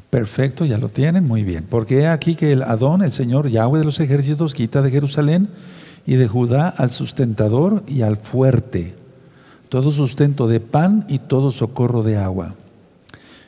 Perfecto, 0.09 0.65
ya 0.65 0.77
lo 0.77 0.89
tienen, 0.89 1.25
muy 1.25 1.43
bien. 1.43 1.65
Porque 1.69 1.99
he 1.99 2.07
aquí 2.07 2.35
que 2.35 2.51
el 2.51 2.63
Adón, 2.63 3.01
el 3.01 3.13
Señor 3.13 3.47
Yahweh 3.49 3.79
de 3.79 3.85
los 3.85 4.01
ejércitos, 4.01 4.53
quita 4.53 4.81
de 4.81 4.91
Jerusalén 4.91 5.47
y 6.05 6.15
de 6.15 6.27
Judá 6.27 6.67
al 6.67 6.91
sustentador 6.91 7.83
y 7.87 8.01
al 8.01 8.17
fuerte, 8.17 8.95
todo 9.69 9.93
sustento 9.93 10.47
de 10.47 10.59
pan 10.59 11.05
y 11.07 11.19
todo 11.19 11.53
socorro 11.53 12.03
de 12.03 12.17
agua. 12.17 12.55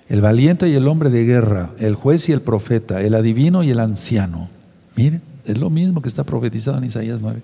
El 0.08 0.22
valiente 0.22 0.70
y 0.70 0.74
el 0.74 0.88
hombre 0.88 1.10
de 1.10 1.26
guerra, 1.26 1.72
el 1.80 1.96
juez 1.96 2.30
y 2.30 2.32
el 2.32 2.42
profeta, 2.42 3.02
el 3.02 3.14
adivino 3.14 3.62
y 3.62 3.72
el 3.72 3.80
anciano. 3.80 4.50
Miren, 4.96 5.22
es 5.46 5.60
lo 5.60 5.70
mismo 5.70 6.02
que 6.02 6.10
está 6.10 6.24
profetizado 6.24 6.78
en 6.78 6.86
Isaías 6.86 7.20
9. 7.22 7.42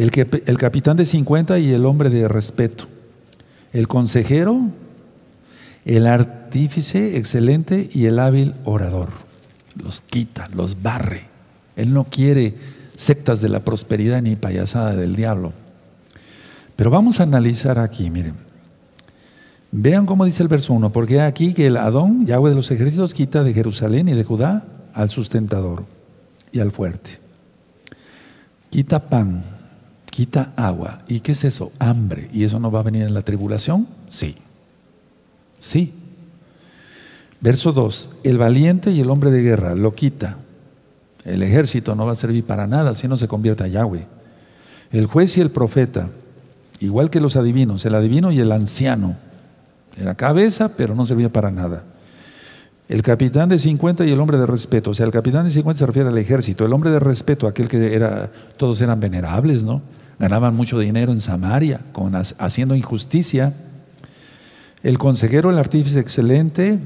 El, 0.00 0.10
que, 0.10 0.42
el 0.46 0.56
capitán 0.56 0.96
de 0.96 1.04
50 1.04 1.58
y 1.58 1.72
el 1.72 1.84
hombre 1.84 2.10
de 2.10 2.26
respeto. 2.28 2.86
El 3.72 3.86
consejero 3.86 4.70
el 5.84 6.06
artífice 6.06 7.16
excelente 7.16 7.88
y 7.92 8.06
el 8.06 8.18
hábil 8.18 8.54
orador. 8.64 9.08
Los 9.76 10.00
quita, 10.02 10.46
los 10.54 10.82
barre. 10.82 11.28
Él 11.76 11.92
no 11.92 12.04
quiere 12.04 12.54
sectas 12.94 13.40
de 13.40 13.48
la 13.48 13.64
prosperidad 13.64 14.20
ni 14.22 14.36
payasada 14.36 14.94
del 14.94 15.16
diablo. 15.16 15.52
Pero 16.76 16.90
vamos 16.90 17.20
a 17.20 17.24
analizar 17.24 17.78
aquí, 17.78 18.10
miren. 18.10 18.34
Vean 19.72 20.04
cómo 20.04 20.24
dice 20.24 20.42
el 20.42 20.48
verso 20.48 20.72
1, 20.74 20.92
porque 20.92 21.20
aquí 21.20 21.54
que 21.54 21.66
el 21.66 21.76
Adón, 21.76 22.26
Yahweh 22.26 22.50
de 22.50 22.56
los 22.56 22.70
ejércitos, 22.70 23.14
quita 23.14 23.44
de 23.44 23.54
Jerusalén 23.54 24.08
y 24.08 24.14
de 24.14 24.24
Judá 24.24 24.64
al 24.92 25.10
sustentador 25.10 25.84
y 26.52 26.58
al 26.58 26.72
fuerte. 26.72 27.20
Quita 28.68 29.08
pan, 29.08 29.44
quita 30.10 30.52
agua. 30.56 31.02
¿Y 31.08 31.20
qué 31.20 31.32
es 31.32 31.44
eso? 31.44 31.72
Hambre. 31.78 32.28
¿Y 32.32 32.44
eso 32.44 32.58
no 32.58 32.70
va 32.70 32.80
a 32.80 32.84
venir 32.84 33.02
en 33.02 33.14
la 33.14 33.22
tribulación? 33.22 33.86
Sí. 34.08 34.36
Sí. 35.58 35.92
Verso 37.40 37.72
2, 37.72 38.10
el 38.24 38.36
valiente 38.36 38.90
y 38.90 39.00
el 39.00 39.08
hombre 39.08 39.30
de 39.30 39.40
guerra 39.42 39.74
lo 39.74 39.94
quita. 39.94 40.36
El 41.24 41.42
ejército 41.42 41.94
no 41.94 42.06
va 42.06 42.12
a 42.12 42.16
servir 42.16 42.44
para 42.44 42.66
nada 42.66 42.94
si 42.94 43.08
no 43.08 43.16
se 43.16 43.28
convierte 43.28 43.64
a 43.64 43.68
Yahweh. 43.68 44.06
El 44.92 45.06
juez 45.06 45.36
y 45.38 45.40
el 45.40 45.50
profeta, 45.50 46.10
igual 46.80 47.08
que 47.10 47.20
los 47.20 47.36
adivinos, 47.36 47.84
el 47.86 47.94
adivino 47.94 48.30
y 48.32 48.40
el 48.40 48.52
anciano. 48.52 49.16
Era 49.98 50.14
cabeza, 50.14 50.76
pero 50.76 50.94
no 50.94 51.06
servía 51.06 51.32
para 51.32 51.50
nada. 51.50 51.84
El 52.90 53.02
capitán 53.02 53.48
de 53.48 53.56
50 53.56 54.04
y 54.04 54.10
el 54.10 54.18
hombre 54.18 54.36
de 54.36 54.46
respeto. 54.46 54.90
O 54.90 54.94
sea, 54.94 55.06
el 55.06 55.12
capitán 55.12 55.44
de 55.44 55.52
50 55.52 55.78
se 55.78 55.86
refiere 55.86 56.08
al 56.08 56.18
ejército. 56.18 56.66
El 56.66 56.72
hombre 56.72 56.90
de 56.90 56.98
respeto, 56.98 57.46
aquel 57.46 57.68
que 57.68 57.94
era, 57.94 58.32
todos 58.56 58.80
eran 58.80 58.98
venerables, 58.98 59.62
¿no? 59.62 59.80
Ganaban 60.18 60.56
mucho 60.56 60.76
dinero 60.76 61.12
en 61.12 61.20
Samaria, 61.20 61.82
con, 61.92 62.16
haciendo 62.16 62.74
injusticia. 62.74 63.54
El 64.82 64.98
consejero, 64.98 65.50
el 65.50 65.58
artífice 65.58 66.00
excelente 66.00 66.80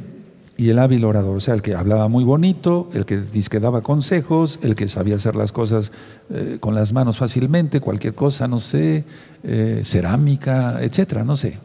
y 0.58 0.68
el 0.68 0.78
hábil 0.78 1.06
orador, 1.06 1.38
o 1.38 1.40
sea, 1.40 1.54
el 1.54 1.62
que 1.62 1.74
hablaba 1.74 2.06
muy 2.08 2.22
bonito, 2.22 2.90
el 2.92 3.06
que, 3.06 3.16
daba 3.58 3.80
consejos, 3.80 4.58
el 4.60 4.74
que 4.74 4.88
sabía 4.88 5.16
hacer 5.16 5.36
las 5.36 5.52
cosas 5.52 5.90
eh, 6.28 6.58
con 6.60 6.74
las 6.74 6.92
manos 6.92 7.16
fácilmente, 7.16 7.80
cualquier 7.80 8.14
cosa, 8.14 8.46
no 8.46 8.60
sé, 8.60 9.06
eh, 9.42 9.80
cerámica, 9.84 10.82
etcétera, 10.82 11.24
no 11.24 11.38
sé. 11.38 11.58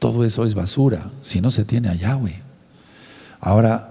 Todo 0.00 0.24
eso 0.24 0.44
es 0.44 0.56
basura 0.56 1.12
si 1.20 1.40
no 1.40 1.52
se 1.52 1.64
tiene 1.64 1.88
a 1.88 1.94
Yahweh. 1.94 2.45
Ahora, 3.46 3.90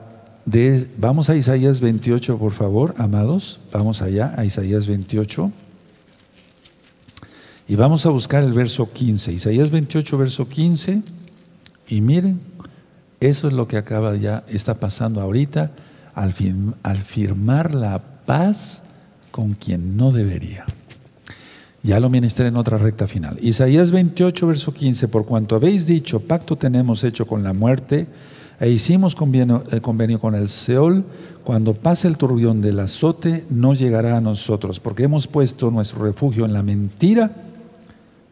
vamos 0.98 1.30
a 1.30 1.36
Isaías 1.38 1.80
28, 1.80 2.38
por 2.38 2.52
favor, 2.52 2.94
amados. 2.98 3.62
Vamos 3.72 4.02
allá, 4.02 4.34
a 4.36 4.44
Isaías 4.44 4.86
28. 4.86 5.50
Y 7.70 7.76
vamos 7.78 8.06
a 8.06 8.10
buscar 8.10 8.44
el 8.44 8.52
verso 8.52 8.92
15, 8.92 9.32
Isaías 9.32 9.70
28, 9.70 10.18
verso 10.18 10.50
15. 10.50 11.04
Y 11.88 12.02
miren, 12.02 12.42
eso 13.22 13.48
es 13.48 13.54
lo 13.54 13.66
que 13.66 13.78
acaba 13.78 14.18
ya, 14.18 14.44
está 14.50 14.74
pasando 14.74 15.22
ahorita 15.22 15.72
al, 16.14 16.34
al 16.84 16.98
firmar 16.98 17.74
la 17.74 18.00
paz 18.26 18.82
con 19.32 19.54
quien 19.54 19.96
no 19.96 20.12
debería. 20.12 20.66
Ya 21.82 22.02
lo 22.02 22.10
ministré 22.10 22.48
en 22.48 22.58
otra 22.58 22.78
recta 22.78 23.08
final. 23.08 23.38
Isaías 23.42 23.92
28, 23.92 24.48
verso 24.48 24.74
15, 24.74 25.08
por 25.08 25.26
cuanto 25.26 25.56
habéis 25.56 25.88
dicho, 25.88 26.20
pacto 26.20 26.58
tenemos 26.58 27.06
hecho 27.06 27.26
con 27.26 27.42
la 27.42 27.54
muerte, 27.54 28.08
e 28.60 28.70
hicimos 28.70 29.16
convenio, 29.16 29.64
el 29.72 29.82
convenio 29.82 30.20
con 30.20 30.36
el 30.36 30.48
Seol, 30.48 31.04
cuando 31.44 31.74
pase 31.74 32.08
el 32.08 32.18
turbión 32.18 32.62
del 32.62 32.80
azote, 32.80 33.46
no 33.50 33.74
llegará 33.74 34.18
a 34.18 34.22
nosotros, 34.22 34.80
porque 34.80 35.04
hemos 35.04 35.28
puesto 35.28 35.72
nuestro 35.72 36.04
refugio 36.04 36.46
en 36.46 36.54
la 36.54 36.64
mentira 36.64 37.32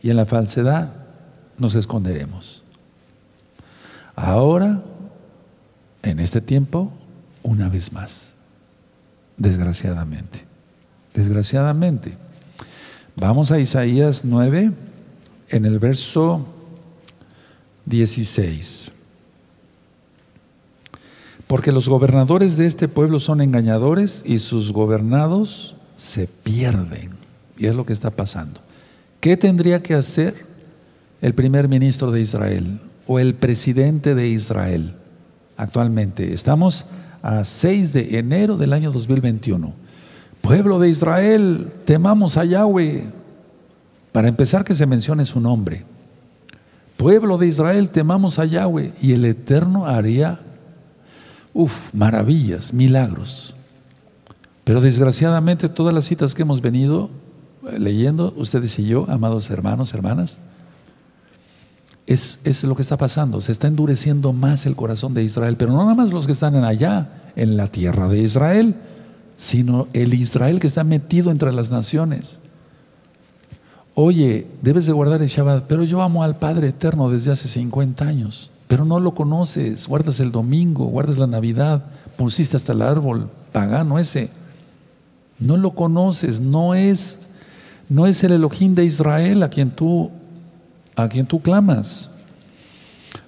y 0.01 0.09
en 0.09 0.17
la 0.17 0.25
falsedad 0.25 0.93
nos 1.57 1.75
esconderemos. 1.75 2.63
Ahora, 4.15 4.81
en 6.03 6.19
este 6.19 6.41
tiempo, 6.41 6.91
una 7.41 7.69
vez 7.69 7.91
más, 7.91 8.35
desgraciadamente, 9.37 10.45
desgraciadamente. 11.13 12.17
Vamos 13.15 13.51
a 13.51 13.59
Isaías 13.59 14.23
9, 14.23 14.71
en 15.49 15.65
el 15.65 15.79
verso 15.79 16.47
16. 17.85 18.92
Porque 21.47 21.71
los 21.71 21.89
gobernadores 21.89 22.57
de 22.57 22.65
este 22.65 22.87
pueblo 22.87 23.19
son 23.19 23.41
engañadores 23.41 24.23
y 24.25 24.39
sus 24.39 24.71
gobernados 24.71 25.75
se 25.97 26.27
pierden. 26.27 27.11
Y 27.57 27.67
es 27.67 27.75
lo 27.75 27.85
que 27.85 27.93
está 27.93 28.11
pasando. 28.11 28.61
¿Qué 29.19 29.37
tendría 29.37 29.81
que 29.81 29.93
hacer 29.93 30.45
el 31.21 31.33
primer 31.33 31.67
ministro 31.67 32.11
de 32.11 32.21
Israel 32.21 32.79
o 33.07 33.19
el 33.19 33.35
presidente 33.35 34.15
de 34.15 34.27
Israel 34.27 34.95
actualmente? 35.55 36.33
Estamos 36.33 36.85
a 37.21 37.43
6 37.43 37.93
de 37.93 38.17
enero 38.17 38.57
del 38.57 38.73
año 38.73 38.91
2021. 38.91 39.73
Pueblo 40.41 40.77
de 40.77 40.89
Israel, 40.89 41.71
temamos 41.85 42.35
a 42.35 42.43
Yahweh. 42.43 43.05
Para 44.11 44.27
empezar, 44.27 44.65
que 44.65 44.75
se 44.75 44.85
mencione 44.85 45.23
su 45.23 45.39
nombre. 45.39 45.85
Pueblo 46.97 47.37
de 47.37 47.47
Israel, 47.47 47.89
temamos 47.89 48.39
a 48.39 48.45
Yahweh. 48.45 48.91
Y 49.01 49.13
el 49.13 49.23
Eterno 49.23 49.85
haría, 49.87 50.41
uff, 51.53 51.93
maravillas, 51.93 52.73
milagros. 52.73 53.55
Pero 54.63 54.81
desgraciadamente 54.81 55.69
todas 55.69 55.93
las 55.93 56.05
citas 56.05 56.33
que 56.33 56.43
hemos 56.43 56.61
venido 56.61 57.09
eh, 57.71 57.79
leyendo, 57.79 58.33
ustedes 58.37 58.77
y 58.79 58.85
yo, 58.85 59.05
amados 59.09 59.49
hermanos, 59.49 59.93
hermanas, 59.93 60.39
es, 62.07 62.39
es, 62.43 62.63
lo 62.63 62.75
que 62.75 62.81
está 62.81 62.97
pasando. 62.97 63.39
Se 63.41 63.51
está 63.51 63.67
endureciendo 63.67 64.33
más 64.33 64.65
el 64.65 64.75
corazón 64.75 65.13
de 65.13 65.23
Israel, 65.23 65.55
pero 65.57 65.71
no 65.71 65.79
nada 65.79 65.95
más 65.95 66.11
los 66.11 66.25
que 66.25 66.33
están 66.33 66.55
allá, 66.63 67.23
en 67.35 67.57
la 67.57 67.67
tierra 67.67 68.07
de 68.07 68.19
Israel, 68.19 68.75
sino 69.35 69.87
el 69.93 70.13
Israel 70.13 70.59
que 70.59 70.67
está 70.67 70.83
metido 70.83 71.31
entre 71.31 71.51
las 71.51 71.71
naciones. 71.71 72.39
Oye, 73.95 74.47
debes 74.61 74.85
de 74.85 74.93
guardar 74.93 75.21
el 75.21 75.27
Shabbat, 75.27 75.65
pero 75.67 75.83
yo 75.83 76.01
amo 76.01 76.23
al 76.23 76.37
Padre 76.37 76.69
Eterno 76.69 77.09
desde 77.09 77.31
hace 77.31 77.47
50 77.47 78.05
años, 78.05 78.51
pero 78.73 78.85
no 78.85 78.99
lo 78.99 79.13
conoces, 79.13 79.87
guardas 79.87 80.19
el 80.19 80.31
domingo, 80.31 80.85
guardas 80.85 81.19
la 81.19 81.27
Navidad, 81.27 81.85
pusiste 82.17 82.57
hasta 82.57 82.73
el 82.73 82.81
árbol 82.81 83.29
pagano 83.51 83.99
ese. 83.99 84.31
No 85.37 85.57
lo 85.57 85.75
conoces, 85.75 86.41
no 86.41 86.73
es, 86.73 87.19
no 87.87 88.07
es 88.07 88.23
el 88.23 88.31
Elohim 88.31 88.73
de 88.73 88.83
Israel 88.83 89.43
a 89.43 89.49
quien 89.49 89.69
tú, 89.69 90.09
a 90.95 91.07
quien 91.07 91.27
tú 91.27 91.39
clamas. 91.39 92.09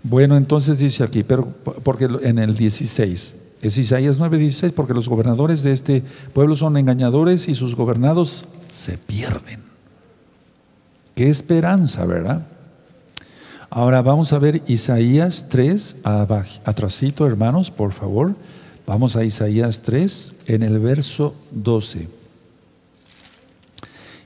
Bueno, 0.02 0.36
entonces 0.36 0.80
dice 0.80 1.04
aquí, 1.04 1.22
pero 1.22 1.48
porque 1.84 2.06
en 2.24 2.40
el 2.40 2.56
16, 2.56 3.36
es 3.62 3.78
Isaías 3.78 4.20
9:16, 4.20 4.72
porque 4.72 4.96
los 4.96 5.08
gobernadores 5.08 5.62
de 5.62 5.74
este 5.74 6.04
pueblo 6.34 6.56
son 6.56 6.76
engañadores 6.76 7.48
y 7.50 7.54
sus 7.54 7.76
gobernados 7.76 8.46
se 8.68 8.98
pierden. 8.98 9.62
Qué 11.14 11.30
esperanza, 11.30 12.04
¿verdad? 12.08 12.48
Ahora 13.76 14.02
vamos 14.02 14.32
a 14.32 14.40
ver 14.40 14.64
Isaías 14.68 15.48
3, 15.50 15.98
atrasito 16.64 17.28
hermanos, 17.28 17.72
por 17.72 17.92
favor. 17.92 18.34
Vamos 18.88 19.18
a 19.18 19.26
Isaías 19.26 19.82
3 19.82 20.32
en 20.48 20.64
el 20.64 20.80
verso 20.80 21.36
12. 21.52 22.08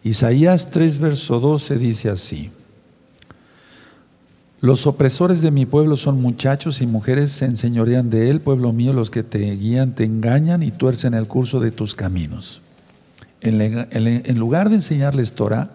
Isaías 0.03 0.69
3, 0.69 0.99
verso 0.99 1.39
12 1.39 1.79
dice 1.79 2.11
así. 2.11 2.51
Los 4.61 4.85
opresores 4.85 5.41
de 5.41 5.49
mi 5.49 5.65
pueblo 5.65 5.97
son 5.97 6.21
muchachos 6.21 6.79
y 6.81 6.85
mujeres, 6.85 7.31
se 7.31 7.45
enseñorean 7.45 8.11
de 8.11 8.29
él, 8.29 8.41
pueblo 8.41 8.71
mío, 8.71 8.93
los 8.93 9.09
que 9.09 9.23
te 9.23 9.39
guían, 9.55 9.95
te 9.95 10.03
engañan 10.03 10.61
y 10.61 10.69
tuercen 10.69 11.15
el 11.15 11.25
curso 11.25 11.59
de 11.59 11.71
tus 11.71 11.95
caminos. 11.95 12.61
En, 13.41 14.37
lugar 14.37 14.69
de 14.69 14.75
enseñarles 14.75 15.33
Torah, 15.33 15.71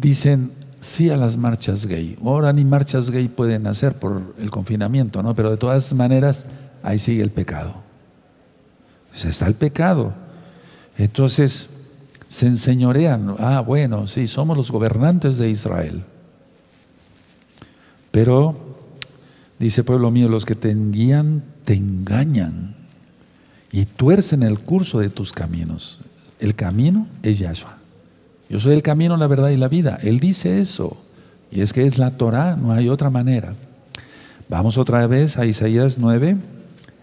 dicen 0.00 0.52
sí 0.80 1.10
a 1.10 1.16
las 1.16 1.36
marchas 1.36 1.86
gay. 1.86 2.16
Ahora 2.24 2.52
ni 2.52 2.64
marchas 2.64 3.10
gay 3.10 3.28
pueden 3.28 3.66
hacer 3.66 3.98
por 3.98 4.34
el 4.38 4.50
confinamiento, 4.50 5.22
¿no? 5.22 5.34
Pero 5.34 5.50
de 5.50 5.56
todas 5.56 5.92
maneras, 5.92 6.46
ahí 6.82 6.98
sigue 6.98 7.22
el 7.22 7.30
pecado. 7.30 7.74
Pues 9.10 9.26
está 9.26 9.46
el 9.46 9.54
pecado. 9.54 10.14
Entonces, 10.96 11.68
se 12.28 12.46
enseñorean. 12.46 13.34
Ah, 13.38 13.60
bueno, 13.60 14.06
sí, 14.06 14.26
somos 14.26 14.56
los 14.56 14.70
gobernantes 14.70 15.36
de 15.36 15.50
Israel. 15.50 16.04
Pero, 18.10 18.56
dice 19.58 19.84
pueblo 19.84 20.10
mío, 20.10 20.28
los 20.28 20.44
que 20.44 20.54
te 20.54 20.74
guían 20.74 21.44
te 21.64 21.74
engañan 21.74 22.74
y 23.72 23.84
tuercen 23.84 24.42
el 24.42 24.58
curso 24.58 24.98
de 24.98 25.10
tus 25.10 25.32
caminos. 25.32 26.00
El 26.38 26.54
camino 26.54 27.06
es 27.22 27.38
Yahshua. 27.38 27.79
Yo 28.50 28.58
soy 28.58 28.74
el 28.74 28.82
camino, 28.82 29.16
la 29.16 29.28
verdad 29.28 29.50
y 29.50 29.56
la 29.56 29.68
vida. 29.68 29.98
Él 30.02 30.18
dice 30.18 30.60
eso. 30.60 30.96
Y 31.52 31.60
es 31.60 31.72
que 31.72 31.86
es 31.86 31.98
la 31.98 32.10
Torah, 32.16 32.56
no 32.56 32.72
hay 32.72 32.88
otra 32.88 33.08
manera. 33.08 33.54
Vamos 34.48 34.76
otra 34.76 35.06
vez 35.06 35.38
a 35.38 35.46
Isaías 35.46 35.98
9, 35.98 36.36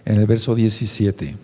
en 0.05 0.19
el 0.19 0.25
verso 0.25 0.55
17. 0.55 1.37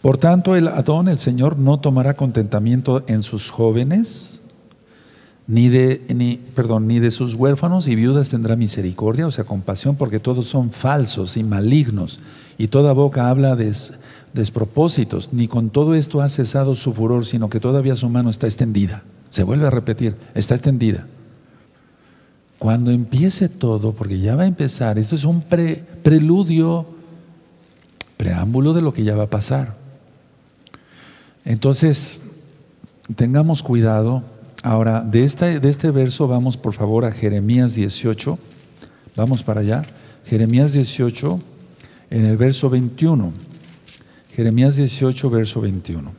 Por 0.00 0.18
tanto, 0.18 0.54
el 0.54 0.68
Adón, 0.68 1.08
el 1.08 1.18
Señor, 1.18 1.58
no 1.58 1.80
tomará 1.80 2.14
contentamiento 2.14 3.02
en 3.08 3.24
sus 3.24 3.50
jóvenes, 3.50 4.42
ni 5.46 5.68
de, 5.68 6.04
ni, 6.14 6.36
perdón, 6.36 6.86
ni 6.86 7.00
de 7.00 7.10
sus 7.10 7.34
huérfanos 7.34 7.88
y 7.88 7.96
viudas 7.96 8.30
tendrá 8.30 8.54
misericordia, 8.54 9.26
o 9.26 9.30
sea, 9.32 9.44
compasión, 9.44 9.96
porque 9.96 10.20
todos 10.20 10.46
son 10.46 10.70
falsos 10.70 11.36
y 11.36 11.42
malignos, 11.42 12.20
y 12.58 12.68
toda 12.68 12.92
boca 12.92 13.28
habla 13.28 13.56
de 13.56 13.72
despropósitos. 14.34 15.32
Ni 15.32 15.48
con 15.48 15.70
todo 15.70 15.94
esto 15.94 16.20
ha 16.20 16.28
cesado 16.28 16.74
su 16.74 16.92
furor, 16.92 17.24
sino 17.24 17.48
que 17.48 17.60
todavía 17.60 17.96
su 17.96 18.08
mano 18.10 18.28
está 18.28 18.46
extendida. 18.46 19.04
Se 19.30 19.44
vuelve 19.44 19.66
a 19.66 19.70
repetir, 19.70 20.16
está 20.34 20.54
extendida. 20.54 21.06
Cuando 22.58 22.90
empiece 22.90 23.48
todo, 23.48 23.92
porque 23.92 24.20
ya 24.20 24.36
va 24.36 24.42
a 24.42 24.46
empezar, 24.46 24.98
esto 24.98 25.14
es 25.14 25.24
un 25.24 25.42
preludio, 25.42 26.86
preámbulo 28.16 28.72
de 28.72 28.82
lo 28.82 28.92
que 28.92 29.04
ya 29.04 29.16
va 29.16 29.24
a 29.24 29.30
pasar. 29.30 29.76
Entonces, 31.44 32.20
tengamos 33.16 33.62
cuidado. 33.62 34.22
Ahora, 34.62 35.02
de 35.02 35.24
este, 35.24 35.60
de 35.60 35.68
este 35.68 35.90
verso 35.90 36.26
vamos 36.26 36.56
por 36.56 36.72
favor 36.72 37.04
a 37.04 37.12
Jeremías 37.12 37.74
18. 37.74 38.38
Vamos 39.16 39.42
para 39.42 39.60
allá. 39.60 39.82
Jeremías 40.24 40.72
18, 40.72 41.38
en 42.10 42.24
el 42.24 42.36
verso 42.38 42.70
21. 42.70 43.32
Jeremías 44.34 44.74
18, 44.74 45.30
verso 45.30 45.60
21. 45.60 46.12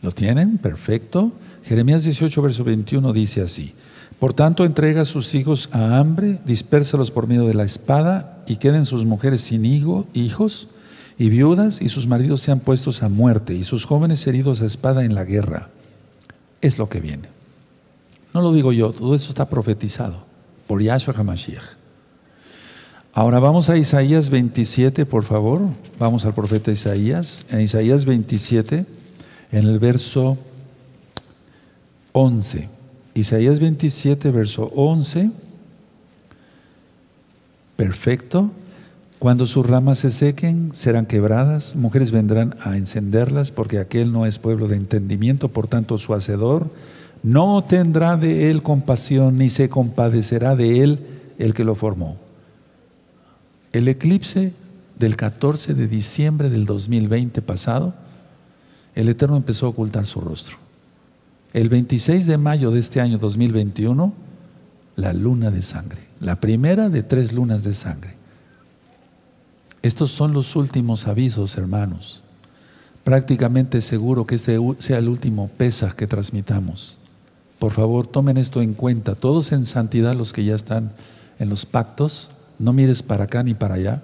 ¿Lo 0.00 0.12
tienen? 0.12 0.56
Perfecto. 0.56 1.32
Jeremías 1.62 2.04
18, 2.04 2.40
verso 2.40 2.64
21 2.64 3.12
dice 3.12 3.42
así. 3.42 3.74
Por 4.18 4.32
tanto, 4.32 4.64
entrega 4.64 5.02
a 5.02 5.04
sus 5.04 5.34
hijos 5.34 5.68
a 5.72 5.98
hambre, 5.98 6.38
dispérsalos 6.46 7.10
por 7.10 7.26
medio 7.26 7.44
de 7.46 7.52
la 7.52 7.64
espada 7.64 8.42
y 8.46 8.56
queden 8.56 8.86
sus 8.86 9.04
mujeres 9.04 9.42
sin 9.42 9.66
hijo, 9.66 10.06
hijos 10.14 10.68
y 11.18 11.28
viudas 11.28 11.82
y 11.82 11.90
sus 11.90 12.06
maridos 12.06 12.40
sean 12.40 12.60
puestos 12.60 13.02
a 13.02 13.10
muerte 13.10 13.52
y 13.52 13.62
sus 13.62 13.84
jóvenes 13.84 14.26
heridos 14.26 14.62
a 14.62 14.66
espada 14.66 15.04
en 15.04 15.14
la 15.14 15.24
guerra. 15.24 15.68
Es 16.62 16.78
lo 16.78 16.88
que 16.88 17.00
viene. 17.00 17.28
No 18.32 18.40
lo 18.40 18.54
digo 18.54 18.72
yo, 18.72 18.92
todo 18.92 19.14
eso 19.14 19.28
está 19.28 19.50
profetizado 19.50 20.24
por 20.66 20.80
Yahshua 20.82 21.14
HaMashiach. 21.14 21.85
Ahora 23.16 23.38
vamos 23.38 23.70
a 23.70 23.78
Isaías 23.78 24.28
27, 24.28 25.06
por 25.06 25.24
favor. 25.24 25.62
Vamos 25.98 26.26
al 26.26 26.34
profeta 26.34 26.70
Isaías. 26.70 27.46
En 27.48 27.62
Isaías 27.62 28.04
27, 28.04 28.84
en 29.52 29.64
el 29.66 29.78
verso 29.78 30.36
11. 32.12 32.68
Isaías 33.14 33.58
27, 33.58 34.30
verso 34.30 34.70
11. 34.76 35.30
Perfecto. 37.76 38.50
Cuando 39.18 39.46
sus 39.46 39.64
ramas 39.64 40.00
se 40.00 40.10
sequen, 40.10 40.74
serán 40.74 41.06
quebradas, 41.06 41.74
mujeres 41.74 42.10
vendrán 42.10 42.54
a 42.64 42.76
encenderlas, 42.76 43.50
porque 43.50 43.78
aquel 43.78 44.12
no 44.12 44.26
es 44.26 44.38
pueblo 44.38 44.68
de 44.68 44.76
entendimiento, 44.76 45.48
por 45.48 45.68
tanto 45.68 45.96
su 45.96 46.12
hacedor 46.12 46.70
no 47.22 47.64
tendrá 47.64 48.18
de 48.18 48.50
él 48.50 48.62
compasión, 48.62 49.38
ni 49.38 49.48
se 49.48 49.70
compadecerá 49.70 50.54
de 50.54 50.82
él 50.82 50.98
el 51.38 51.54
que 51.54 51.64
lo 51.64 51.74
formó. 51.74 52.25
El 53.76 53.88
eclipse 53.88 54.54
del 54.98 55.16
14 55.16 55.74
de 55.74 55.86
diciembre 55.86 56.48
del 56.48 56.64
2020 56.64 57.42
pasado, 57.42 57.92
el 58.94 59.06
Eterno 59.10 59.36
empezó 59.36 59.66
a 59.66 59.68
ocultar 59.68 60.06
su 60.06 60.22
rostro. 60.22 60.56
El 61.52 61.68
26 61.68 62.24
de 62.24 62.38
mayo 62.38 62.70
de 62.70 62.80
este 62.80 63.02
año 63.02 63.18
2021, 63.18 64.14
la 64.96 65.12
luna 65.12 65.50
de 65.50 65.60
sangre, 65.60 66.00
la 66.20 66.40
primera 66.40 66.88
de 66.88 67.02
tres 67.02 67.34
lunas 67.34 67.64
de 67.64 67.74
sangre. 67.74 68.14
Estos 69.82 70.10
son 70.10 70.32
los 70.32 70.56
últimos 70.56 71.06
avisos, 71.06 71.58
hermanos. 71.58 72.22
Prácticamente 73.04 73.82
seguro 73.82 74.26
que 74.26 74.36
este 74.36 74.58
sea 74.78 74.96
el 74.96 75.10
último 75.10 75.50
Pesaj 75.54 75.92
que 75.92 76.06
transmitamos. 76.06 76.98
Por 77.58 77.72
favor, 77.72 78.06
tomen 78.06 78.38
esto 78.38 78.62
en 78.62 78.72
cuenta. 78.72 79.16
Todos 79.16 79.52
en 79.52 79.66
santidad, 79.66 80.16
los 80.16 80.32
que 80.32 80.46
ya 80.46 80.54
están 80.54 80.92
en 81.38 81.50
los 81.50 81.66
pactos, 81.66 82.30
no 82.58 82.72
mires 82.72 83.02
para 83.02 83.24
acá 83.24 83.42
ni 83.42 83.54
para 83.54 83.74
allá, 83.74 84.02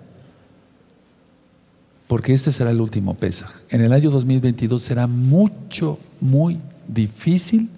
porque 2.07 2.35
este 2.35 2.53
será 2.53 2.71
el 2.71 2.81
último 2.81 3.15
Pesaj. 3.15 3.51
En 3.71 3.81
el 3.81 3.93
año 3.93 4.11
2022 4.11 4.83
será 4.83 5.07
mucho, 5.07 5.99
muy 6.21 6.59
difícil 6.87 7.71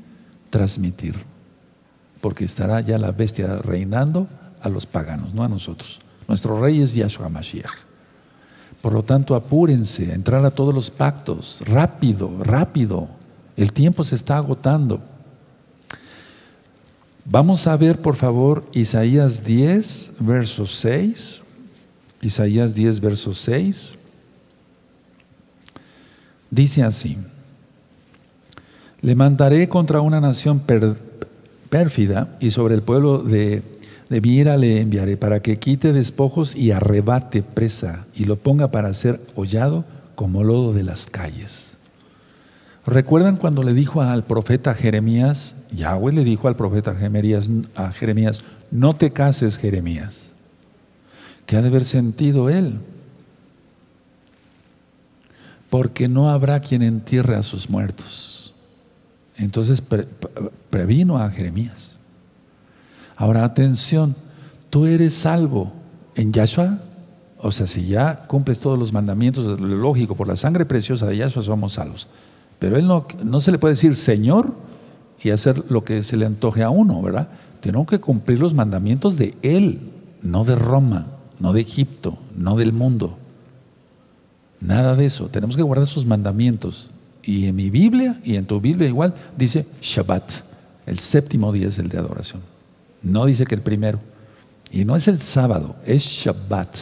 transmitir, 0.51 1.15
porque 2.21 2.45
estará 2.45 2.81
ya 2.81 2.99
la 2.99 3.13
bestia 3.13 3.57
reinando 3.57 4.27
a 4.61 4.69
los 4.69 4.87
paganos, 4.87 5.35
no 5.35 5.45
a 5.45 5.49
nosotros. 5.49 6.01
Nuestro 6.27 6.61
rey 6.61 6.81
es 6.81 6.95
Yahshua 6.95 7.29
Mashiach. 7.29 7.71
Por 8.81 8.93
lo 8.93 9.03
tanto, 9.03 9.35
apúrense 9.35 10.13
entrar 10.13 10.45
a 10.45 10.51
todos 10.51 10.75
los 10.75 10.91
pactos, 10.91 11.63
rápido, 11.65 12.31
rápido. 12.43 13.09
El 13.57 13.73
tiempo 13.73 14.05
se 14.05 14.15
está 14.15 14.37
agotando. 14.37 15.01
Vamos 17.27 17.67
a 17.67 17.77
ver, 17.77 18.03
por 18.03 18.17
favor, 18.17 18.65
Isaías 18.73 19.45
10, 19.45 20.15
verso 20.21 20.67
6. 20.67 21.43
Isaías 22.21 22.75
10, 22.75 23.01
verso 23.01 23.33
6. 23.33 23.97
Dice 26.51 26.83
así, 26.83 27.17
le 29.01 29.15
mandaré 29.15 29.69
contra 29.69 30.01
una 30.01 30.21
nación 30.21 30.63
pérfida 31.71 32.37
y 32.41 32.51
sobre 32.51 32.75
el 32.75 32.83
pueblo 32.83 33.23
de, 33.23 33.63
de 34.09 34.57
le 34.59 34.81
enviaré 34.81 35.17
para 35.17 35.41
que 35.41 35.59
quite 35.59 35.93
despojos 35.93 36.55
y 36.55 36.73
arrebate 36.73 37.43
presa 37.43 38.07
y 38.15 38.25
lo 38.27 38.37
ponga 38.37 38.71
para 38.71 38.93
ser 38.95 39.21
hollado 39.35 39.85
como 40.15 40.45
lodo 40.45 40.75
de 40.75 40.85
las 40.85 41.07
calles. 41.07 41.79
¿Recuerdan 42.87 43.37
cuando 43.37 43.63
le 43.63 43.73
dijo 43.73 44.03
al 44.03 44.25
profeta 44.25 44.75
Jeremías, 44.75 45.57
Yahweh 45.75 46.13
le 46.13 46.25
dijo 46.25 46.49
al 46.49 46.57
profeta 46.57 46.95
Jeremías, 46.95 47.49
a 47.75 47.93
Jeremías, 47.93 48.43
no 48.71 48.95
te 48.95 49.13
cases 49.13 49.59
Jeremías? 49.59 50.33
¿Qué 51.47 51.57
ha 51.57 51.63
de 51.63 51.69
haber 51.69 51.85
sentido 51.85 52.49
él? 52.49 52.79
Porque 55.71 56.09
no 56.09 56.31
habrá 56.31 56.61
quien 56.61 56.83
entierre 56.83 57.37
a 57.37 57.43
sus 57.43 57.69
muertos. 57.69 58.55
Entonces 59.37 59.83
previno 60.71 61.19
a 61.19 61.31
Jeremías. 61.31 61.99
Ahora 63.17 63.45
atención, 63.45 64.17
tú 64.71 64.87
eres 64.87 65.15
salvo 65.15 65.73
en 66.15 66.33
Yahshua. 66.33 66.79
O 67.39 67.53
sea, 67.53 67.67
si 67.67 67.87
ya 67.87 68.27
cumples 68.27 68.61
todos 68.61 68.79
los 68.79 68.93
mandamientos, 68.93 69.61
lógico, 69.61 70.15
por 70.15 70.29
la 70.29 70.37
sangre 70.37 70.65
preciosa 70.65 71.07
de 71.07 71.19
Yahshua 71.19 71.43
somos 71.43 71.75
salvos. 71.75 72.09
Pero 72.59 72.77
él 72.77 72.87
no, 72.87 73.07
no 73.25 73.41
se 73.41 73.53
le 73.53 73.59
puede 73.59 73.75
decir 73.75 73.97
Señor 73.97 74.55
y 75.23 75.31
hacer 75.31 75.65
lo 75.71 75.85
que 75.85 76.03
se 76.03 76.17
le 76.17 76.27
antoje 76.27 76.63
a 76.63 76.71
uno, 76.71 77.01
¿verdad? 77.03 77.29
Tenemos 77.61 77.87
que 77.87 77.99
cumplir 77.99 78.41
los 78.41 78.55
mandamientos 78.55 79.17
de 79.17 79.35
Él, 79.43 79.81
no 80.23 80.45
de 80.45 80.55
Roma, 80.55 81.07
no 81.39 81.53
de 81.53 81.63
Egipto, 81.63 82.19
no 82.37 82.57
del 82.57 82.73
mundo. 82.73 83.17
Nada 84.61 84.95
de 84.95 85.07
eso. 85.07 85.29
Tenemos 85.29 85.57
que 85.57 85.63
guardar 85.63 85.87
sus 85.87 86.07
mandamientos. 86.07 86.91
Y 87.23 87.47
en 87.47 87.57
mi 87.57 87.71
Biblia 87.71 88.21
y 88.23 88.37
en 88.37 88.47
tu 88.47 88.61
Biblia 88.61 88.89
igual 88.89 89.15
dice 89.37 89.67
Shabbat. 89.81 90.31
El 90.87 90.99
séptimo 90.99 91.53
día 91.53 91.69
es 91.69 91.79
el 91.79 91.89
de 91.89 91.99
adoración. 91.99 92.43
No 93.03 93.27
dice 93.27 93.47
que 93.47 93.55
el 93.55 93.63
primero. 93.63 94.01
Y 94.71 94.85
no 94.85 94.97
es 94.97 95.09
el 95.09 95.19
sábado, 95.19 95.77
es 95.87 96.03
Shabbat. 96.03 96.77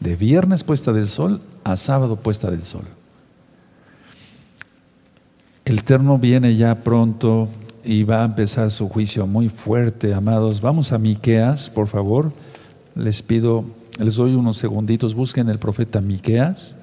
De 0.00 0.16
viernes 0.16 0.64
puesta 0.64 0.92
del 0.92 1.08
sol 1.08 1.40
a 1.64 1.76
sábado 1.76 2.16
puesta 2.16 2.50
del 2.50 2.64
sol. 2.64 2.84
El 5.64 5.78
Eterno 5.78 6.18
viene 6.18 6.56
ya 6.56 6.82
pronto 6.82 7.48
y 7.88 8.04
va 8.04 8.20
a 8.20 8.26
empezar 8.26 8.70
su 8.70 8.86
juicio 8.86 9.26
muy 9.26 9.48
fuerte, 9.48 10.12
amados. 10.12 10.60
Vamos 10.60 10.92
a 10.92 10.98
Miqueas, 10.98 11.70
por 11.70 11.86
favor. 11.86 12.34
Les 12.94 13.22
pido, 13.22 13.64
les 13.98 14.16
doy 14.16 14.34
unos 14.34 14.58
segunditos, 14.58 15.14
busquen 15.14 15.48
el 15.48 15.58
profeta 15.58 16.02
Miqueas. 16.02 16.76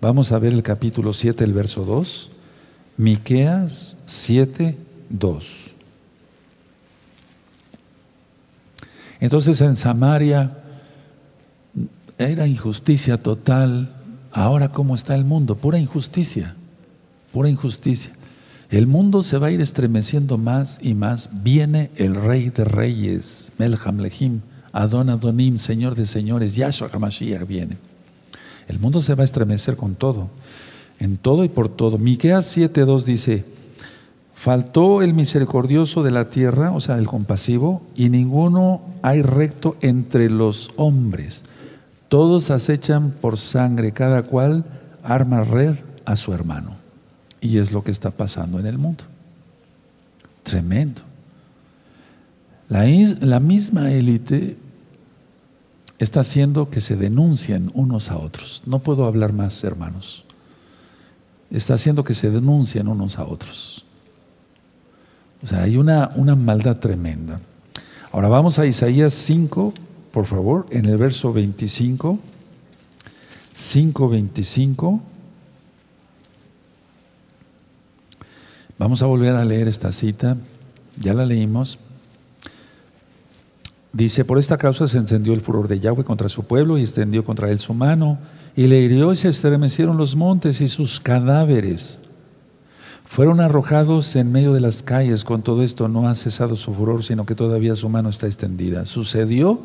Vamos 0.00 0.30
a 0.30 0.38
ver 0.38 0.52
el 0.52 0.62
capítulo 0.62 1.14
7, 1.14 1.42
el 1.42 1.52
verso 1.52 1.84
2. 1.84 2.30
Miqueas 2.96 3.96
7, 4.06 4.78
2. 5.08 5.70
Entonces 9.18 9.60
en 9.62 9.74
Samaria 9.74 10.58
era 12.18 12.46
injusticia 12.46 13.20
total. 13.20 13.92
Ahora, 14.30 14.70
¿cómo 14.70 14.94
está 14.94 15.16
el 15.16 15.24
mundo? 15.24 15.56
Pura 15.56 15.80
injusticia, 15.80 16.54
pura 17.32 17.48
injusticia. 17.48 18.12
El 18.72 18.86
mundo 18.86 19.22
se 19.22 19.36
va 19.36 19.48
a 19.48 19.50
ir 19.50 19.60
estremeciendo 19.60 20.38
más 20.38 20.78
y 20.80 20.94
más. 20.94 21.28
Viene 21.30 21.90
el 21.96 22.14
Rey 22.14 22.48
de 22.48 22.64
Reyes, 22.64 23.52
Melham 23.58 23.98
Lehim, 23.98 24.40
Adon 24.72 25.10
Adonim, 25.10 25.58
Señor 25.58 25.94
de 25.94 26.06
Señores, 26.06 26.56
Yahshua 26.56 26.88
HaMashiach 26.90 27.46
viene. 27.46 27.76
El 28.68 28.80
mundo 28.80 29.02
se 29.02 29.14
va 29.14 29.20
a 29.20 29.24
estremecer 29.24 29.76
con 29.76 29.94
todo, 29.94 30.30
en 30.98 31.18
todo 31.18 31.44
y 31.44 31.50
por 31.50 31.68
todo. 31.68 31.98
Miqueas 31.98 32.56
7:2 32.56 33.04
dice: 33.04 33.44
Faltó 34.32 35.02
el 35.02 35.12
misericordioso 35.12 36.02
de 36.02 36.10
la 36.10 36.30
tierra, 36.30 36.72
o 36.72 36.80
sea, 36.80 36.96
el 36.96 37.06
compasivo, 37.06 37.82
y 37.94 38.08
ninguno 38.08 38.80
hay 39.02 39.20
recto 39.20 39.76
entre 39.82 40.30
los 40.30 40.70
hombres. 40.76 41.42
Todos 42.08 42.50
acechan 42.50 43.10
por 43.10 43.36
sangre, 43.36 43.92
cada 43.92 44.22
cual 44.22 44.64
arma 45.04 45.44
red 45.44 45.76
a 46.06 46.16
su 46.16 46.32
hermano. 46.32 46.81
Y 47.42 47.58
es 47.58 47.72
lo 47.72 47.84
que 47.84 47.90
está 47.90 48.10
pasando 48.10 48.58
en 48.58 48.66
el 48.66 48.78
mundo. 48.78 49.04
Tremendo. 50.44 51.02
La, 52.68 53.38
misma 53.38 53.92
élite 53.92 54.56
está 55.98 56.20
haciendo 56.20 56.70
que 56.70 56.80
se 56.80 56.96
denuncien 56.96 57.70
unos 57.74 58.10
a 58.10 58.16
otros. 58.16 58.62
No 58.64 58.78
puedo 58.78 59.04
hablar 59.04 59.34
más, 59.34 59.62
hermanos. 59.62 60.24
Está 61.50 61.74
haciendo 61.74 62.02
que 62.02 62.14
se 62.14 62.30
denuncien 62.30 62.88
unos 62.88 63.18
a 63.18 63.24
otros. 63.24 63.84
O 65.42 65.46
sea, 65.46 65.64
hay 65.64 65.76
una, 65.76 66.12
una 66.14 66.34
maldad 66.34 66.78
tremenda. 66.78 67.40
Ahora 68.10 68.28
vamos 68.28 68.58
a 68.58 68.64
Isaías 68.64 69.12
5, 69.12 69.74
por 70.10 70.24
favor, 70.24 70.66
en 70.70 70.86
el 70.86 70.96
verso 70.96 71.32
25. 71.32 72.18
5, 73.52 74.08
25. 74.08 75.02
Vamos 78.78 79.02
a 79.02 79.06
volver 79.06 79.34
a 79.34 79.44
leer 79.44 79.68
esta 79.68 79.92
cita, 79.92 80.36
ya 81.00 81.14
la 81.14 81.26
leímos. 81.26 81.78
Dice, 83.92 84.24
por 84.24 84.38
esta 84.38 84.56
causa 84.56 84.88
se 84.88 84.98
encendió 84.98 85.34
el 85.34 85.42
furor 85.42 85.68
de 85.68 85.78
Yahweh 85.78 86.04
contra 86.04 86.28
su 86.28 86.44
pueblo 86.44 86.78
y 86.78 86.82
extendió 86.82 87.24
contra 87.24 87.50
él 87.50 87.58
su 87.58 87.74
mano, 87.74 88.18
y 88.56 88.66
le 88.66 88.80
hirió 88.80 89.12
y 89.12 89.16
se 89.16 89.28
estremecieron 89.28 89.96
los 89.96 90.16
montes 90.16 90.60
y 90.60 90.68
sus 90.68 91.00
cadáveres. 91.00 92.00
Fueron 93.04 93.40
arrojados 93.40 94.16
en 94.16 94.32
medio 94.32 94.54
de 94.54 94.60
las 94.60 94.82
calles, 94.82 95.24
con 95.24 95.42
todo 95.42 95.62
esto 95.62 95.88
no 95.88 96.08
ha 96.08 96.14
cesado 96.14 96.56
su 96.56 96.72
furor, 96.72 97.04
sino 97.04 97.26
que 97.26 97.34
todavía 97.34 97.76
su 97.76 97.90
mano 97.90 98.08
está 98.08 98.26
extendida. 98.26 98.86
Sucedió 98.86 99.60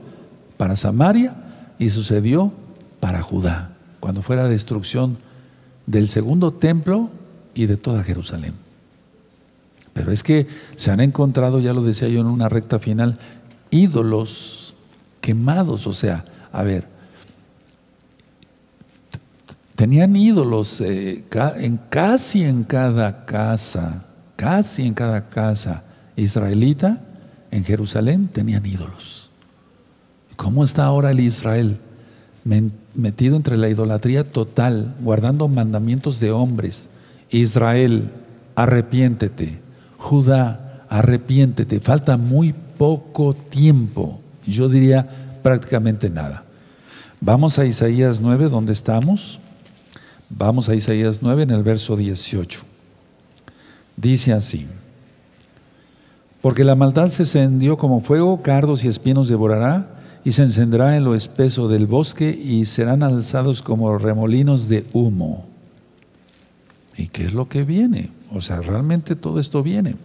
para 0.57 0.75
Samaria 0.75 1.35
y 1.79 1.89
sucedió 1.89 2.51
para 2.99 3.21
Judá, 3.21 3.77
cuando 4.01 4.21
fue 4.21 4.35
la 4.35 4.49
destrucción 4.49 5.17
del 5.85 6.09
segundo 6.09 6.51
templo 6.51 7.09
y 7.55 7.67
de 7.67 7.77
toda 7.77 8.03
Jerusalén. 8.03 8.66
Pero 9.97 10.11
es 10.11 10.21
que 10.21 10.45
se 10.75 10.91
han 10.91 10.99
encontrado, 10.99 11.59
ya 11.59 11.73
lo 11.73 11.81
decía 11.81 12.07
yo 12.07 12.21
en 12.21 12.27
una 12.27 12.49
recta 12.49 12.77
final, 12.77 13.17
ídolos 13.71 14.75
quemados. 15.21 15.87
O 15.87 15.93
sea, 15.93 16.23
a 16.51 16.61
ver, 16.61 16.87
tenían 19.75 20.15
ídolos 20.15 20.81
eh, 20.81 21.25
en, 21.55 21.79
casi 21.89 22.43
en 22.43 22.63
cada 22.63 23.25
casa, 23.25 24.05
casi 24.35 24.85
en 24.85 24.93
cada 24.93 25.29
casa 25.29 25.83
israelita, 26.15 27.01
en 27.49 27.63
Jerusalén, 27.63 28.27
tenían 28.27 28.67
ídolos. 28.67 29.31
¿Cómo 30.35 30.63
está 30.63 30.85
ahora 30.85 31.09
el 31.09 31.21
Israel? 31.21 31.79
Metido 32.93 33.35
entre 33.35 33.57
la 33.57 33.67
idolatría 33.67 34.31
total, 34.31 34.93
guardando 35.01 35.47
mandamientos 35.47 36.19
de 36.19 36.31
hombres. 36.31 36.91
Israel, 37.31 38.11
arrepiéntete 38.53 39.65
Judá, 39.97 40.85
arrepiéntete, 40.89 41.79
falta 41.79 42.17
muy 42.17 42.53
poco 42.77 43.33
tiempo, 43.33 44.19
yo 44.45 44.69
diría 44.69 45.39
prácticamente 45.43 46.09
nada. 46.09 46.43
Vamos 47.19 47.57
a 47.57 47.65
Isaías 47.65 48.21
9, 48.21 48.49
donde 48.49 48.73
estamos. 48.73 49.39
Vamos 50.29 50.69
a 50.69 50.75
Isaías 50.75 51.19
9 51.21 51.43
en 51.43 51.51
el 51.51 51.63
verso 51.63 51.95
18. 51.95 52.61
Dice 53.95 54.33
así. 54.33 54.67
Porque 56.41 56.63
la 56.63 56.75
maldad 56.75 57.09
se 57.09 57.23
encendió 57.23 57.77
como 57.77 58.01
fuego, 58.01 58.41
cardos 58.43 58.83
y 58.83 58.87
espinos 58.87 59.27
devorará, 59.27 59.89
y 60.23 60.33
se 60.33 60.43
encenderá 60.43 60.95
en 60.95 61.05
lo 61.05 61.15
espeso 61.15 61.67
del 61.67 61.87
bosque, 61.87 62.29
y 62.29 62.65
serán 62.65 63.01
alzados 63.01 63.61
como 63.63 63.97
remolinos 63.97 64.67
de 64.67 64.85
humo. 64.93 65.45
¿Y 66.95 67.07
qué 67.07 67.25
es 67.25 67.33
lo 67.33 67.49
que 67.49 67.63
viene? 67.63 68.11
O 68.33 68.41
sea, 68.41 68.61
realmente 68.61 69.15
todo 69.15 69.39
esto 69.39 69.63
viene. 69.63 69.95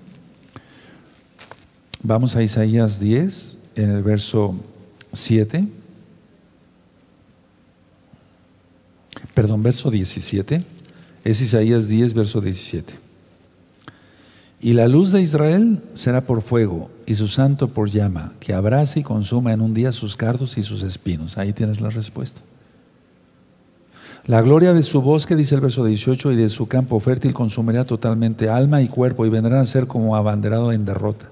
Vamos 2.02 2.36
a 2.36 2.42
Isaías 2.42 2.98
10, 2.98 3.58
en 3.76 3.90
el 3.90 4.02
verso 4.02 4.54
7. 5.12 5.66
Perdón, 9.34 9.62
verso 9.62 9.90
17. 9.90 10.64
Es 11.24 11.40
Isaías 11.40 11.88
10, 11.88 12.14
verso 12.14 12.40
17. 12.40 12.94
Y 14.60 14.74
la 14.74 14.86
luz 14.86 15.10
de 15.10 15.20
Israel 15.20 15.82
será 15.94 16.24
por 16.24 16.42
fuego 16.42 16.90
y 17.06 17.16
su 17.16 17.26
santo 17.26 17.68
por 17.68 17.90
llama, 17.90 18.32
que 18.38 18.54
abrace 18.54 19.00
y 19.00 19.02
consuma 19.02 19.52
en 19.52 19.60
un 19.60 19.74
día 19.74 19.90
sus 19.90 20.16
cardos 20.16 20.56
y 20.56 20.62
sus 20.62 20.84
espinos. 20.84 21.36
Ahí 21.36 21.52
tienes 21.52 21.80
la 21.80 21.90
respuesta. 21.90 22.40
La 24.24 24.40
gloria 24.40 24.72
de 24.72 24.84
su 24.84 25.02
bosque, 25.02 25.34
dice 25.34 25.56
el 25.56 25.60
verso 25.60 25.84
18, 25.84 26.32
y 26.32 26.36
de 26.36 26.48
su 26.48 26.68
campo 26.68 27.00
fértil 27.00 27.34
consumirá 27.34 27.84
totalmente 27.84 28.48
alma 28.48 28.80
y 28.80 28.86
cuerpo 28.86 29.26
y 29.26 29.30
vendrán 29.30 29.60
a 29.60 29.66
ser 29.66 29.88
como 29.88 30.14
abanderado 30.14 30.70
en 30.70 30.84
derrota. 30.84 31.28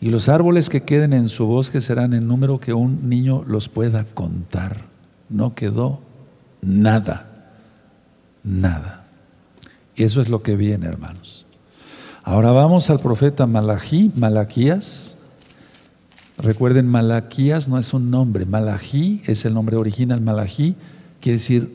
Y 0.00 0.08
los 0.08 0.30
árboles 0.30 0.70
que 0.70 0.82
queden 0.82 1.12
en 1.12 1.28
su 1.28 1.46
bosque 1.46 1.82
serán 1.82 2.14
en 2.14 2.26
número 2.26 2.58
que 2.58 2.72
un 2.72 3.10
niño 3.10 3.44
los 3.46 3.68
pueda 3.68 4.04
contar. 4.04 4.78
No 5.28 5.54
quedó 5.54 6.00
nada, 6.62 7.50
nada. 8.42 9.04
Y 9.94 10.04
eso 10.04 10.22
es 10.22 10.30
lo 10.30 10.42
que 10.42 10.56
viene, 10.56 10.86
hermanos. 10.86 11.44
Ahora 12.22 12.52
vamos 12.52 12.88
al 12.88 13.00
profeta 13.00 13.46
Malají, 13.46 14.12
Malaquías. 14.16 15.18
Recuerden, 16.38 16.86
Malaquías 16.86 17.68
no 17.68 17.78
es 17.78 17.92
un 17.92 18.10
nombre, 18.10 18.46
Malají 18.46 19.20
es 19.26 19.44
el 19.44 19.52
nombre 19.52 19.76
original. 19.76 20.22
Malají 20.22 20.74
quiere 21.20 21.38
decir, 21.38 21.70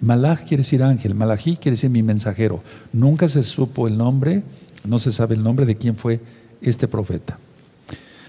Malaj 0.00 0.44
quiere 0.44 0.62
decir 0.62 0.82
ángel, 0.82 1.14
Malají 1.14 1.56
quiere 1.56 1.72
decir 1.72 1.90
mi 1.90 2.02
mensajero. 2.02 2.62
Nunca 2.92 3.28
se 3.28 3.42
supo 3.42 3.88
el 3.88 3.96
nombre, 3.96 4.42
no 4.84 4.98
se 4.98 5.10
sabe 5.10 5.34
el 5.34 5.42
nombre 5.42 5.66
de 5.66 5.76
quién 5.76 5.96
fue 5.96 6.20
este 6.60 6.86
profeta. 6.86 7.38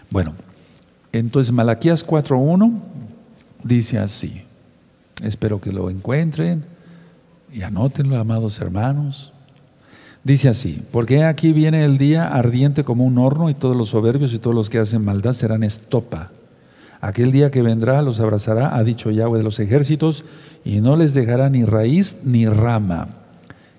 Bueno, 0.10 0.34
entonces 1.12 1.52
Malaquías 1.52 2.06
4.1 2.06 2.80
dice 3.64 4.00
así. 4.00 4.42
Espero 5.24 5.60
que 5.60 5.72
lo 5.72 5.90
encuentren 5.90 6.64
y 7.52 7.64
anótenlo, 7.64 8.18
amados 8.18 8.60
hermanos. 8.60 9.34
Dice 10.24 10.50
así, 10.50 10.82
porque 10.92 11.24
aquí 11.24 11.54
viene 11.54 11.86
el 11.86 11.98
día 11.98 12.28
ardiente 12.28 12.84
como 12.84 13.06
un 13.06 13.18
horno 13.18 13.50
y 13.50 13.54
todos 13.54 13.76
los 13.76 13.90
soberbios 13.90 14.34
y 14.34 14.40
todos 14.40 14.56
los 14.56 14.70
que 14.70 14.80
hacen 14.80 15.04
maldad 15.04 15.34
serán 15.34 15.64
estopa. 15.64 16.32
Aquel 17.00 17.32
día 17.32 17.52
que 17.52 17.62
vendrá 17.62 18.02
los 18.02 18.20
abrazará, 18.20 18.76
ha 18.76 18.84
dicho 18.84 19.12
Yahweh 19.12 19.38
de 19.38 19.44
los 19.44 19.60
ejércitos, 19.60 20.26
y 20.66 20.82
no 20.82 20.96
les 20.96 21.14
dejará 21.14 21.50
ni 21.50 21.64
raíz 21.64 22.18
ni 22.24 22.48
rama. 22.48 23.10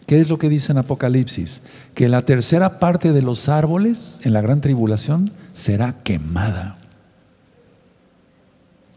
¿Qué 0.06 0.20
es 0.20 0.30
lo 0.30 0.38
que 0.38 0.48
dice 0.48 0.72
en 0.72 0.78
Apocalipsis? 0.78 1.60
Que 1.94 2.08
la 2.08 2.22
tercera 2.22 2.78
parte 2.78 3.12
de 3.12 3.20
los 3.20 3.48
árboles 3.48 4.20
en 4.22 4.32
la 4.32 4.40
gran 4.40 4.60
tribulación 4.60 5.32
será 5.52 5.96
quemada. 6.02 6.78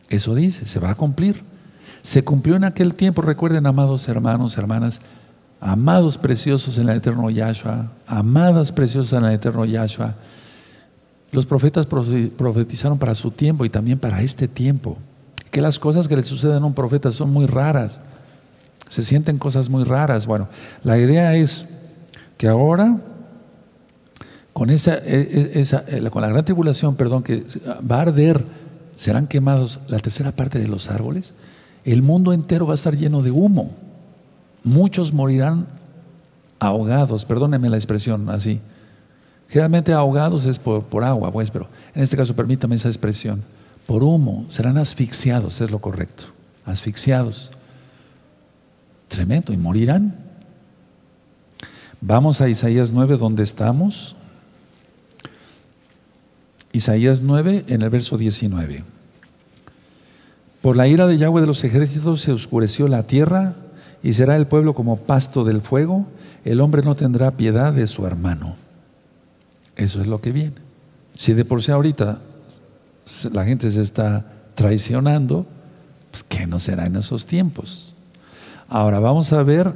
Eso 0.09 0.35
dice, 0.35 0.65
se 0.65 0.79
va 0.79 0.91
a 0.91 0.95
cumplir. 0.95 1.43
Se 2.01 2.23
cumplió 2.23 2.55
en 2.55 2.63
aquel 2.63 2.95
tiempo, 2.95 3.21
recuerden, 3.21 3.65
amados 3.65 4.07
hermanos, 4.07 4.57
hermanas, 4.57 5.01
amados 5.59 6.17
preciosos 6.17 6.77
en 6.77 6.89
el 6.89 6.97
eterno 6.97 7.29
Yahshua, 7.29 7.91
amadas 8.07 8.71
preciosas 8.71 9.19
en 9.19 9.25
el 9.25 9.33
eterno 9.33 9.65
Yahshua. 9.65 10.15
Los 11.31 11.45
profetas 11.45 11.85
profetizaron 11.85 12.97
para 12.97 13.15
su 13.15 13.31
tiempo 13.31 13.63
y 13.63 13.69
también 13.69 13.99
para 13.99 14.21
este 14.21 14.47
tiempo. 14.47 14.97
Que 15.49 15.61
las 15.61 15.79
cosas 15.79 16.07
que 16.07 16.15
le 16.15 16.23
suceden 16.23 16.63
a 16.63 16.65
un 16.65 16.73
profeta 16.73 17.11
son 17.11 17.31
muy 17.31 17.45
raras. 17.45 18.01
Se 18.89 19.03
sienten 19.03 19.37
cosas 19.37 19.69
muy 19.69 19.83
raras. 19.85 20.27
Bueno, 20.27 20.49
la 20.83 20.97
idea 20.97 21.35
es 21.35 21.65
que 22.37 22.47
ahora, 22.47 22.99
con, 24.51 24.69
esa, 24.69 24.97
e, 24.97 25.51
e, 25.55 25.59
esa, 25.59 25.85
eh, 25.87 26.09
con 26.09 26.21
la 26.21 26.27
gran 26.27 26.43
tribulación, 26.43 26.95
perdón, 26.95 27.23
que 27.23 27.45
va 27.89 27.97
a 27.97 28.01
arder, 28.01 28.43
serán 28.93 29.27
quemados 29.27 29.79
la 29.87 29.99
tercera 29.99 30.33
parte 30.33 30.59
de 30.59 30.67
los 30.67 30.89
árboles, 30.89 31.33
el 31.85 32.01
mundo 32.01 32.33
entero 32.33 32.65
va 32.67 32.73
a 32.73 32.75
estar 32.75 32.95
lleno 32.95 33.21
de 33.21 33.31
humo. 33.31 33.71
Muchos 34.63 35.13
morirán 35.13 35.67
ahogados, 36.59 37.25
perdónenme 37.25 37.69
la 37.69 37.77
expresión 37.77 38.29
así. 38.29 38.59
Generalmente 39.51 39.91
ahogados 39.91 40.45
es 40.45 40.59
por, 40.59 40.83
por, 40.83 41.03
agua, 41.03 41.29
pues, 41.29 41.51
pero 41.51 41.67
en 41.93 42.03
este 42.03 42.15
caso 42.15 42.33
permítame 42.33 42.75
esa 42.75 42.87
expresión. 42.87 43.43
Por 43.85 44.01
humo, 44.01 44.45
serán 44.47 44.77
asfixiados, 44.77 45.59
es 45.59 45.69
lo 45.71 45.79
correcto. 45.79 46.23
Asfixiados. 46.65 47.51
Tremendo, 49.09 49.51
y 49.51 49.57
morirán. 49.57 50.15
Vamos 51.99 52.39
a 52.39 52.47
Isaías 52.47 52.93
9, 52.93 53.17
donde 53.17 53.43
estamos. 53.43 54.15
Isaías 56.71 57.21
9, 57.21 57.65
en 57.67 57.81
el 57.81 57.89
verso 57.89 58.17
19. 58.17 58.85
Por 60.61 60.77
la 60.77 60.87
ira 60.87 61.07
de 61.07 61.17
Yahweh 61.17 61.41
de 61.41 61.47
los 61.47 61.65
ejércitos 61.65 62.21
se 62.21 62.31
oscureció 62.31 62.87
la 62.87 63.03
tierra 63.03 63.55
y 64.01 64.13
será 64.13 64.37
el 64.37 64.47
pueblo 64.47 64.73
como 64.73 64.95
pasto 64.95 65.43
del 65.43 65.59
fuego. 65.59 66.05
El 66.45 66.61
hombre 66.61 66.83
no 66.83 66.95
tendrá 66.95 67.31
piedad 67.31 67.73
de 67.73 67.87
su 67.87 68.07
hermano. 68.07 68.55
Eso 69.75 70.01
es 70.01 70.07
lo 70.07 70.21
que 70.21 70.31
viene. 70.31 70.55
Si 71.15 71.33
de 71.33 71.45
por 71.45 71.61
sí 71.61 71.71
ahorita 71.71 72.21
la 73.31 73.45
gente 73.45 73.69
se 73.69 73.81
está 73.81 74.25
traicionando, 74.55 75.45
pues 76.11 76.23
¿qué 76.23 76.47
no 76.47 76.59
será 76.59 76.85
en 76.85 76.95
esos 76.95 77.25
tiempos? 77.25 77.95
Ahora 78.69 78.99
vamos 78.99 79.33
a 79.33 79.43
ver 79.43 79.73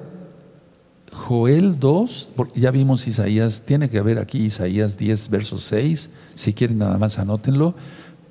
Joel 1.12 1.80
2, 1.80 2.30
ya 2.56 2.72
vimos 2.72 3.08
Isaías, 3.08 3.64
tiene 3.66 3.90
que 3.90 3.98
haber 3.98 4.20
aquí 4.20 4.40
Isaías 4.40 4.98
10, 4.98 5.30
verso 5.30 5.58
6, 5.58 6.10
si 6.36 6.54
quieren 6.54 6.78
nada 6.78 6.98
más 6.98 7.20
anótenlo, 7.20 7.74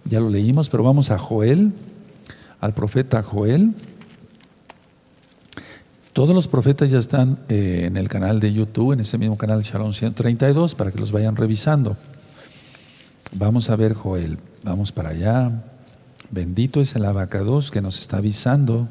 ya 0.05 0.21
lo 0.21 0.29
leímos, 0.29 0.69
pero 0.69 0.83
vamos 0.83 1.11
a 1.11 1.19
Joel 1.19 1.73
al 2.61 2.75
profeta 2.75 3.23
Joel. 3.23 3.75
Todos 6.15 6.33
los 6.33 6.47
profetas 6.47 6.93
ya 6.93 7.01
están 7.01 7.41
eh, 7.49 7.87
en 7.87 7.97
el 7.97 8.09
canal 8.09 8.39
de 8.39 8.53
YouTube, 8.53 8.93
en 8.93 9.01
ese 9.01 9.19
mismo 9.19 9.37
canal 9.37 9.62
Shalom 9.62 9.93
132, 9.93 10.77
para 10.77 10.93
que 10.93 11.01
los 11.01 11.11
vayan 11.11 11.35
revisando. 11.35 11.97
Vamos 13.33 13.69
a 13.69 13.75
ver 13.75 13.95
Joel, 13.95 14.39
vamos 14.62 14.93
para 14.93 15.09
allá. 15.09 15.51
Bendito 16.31 16.81
es 16.81 16.95
el 16.95 17.05
abacados 17.05 17.73
que 17.73 17.83
nos 17.83 18.01
está 18.01 18.19
avisando. 18.19 18.87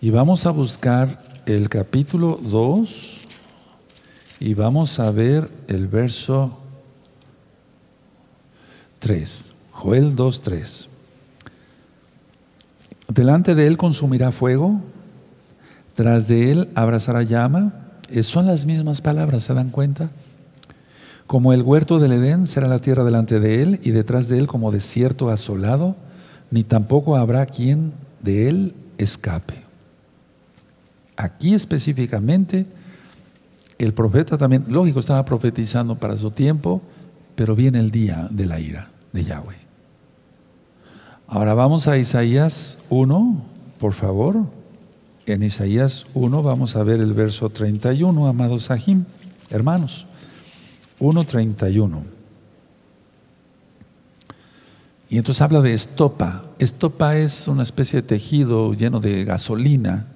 Y 0.00 0.08
vamos 0.08 0.46
a 0.46 0.52
buscar 0.52 1.18
el 1.44 1.68
capítulo 1.68 2.40
2 2.42 3.20
y 4.40 4.54
vamos 4.54 4.98
a 5.00 5.10
ver 5.10 5.50
el 5.68 5.86
verso 5.86 6.58
3. 9.00 9.52
Joel 9.70 10.16
2, 10.16 10.40
3. 10.40 10.88
Delante 13.08 13.54
de 13.54 13.66
él 13.66 13.76
consumirá 13.76 14.32
fuego, 14.32 14.80
tras 15.94 16.28
de 16.28 16.50
él 16.50 16.68
abrazará 16.74 17.22
llama. 17.22 17.72
Son 18.22 18.46
las 18.46 18.66
mismas 18.66 19.00
palabras, 19.00 19.44
¿se 19.44 19.54
dan 19.54 19.70
cuenta? 19.70 20.10
Como 21.26 21.52
el 21.52 21.62
huerto 21.62 21.98
del 21.98 22.12
Edén 22.12 22.46
será 22.46 22.68
la 22.68 22.80
tierra 22.80 23.04
delante 23.04 23.40
de 23.40 23.62
él 23.62 23.80
y 23.82 23.90
detrás 23.90 24.28
de 24.28 24.38
él 24.38 24.46
como 24.46 24.70
desierto 24.70 25.30
asolado, 25.30 25.96
ni 26.50 26.62
tampoco 26.62 27.16
habrá 27.16 27.46
quien 27.46 27.92
de 28.22 28.48
él 28.48 28.74
escape. 28.98 29.54
Aquí 31.16 31.54
específicamente, 31.54 32.66
el 33.78 33.94
profeta 33.94 34.36
también, 34.38 34.66
lógico, 34.68 35.00
estaba 35.00 35.24
profetizando 35.24 35.98
para 35.98 36.16
su 36.16 36.30
tiempo, 36.30 36.82
pero 37.34 37.56
viene 37.56 37.78
el 37.78 37.90
día 37.90 38.28
de 38.30 38.46
la 38.46 38.60
ira 38.60 38.90
de 39.12 39.24
Yahweh. 39.24 39.65
Ahora 41.28 41.54
vamos 41.54 41.88
a 41.88 41.98
Isaías 41.98 42.78
1, 42.88 43.42
por 43.80 43.94
favor. 43.94 44.44
En 45.26 45.42
Isaías 45.42 46.06
1 46.14 46.42
vamos 46.42 46.76
a 46.76 46.84
ver 46.84 47.00
el 47.00 47.14
verso 47.14 47.50
31, 47.50 48.28
amados 48.28 48.64
Sahim, 48.64 49.04
hermanos. 49.50 50.06
1.31. 51.00 52.02
Y 55.08 55.18
entonces 55.18 55.42
habla 55.42 55.60
de 55.62 55.74
estopa. 55.74 56.44
Estopa 56.60 57.16
es 57.16 57.48
una 57.48 57.64
especie 57.64 58.02
de 58.02 58.06
tejido 58.06 58.74
lleno 58.74 59.00
de 59.00 59.24
gasolina 59.24 60.06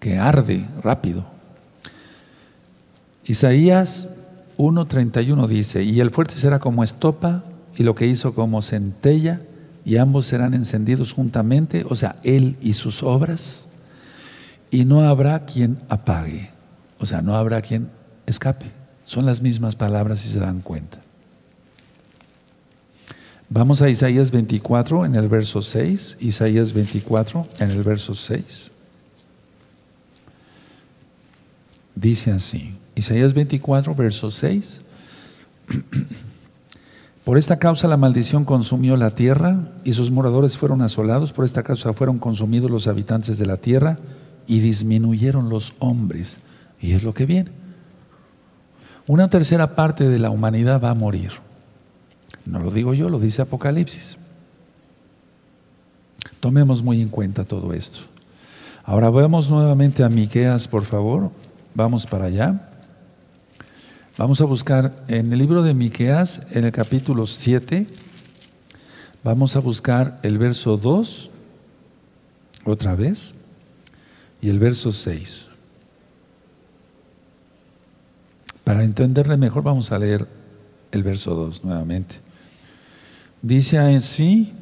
que 0.00 0.16
arde 0.16 0.66
rápido. 0.82 1.26
Isaías 3.26 4.08
1.31 4.56 5.46
dice, 5.48 5.82
y 5.82 6.00
el 6.00 6.10
fuerte 6.10 6.34
será 6.36 6.60
como 6.60 6.82
estopa 6.82 7.44
y 7.76 7.82
lo 7.82 7.94
que 7.94 8.06
hizo 8.06 8.32
como 8.32 8.62
centella 8.62 9.42
y 9.86 9.98
ambos 9.98 10.26
serán 10.26 10.52
encendidos 10.52 11.12
juntamente, 11.12 11.86
o 11.88 11.94
sea, 11.94 12.16
Él 12.24 12.56
y 12.60 12.72
sus 12.72 13.04
obras, 13.04 13.68
y 14.68 14.84
no 14.84 15.02
habrá 15.02 15.46
quien 15.46 15.78
apague, 15.88 16.50
o 16.98 17.06
sea, 17.06 17.22
no 17.22 17.36
habrá 17.36 17.62
quien 17.62 17.88
escape. 18.26 18.66
Son 19.04 19.24
las 19.24 19.40
mismas 19.40 19.76
palabras 19.76 20.18
si 20.18 20.28
se 20.28 20.40
dan 20.40 20.60
cuenta. 20.60 21.00
Vamos 23.48 23.80
a 23.80 23.88
Isaías 23.88 24.32
24 24.32 25.06
en 25.06 25.14
el 25.14 25.28
verso 25.28 25.62
6, 25.62 26.16
Isaías 26.18 26.72
24 26.72 27.46
en 27.60 27.70
el 27.70 27.84
verso 27.84 28.12
6. 28.16 28.72
Dice 31.94 32.32
así, 32.32 32.74
Isaías 32.96 33.32
24, 33.34 33.94
verso 33.94 34.32
6. 34.32 34.80
Por 37.26 37.38
esta 37.38 37.58
causa 37.58 37.88
la 37.88 37.96
maldición 37.96 38.44
consumió 38.44 38.96
la 38.96 39.16
tierra 39.16 39.58
y 39.82 39.94
sus 39.94 40.12
moradores 40.12 40.56
fueron 40.56 40.80
asolados. 40.80 41.32
Por 41.32 41.44
esta 41.44 41.64
causa 41.64 41.92
fueron 41.92 42.20
consumidos 42.20 42.70
los 42.70 42.86
habitantes 42.86 43.36
de 43.36 43.46
la 43.46 43.56
tierra 43.56 43.98
y 44.46 44.60
disminuyeron 44.60 45.48
los 45.48 45.74
hombres. 45.80 46.38
Y 46.80 46.92
es 46.92 47.02
lo 47.02 47.14
que 47.14 47.26
viene. 47.26 47.50
Una 49.08 49.28
tercera 49.28 49.74
parte 49.74 50.08
de 50.08 50.20
la 50.20 50.30
humanidad 50.30 50.80
va 50.80 50.90
a 50.90 50.94
morir. 50.94 51.32
No 52.44 52.60
lo 52.60 52.70
digo 52.70 52.94
yo, 52.94 53.08
lo 53.08 53.18
dice 53.18 53.42
Apocalipsis. 53.42 54.18
Tomemos 56.38 56.80
muy 56.80 57.02
en 57.02 57.08
cuenta 57.08 57.42
todo 57.42 57.72
esto. 57.72 58.02
Ahora 58.84 59.10
vemos 59.10 59.50
nuevamente 59.50 60.04
a 60.04 60.08
Miqueas, 60.08 60.68
por 60.68 60.84
favor. 60.84 61.32
Vamos 61.74 62.06
para 62.06 62.26
allá. 62.26 62.65
Vamos 64.18 64.40
a 64.40 64.46
buscar 64.46 65.04
en 65.08 65.30
el 65.30 65.38
libro 65.38 65.62
de 65.62 65.74
Miqueas, 65.74 66.40
en 66.52 66.64
el 66.64 66.72
capítulo 66.72 67.26
7, 67.26 67.86
vamos 69.22 69.56
a 69.56 69.60
buscar 69.60 70.20
el 70.22 70.38
verso 70.38 70.78
2, 70.78 71.30
otra 72.64 72.94
vez, 72.94 73.34
y 74.40 74.48
el 74.48 74.58
verso 74.58 74.90
6. 74.90 75.50
Para 78.64 78.84
entenderle 78.84 79.36
mejor, 79.36 79.62
vamos 79.62 79.92
a 79.92 79.98
leer 79.98 80.26
el 80.92 81.02
verso 81.02 81.34
2 81.34 81.64
nuevamente. 81.64 82.14
Dice 83.42 83.76
así, 83.76 84.54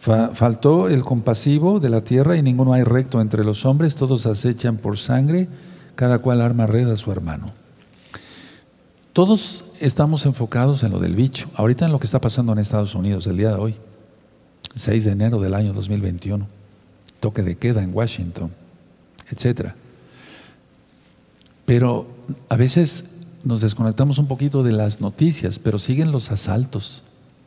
faltó 0.00 0.90
el 0.90 1.02
compasivo 1.02 1.80
de 1.80 1.88
la 1.88 2.04
tierra 2.04 2.36
y 2.36 2.42
ninguno 2.42 2.74
hay 2.74 2.82
recto 2.82 3.22
entre 3.22 3.42
los 3.42 3.64
hombres, 3.64 3.96
todos 3.96 4.26
acechan 4.26 4.76
por 4.76 4.98
sangre, 4.98 5.48
cada 5.94 6.18
cual 6.18 6.42
arma 6.42 6.66
red 6.66 6.90
a 6.90 6.98
su 6.98 7.10
hermano. 7.10 7.61
Todos 9.12 9.66
estamos 9.78 10.24
enfocados 10.24 10.82
en 10.84 10.92
lo 10.92 10.98
del 10.98 11.14
bicho. 11.14 11.50
Ahorita 11.54 11.84
en 11.84 11.92
lo 11.92 12.00
que 12.00 12.06
está 12.06 12.20
pasando 12.20 12.52
en 12.52 12.58
Estados 12.58 12.94
Unidos 12.94 13.26
el 13.26 13.36
día 13.36 13.50
de 13.50 13.56
hoy, 13.56 13.76
6 14.74 15.04
de 15.04 15.12
enero 15.12 15.38
del 15.38 15.52
año 15.52 15.74
2021, 15.74 16.46
toque 17.20 17.42
de 17.42 17.56
queda 17.56 17.82
en 17.82 17.94
Washington, 17.94 18.50
etcétera. 19.30 19.76
Pero 21.66 22.06
a 22.48 22.56
veces 22.56 23.04
nos 23.44 23.60
desconectamos 23.60 24.16
un 24.16 24.28
poquito 24.28 24.62
de 24.62 24.72
las 24.72 25.02
noticias, 25.02 25.58
pero 25.58 25.78
siguen 25.78 26.10
los 26.10 26.30
asaltos, 26.30 27.04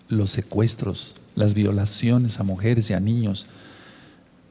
los 0.08 0.30
secuestros, 0.30 1.16
las 1.34 1.56
violaciones 1.56 2.40
a 2.40 2.44
mujeres 2.44 2.92
y 2.92 2.94
a 2.94 3.00
niños. 3.00 3.48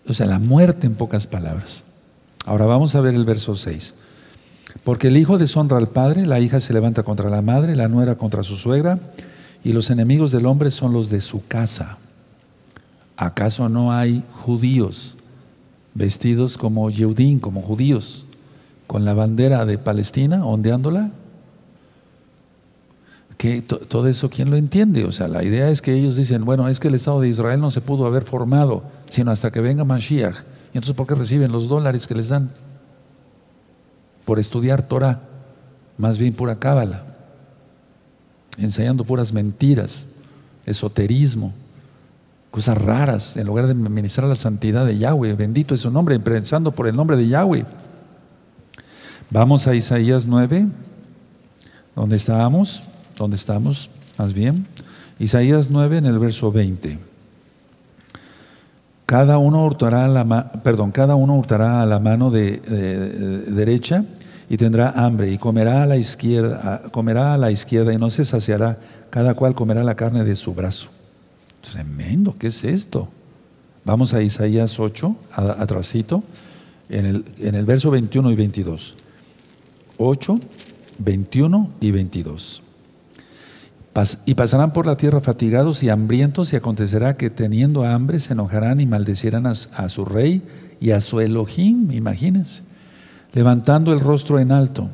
O 0.08 0.14
sea, 0.14 0.26
la 0.26 0.40
muerte 0.40 0.88
en 0.88 0.96
pocas 0.96 1.28
palabras. 1.28 1.84
Ahora 2.44 2.66
vamos 2.66 2.96
a 2.96 3.00
ver 3.00 3.14
el 3.14 3.24
verso 3.24 3.54
6. 3.54 3.94
Porque 4.82 5.08
el 5.08 5.16
hijo 5.16 5.38
deshonra 5.38 5.76
al 5.76 5.88
padre, 5.88 6.26
la 6.26 6.40
hija 6.40 6.60
se 6.60 6.72
levanta 6.72 7.02
contra 7.02 7.30
la 7.30 7.42
madre, 7.42 7.76
la 7.76 7.88
nuera 7.88 8.16
contra 8.16 8.42
su 8.42 8.56
suegra, 8.56 8.98
y 9.62 9.72
los 9.72 9.90
enemigos 9.90 10.30
del 10.30 10.46
hombre 10.46 10.70
son 10.70 10.92
los 10.92 11.10
de 11.10 11.20
su 11.20 11.46
casa. 11.46 11.98
¿Acaso 13.16 13.68
no 13.68 13.92
hay 13.92 14.22
judíos 14.32 15.16
vestidos 15.94 16.58
como 16.58 16.90
Yeudín, 16.90 17.38
como 17.38 17.62
judíos, 17.62 18.26
con 18.86 19.04
la 19.04 19.14
bandera 19.14 19.64
de 19.64 19.78
Palestina 19.78 20.44
ondeándola? 20.44 21.10
Que 23.38 23.62
todo 23.62 24.08
eso, 24.08 24.30
¿quién 24.30 24.50
lo 24.50 24.56
entiende? 24.56 25.04
O 25.04 25.12
sea, 25.12 25.28
la 25.28 25.44
idea 25.44 25.68
es 25.70 25.82
que 25.82 25.94
ellos 25.94 26.16
dicen, 26.16 26.44
bueno, 26.44 26.68
es 26.68 26.80
que 26.80 26.88
el 26.88 26.94
Estado 26.94 27.20
de 27.20 27.28
Israel 27.28 27.60
no 27.60 27.70
se 27.70 27.80
pudo 27.80 28.06
haber 28.06 28.24
formado, 28.24 28.84
sino 29.08 29.30
hasta 29.30 29.50
que 29.50 29.60
venga 29.60 29.84
Mashiach. 29.84 30.36
¿Y 30.72 30.78
entonces 30.78 30.94
por 30.94 31.06
qué 31.06 31.14
reciben 31.14 31.52
los 31.52 31.68
dólares 31.68 32.06
que 32.06 32.14
les 32.14 32.28
dan? 32.28 32.50
Por 34.24 34.38
estudiar 34.38 34.82
Torah, 34.82 35.20
más 35.98 36.18
bien 36.18 36.32
pura 36.32 36.58
cábala, 36.58 37.04
enseñando 38.58 39.04
puras 39.04 39.32
mentiras, 39.32 40.08
esoterismo, 40.66 41.52
cosas 42.50 42.78
raras, 42.78 43.36
en 43.36 43.46
lugar 43.46 43.66
de 43.66 43.74
ministrar 43.74 44.28
la 44.28 44.36
santidad 44.36 44.86
de 44.86 44.98
Yahweh. 44.98 45.34
Bendito 45.34 45.74
es 45.74 45.80
su 45.80 45.90
nombre, 45.90 46.18
pensando 46.20 46.72
por 46.72 46.86
el 46.86 46.94
nombre 46.96 47.16
de 47.16 47.28
Yahweh. 47.28 47.66
Vamos 49.30 49.66
a 49.66 49.74
Isaías 49.74 50.26
9, 50.26 50.66
donde 51.96 52.16
estábamos, 52.16 52.82
donde 53.16 53.36
estamos, 53.36 53.90
más 54.18 54.32
bien. 54.34 54.66
Isaías 55.18 55.70
9 55.70 55.98
en 55.98 56.06
el 56.06 56.18
verso 56.18 56.52
20. 56.52 57.13
Cada 59.06 59.38
uno 59.38 59.64
hurtará 59.64 60.08
la, 60.08 60.52
perdón, 60.62 60.90
cada 60.90 61.14
uno 61.14 61.36
hurtará 61.36 61.82
a 61.82 61.86
la 61.86 61.98
mano 61.98 62.30
de, 62.30 62.58
derecha 63.48 64.04
y 64.48 64.56
tendrá 64.56 64.90
hambre 64.90 65.30
y 65.30 65.38
comerá 65.38 65.82
a 65.82 65.86
la 65.86 65.96
izquierda, 65.96 66.82
comerá 66.90 67.34
a 67.34 67.38
la 67.38 67.50
izquierda 67.50 67.92
y 67.92 67.98
no 67.98 68.10
se 68.10 68.24
saciará. 68.24 68.78
Cada 69.10 69.34
cual 69.34 69.54
comerá 69.54 69.84
la 69.84 69.94
carne 69.94 70.24
de 70.24 70.34
su 70.34 70.54
brazo. 70.54 70.88
Tremendo, 71.60 72.34
¿qué 72.38 72.48
es 72.48 72.64
esto? 72.64 73.08
Vamos 73.84 74.12
a 74.14 74.22
Isaías 74.22 74.80
8, 74.80 75.14
atrásito, 75.32 76.24
en 76.88 77.06
el, 77.06 77.24
en 77.38 77.54
el 77.54 77.64
verso 77.64 77.90
21 77.90 78.30
y 78.32 78.34
22. 78.34 78.94
8, 79.98 80.38
21 80.98 81.70
y 81.80 81.90
22 81.90 82.64
y 84.26 84.34
pasarán 84.34 84.72
por 84.72 84.86
la 84.86 84.96
tierra 84.96 85.20
fatigados 85.20 85.82
y 85.82 85.88
hambrientos 85.88 86.52
y 86.52 86.56
acontecerá 86.56 87.16
que 87.16 87.30
teniendo 87.30 87.84
hambre 87.84 88.18
se 88.18 88.32
enojarán 88.32 88.80
y 88.80 88.86
maldecirán 88.86 89.46
a, 89.46 89.54
su 89.88 90.04
rey 90.04 90.42
y 90.80 90.90
a 90.90 91.00
su 91.00 91.20
Elohim, 91.20 91.92
imagínense, 91.92 92.62
levantando 93.32 93.92
el 93.92 94.00
rostro 94.00 94.40
en 94.40 94.50
alto. 94.50 94.88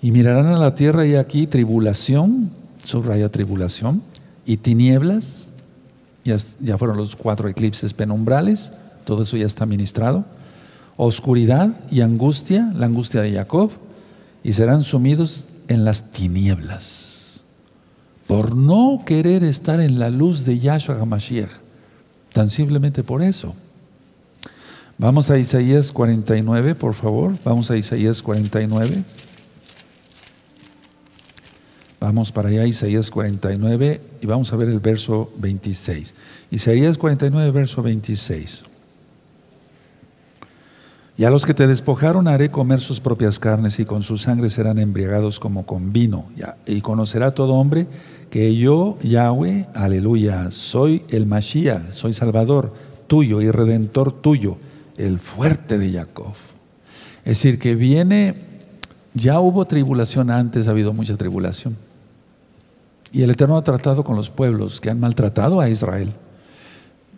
Y 0.00 0.10
mirarán 0.10 0.46
a 0.46 0.58
la 0.58 0.74
tierra 0.74 1.06
y 1.06 1.16
aquí 1.16 1.46
tribulación, 1.46 2.50
subraya 2.82 3.30
tribulación, 3.30 4.02
y 4.46 4.56
tinieblas, 4.56 5.52
ya, 6.24 6.36
ya 6.60 6.78
fueron 6.78 6.96
los 6.96 7.14
cuatro 7.14 7.48
eclipses 7.48 7.92
penumbrales, 7.92 8.72
todo 9.04 9.22
eso 9.22 9.36
ya 9.36 9.46
está 9.46 9.66
ministrado, 9.66 10.24
oscuridad 10.96 11.78
y 11.90 12.00
angustia, 12.00 12.72
la 12.74 12.86
angustia 12.86 13.20
de 13.20 13.34
Jacob, 13.34 13.70
y 14.42 14.54
serán 14.54 14.82
sumidos 14.82 15.46
en 15.68 15.84
las 15.84 16.10
tinieblas 16.10 17.11
por 18.26 18.56
no 18.56 19.02
querer 19.04 19.44
estar 19.44 19.80
en 19.80 19.98
la 19.98 20.10
luz 20.10 20.44
de 20.44 20.58
Yahshua 20.58 20.98
HaMashiach. 21.00 21.50
Tan 22.32 22.48
simplemente 22.48 23.02
por 23.02 23.22
eso. 23.22 23.54
Vamos 24.98 25.30
a 25.30 25.38
Isaías 25.38 25.92
49, 25.92 26.74
por 26.74 26.94
favor. 26.94 27.32
Vamos 27.44 27.70
a 27.70 27.76
Isaías 27.76 28.22
49. 28.22 29.04
Vamos 32.00 32.32
para 32.32 32.48
allá, 32.48 32.66
Isaías 32.66 33.12
49, 33.12 34.00
y 34.20 34.26
vamos 34.26 34.52
a 34.52 34.56
ver 34.56 34.68
el 34.68 34.80
verso 34.80 35.30
26. 35.38 36.14
Isaías 36.50 36.98
49, 36.98 37.50
verso 37.52 37.80
26. 37.80 38.64
Y 41.22 41.24
a 41.24 41.30
los 41.30 41.46
que 41.46 41.54
te 41.54 41.68
despojaron 41.68 42.26
haré 42.26 42.50
comer 42.50 42.80
sus 42.80 42.98
propias 42.98 43.38
carnes 43.38 43.78
y 43.78 43.84
con 43.84 44.02
su 44.02 44.16
sangre 44.16 44.50
serán 44.50 44.80
embriagados 44.80 45.38
como 45.38 45.64
con 45.64 45.92
vino. 45.92 46.24
Y 46.66 46.80
conocerá 46.80 47.30
todo 47.30 47.52
hombre 47.52 47.86
que 48.28 48.56
yo, 48.56 48.98
Yahweh, 49.04 49.68
aleluya, 49.72 50.50
soy 50.50 51.04
el 51.10 51.26
Mashiach, 51.26 51.92
soy 51.92 52.12
Salvador 52.12 52.74
tuyo 53.06 53.40
y 53.40 53.52
Redentor 53.52 54.20
tuyo, 54.20 54.56
el 54.96 55.20
fuerte 55.20 55.78
de 55.78 55.92
Jacob. 55.92 56.32
Es 57.24 57.38
decir, 57.38 57.60
que 57.60 57.76
viene, 57.76 58.34
ya 59.14 59.38
hubo 59.38 59.64
tribulación 59.64 60.28
antes, 60.28 60.66
ha 60.66 60.72
habido 60.72 60.92
mucha 60.92 61.16
tribulación. 61.16 61.76
Y 63.12 63.22
el 63.22 63.30
Eterno 63.30 63.56
ha 63.56 63.62
tratado 63.62 64.02
con 64.02 64.16
los 64.16 64.28
pueblos 64.28 64.80
que 64.80 64.90
han 64.90 64.98
maltratado 64.98 65.60
a 65.60 65.68
Israel. 65.68 66.12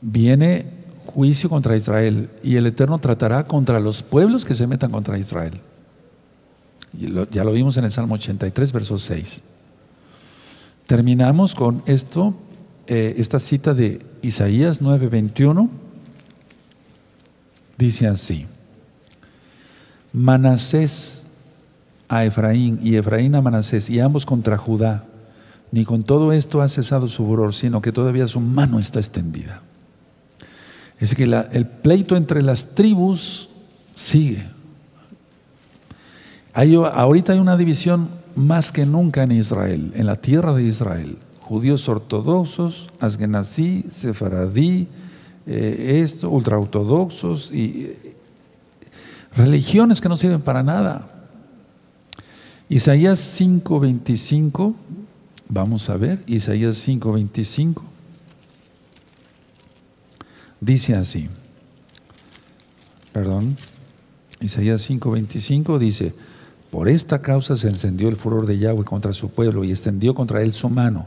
Viene 0.02 0.83
juicio 1.14 1.48
contra 1.48 1.76
Israel 1.76 2.28
y 2.42 2.56
el 2.56 2.66
Eterno 2.66 2.98
tratará 2.98 3.44
contra 3.44 3.78
los 3.78 4.02
pueblos 4.02 4.44
que 4.44 4.54
se 4.56 4.66
metan 4.66 4.90
contra 4.90 5.16
Israel. 5.16 5.60
Y 6.92 7.12
ya 7.30 7.44
lo 7.44 7.52
vimos 7.52 7.76
en 7.76 7.84
el 7.84 7.92
Salmo 7.92 8.14
83, 8.14 8.72
verso 8.72 8.98
6. 8.98 9.42
Terminamos 10.86 11.54
con 11.54 11.82
esto, 11.86 12.34
eh, 12.88 13.14
esta 13.16 13.38
cita 13.38 13.74
de 13.74 14.04
Isaías 14.22 14.82
9:21. 14.82 15.70
Dice 17.78 18.06
así: 18.08 18.46
Manasés 20.12 21.26
a 22.08 22.24
Efraín 22.24 22.78
y 22.82 22.96
Efraín 22.96 23.34
a 23.34 23.40
Manasés, 23.40 23.88
y 23.88 24.00
ambos 24.00 24.26
contra 24.26 24.58
Judá. 24.58 25.06
ni 25.72 25.84
con 25.84 26.04
todo 26.04 26.30
esto 26.30 26.62
ha 26.62 26.68
cesado 26.68 27.08
su 27.08 27.26
furor, 27.26 27.52
sino 27.52 27.82
que 27.82 27.90
todavía 27.90 28.28
su 28.28 28.38
mano 28.38 28.78
está 28.78 29.00
extendida. 29.00 29.60
Es 31.00 31.14
que 31.14 31.24
el 31.24 31.66
pleito 31.66 32.16
entre 32.16 32.42
las 32.42 32.74
tribus 32.74 33.48
sigue. 33.94 34.44
Hay, 36.52 36.74
ahorita 36.74 37.32
hay 37.32 37.38
una 37.38 37.56
división 37.56 38.08
más 38.36 38.72
que 38.72 38.86
nunca 38.86 39.22
en 39.22 39.32
Israel, 39.32 39.92
en 39.94 40.06
la 40.06 40.16
tierra 40.16 40.54
de 40.54 40.64
Israel. 40.64 41.18
Judíos 41.40 41.88
ortodoxos, 41.88 42.88
asgenazí, 43.00 43.84
sefaradí, 43.88 44.88
eh, 45.46 46.00
esto, 46.02 46.30
ultraortodoxos 46.30 47.50
y 47.52 47.92
eh, 48.02 48.16
religiones 49.36 50.00
que 50.00 50.08
no 50.08 50.16
sirven 50.16 50.40
para 50.40 50.62
nada. 50.62 51.10
Isaías 52.68 53.20
5:25, 53.20 54.74
vamos 55.48 55.90
a 55.90 55.96
ver, 55.96 56.22
Isaías 56.26 56.76
5:25, 56.76 57.82
dice 60.64 60.94
así, 60.94 61.28
perdón, 63.12 63.56
Isaías 64.40 64.88
5:25 64.88 65.78
dice, 65.78 66.14
por 66.70 66.88
esta 66.88 67.20
causa 67.22 67.56
se 67.56 67.68
encendió 67.68 68.08
el 68.08 68.16
furor 68.16 68.46
de 68.46 68.58
Yahweh 68.58 68.84
contra 68.84 69.12
su 69.12 69.30
pueblo 69.30 69.64
y 69.64 69.70
extendió 69.70 70.14
contra 70.14 70.42
él 70.42 70.52
su 70.52 70.68
mano. 70.68 71.06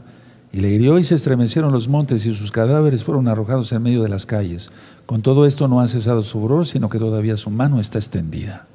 Y 0.50 0.60
le 0.60 0.70
hirió 0.70 0.98
y 0.98 1.04
se 1.04 1.14
estremecieron 1.14 1.72
los 1.72 1.88
montes 1.88 2.24
y 2.24 2.32
sus 2.32 2.50
cadáveres 2.50 3.04
fueron 3.04 3.28
arrojados 3.28 3.70
en 3.72 3.82
medio 3.82 4.02
de 4.02 4.08
las 4.08 4.24
calles. 4.24 4.70
Con 5.04 5.20
todo 5.20 5.44
esto 5.44 5.68
no 5.68 5.80
ha 5.80 5.88
cesado 5.88 6.22
su 6.22 6.40
furor, 6.40 6.66
sino 6.66 6.88
que 6.88 6.98
todavía 6.98 7.36
su 7.36 7.50
mano 7.50 7.80
está 7.80 7.98
extendida. 7.98 8.66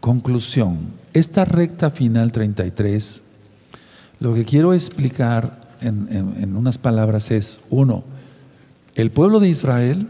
Conclusión. 0.00 0.78
Esta 1.12 1.44
recta 1.44 1.90
final 1.90 2.32
33, 2.32 3.22
lo 4.18 4.34
que 4.34 4.44
quiero 4.44 4.72
explicar 4.72 5.60
en, 5.80 6.08
en 6.10 6.56
unas 6.56 6.78
palabras 6.78 7.30
es, 7.30 7.60
uno, 7.70 8.02
el 8.96 9.10
pueblo 9.10 9.40
de 9.40 9.48
Israel 9.48 10.08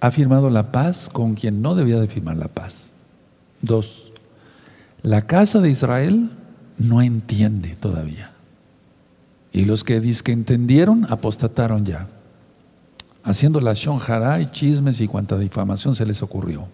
ha 0.00 0.10
firmado 0.10 0.50
la 0.50 0.72
paz 0.72 1.08
con 1.12 1.34
quien 1.34 1.60
no 1.62 1.74
debía 1.74 2.00
de 2.00 2.08
firmar 2.08 2.38
la 2.38 2.48
paz. 2.48 2.94
Dos, 3.60 4.12
la 5.02 5.22
casa 5.22 5.60
de 5.60 5.70
Israel 5.70 6.30
no 6.78 7.02
entiende 7.02 7.76
todavía. 7.76 8.32
Y 9.52 9.66
los 9.66 9.84
que 9.84 10.00
que 10.24 10.32
entendieron, 10.32 11.06
apostataron 11.10 11.84
ya, 11.84 12.08
haciendo 13.22 13.60
la 13.60 13.74
shonjara 13.74 14.40
y 14.40 14.50
chismes 14.50 15.00
y 15.02 15.06
cuanta 15.06 15.36
difamación 15.38 15.94
se 15.94 16.06
les 16.06 16.22
ocurrió. 16.22 16.66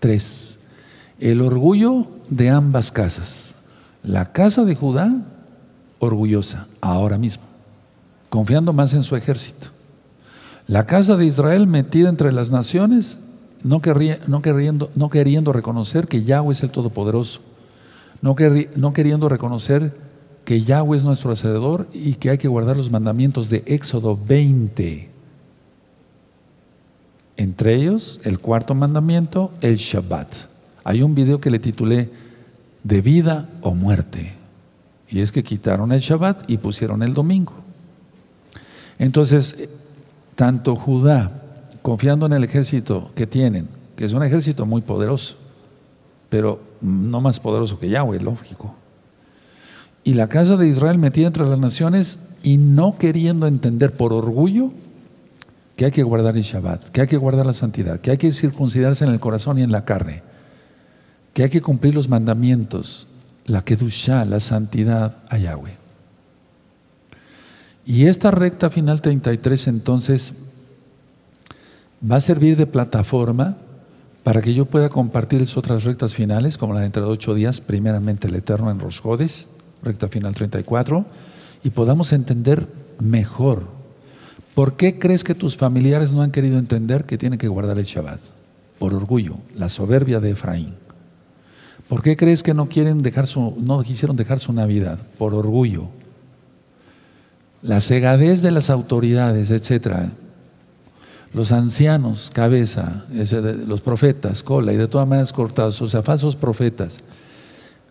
Tres, 0.00 0.58
el 1.18 1.40
orgullo 1.40 2.06
de 2.28 2.50
ambas 2.50 2.92
casas. 2.92 3.56
La 4.02 4.32
casa 4.32 4.66
de 4.66 4.74
Judá, 4.74 5.10
orgullosa, 5.98 6.68
ahora 6.82 7.16
mismo, 7.16 7.44
confiando 8.28 8.74
más 8.74 8.92
en 8.92 9.02
su 9.02 9.16
ejército. 9.16 9.73
La 10.66 10.86
casa 10.86 11.16
de 11.16 11.26
Israel 11.26 11.66
metida 11.66 12.08
entre 12.08 12.32
las 12.32 12.50
naciones, 12.50 13.20
no, 13.62 13.80
queriendo 13.80 15.52
reconocer 15.52 16.08
que 16.08 16.22
Yahweh 16.22 16.52
es 16.52 16.62
el 16.62 16.70
Todopoderoso, 16.70 17.40
no, 18.22 18.34
no 18.76 18.92
queriendo 18.92 19.28
reconocer 19.28 19.94
que 20.44 20.62
Yahweh 20.62 20.98
es 20.98 21.04
nuestro 21.04 21.32
Hacedor 21.32 21.88
y 21.92 22.14
que 22.14 22.30
hay 22.30 22.38
que 22.38 22.48
guardar 22.48 22.76
los 22.76 22.90
mandamientos 22.90 23.50
de 23.50 23.62
Éxodo 23.66 24.18
20. 24.26 25.10
Entre 27.36 27.74
ellos, 27.74 28.20
el 28.24 28.38
cuarto 28.38 28.74
mandamiento, 28.74 29.50
el 29.60 29.76
Shabbat. 29.76 30.32
Hay 30.84 31.02
un 31.02 31.14
video 31.14 31.40
que 31.40 31.50
le 31.50 31.58
titulé 31.58 32.10
De 32.82 33.00
vida 33.00 33.48
o 33.62 33.74
muerte. 33.74 34.34
Y 35.08 35.20
es 35.20 35.32
que 35.32 35.42
quitaron 35.42 35.92
el 35.92 36.00
Shabbat 36.00 36.50
y 36.50 36.58
pusieron 36.58 37.02
el 37.02 37.14
domingo. 37.14 37.54
Entonces, 38.98 39.68
tanto 40.34 40.76
Judá 40.76 41.42
confiando 41.82 42.26
en 42.26 42.32
el 42.32 42.44
ejército 42.44 43.10
que 43.14 43.26
tienen, 43.26 43.68
que 43.96 44.04
es 44.04 44.12
un 44.12 44.22
ejército 44.22 44.66
muy 44.66 44.82
poderoso, 44.82 45.36
pero 46.28 46.60
no 46.80 47.20
más 47.20 47.40
poderoso 47.40 47.78
que 47.78 47.88
Yahweh, 47.88 48.20
lógico. 48.20 48.74
Y 50.02 50.14
la 50.14 50.28
casa 50.28 50.56
de 50.56 50.68
Israel 50.68 50.98
metida 50.98 51.26
entre 51.26 51.46
las 51.46 51.58
naciones 51.58 52.18
y 52.42 52.58
no 52.58 52.98
queriendo 52.98 53.46
entender 53.46 53.92
por 53.96 54.12
orgullo 54.12 54.70
que 55.76 55.86
hay 55.86 55.90
que 55.90 56.02
guardar 56.02 56.36
el 56.36 56.42
Shabbat, 56.42 56.88
que 56.90 57.00
hay 57.00 57.06
que 57.06 57.16
guardar 57.16 57.46
la 57.46 57.52
santidad, 57.52 58.00
que 58.00 58.10
hay 58.10 58.16
que 58.16 58.32
circuncidarse 58.32 59.04
en 59.04 59.10
el 59.10 59.20
corazón 59.20 59.58
y 59.58 59.62
en 59.62 59.72
la 59.72 59.84
carne, 59.84 60.22
que 61.32 61.44
hay 61.44 61.50
que 61.50 61.62
cumplir 61.62 61.94
los 61.94 62.08
mandamientos, 62.08 63.08
la 63.46 63.62
Kedushá, 63.62 64.24
la 64.24 64.40
santidad 64.40 65.18
a 65.28 65.38
Yahweh. 65.38 65.83
Y 67.86 68.06
esta 68.06 68.30
recta 68.30 68.70
final 68.70 69.00
33 69.00 69.68
entonces 69.68 70.34
va 72.10 72.16
a 72.16 72.20
servir 72.20 72.56
de 72.56 72.66
plataforma 72.66 73.58
para 74.22 74.40
que 74.40 74.54
yo 74.54 74.64
pueda 74.64 74.88
compartir 74.88 75.40
las 75.40 75.56
otras 75.56 75.84
rectas 75.84 76.14
finales, 76.14 76.56
como 76.56 76.72
la 76.72 76.80
de 76.80 76.86
entre 76.86 77.02
ocho 77.02 77.34
días, 77.34 77.60
primeramente 77.60 78.26
el 78.26 78.34
Eterno 78.34 78.70
en 78.70 78.80
Rosjodes, 78.80 79.50
recta 79.82 80.08
final 80.08 80.34
34, 80.34 81.04
y 81.62 81.70
podamos 81.70 82.12
entender 82.14 82.66
mejor. 83.00 83.68
¿Por 84.54 84.76
qué 84.76 84.98
crees 84.98 85.24
que 85.24 85.34
tus 85.34 85.58
familiares 85.58 86.12
no 86.12 86.22
han 86.22 86.30
querido 86.30 86.58
entender 86.58 87.04
que 87.04 87.18
tienen 87.18 87.38
que 87.38 87.48
guardar 87.48 87.78
el 87.78 87.84
Shabbat? 87.84 88.20
Por 88.78 88.94
orgullo, 88.94 89.36
la 89.54 89.68
soberbia 89.68 90.20
de 90.20 90.30
Efraín. 90.30 90.74
¿Por 91.88 92.02
qué 92.02 92.16
crees 92.16 92.42
que 92.42 92.54
no 92.54 92.66
quieren 92.68 93.02
dejar 93.02 93.26
su, 93.26 93.54
no 93.60 93.82
quisieron 93.82 94.16
dejar 94.16 94.40
su 94.40 94.54
Navidad? 94.54 94.98
Por 95.18 95.34
orgullo. 95.34 95.88
La 97.64 97.80
cegadez 97.80 98.42
de 98.42 98.52
las 98.52 98.70
autoridades, 98.70 99.50
etcétera 99.50 100.12
los 101.34 101.50
ancianos, 101.50 102.30
cabeza, 102.32 103.04
los 103.66 103.80
profetas, 103.80 104.44
cola, 104.44 104.72
y 104.72 104.76
de 104.76 104.86
todas 104.86 105.06
maneras 105.06 105.32
cortados, 105.32 105.82
o 105.82 105.88
sea, 105.88 106.02
falsos 106.02 106.36
profetas. 106.36 107.00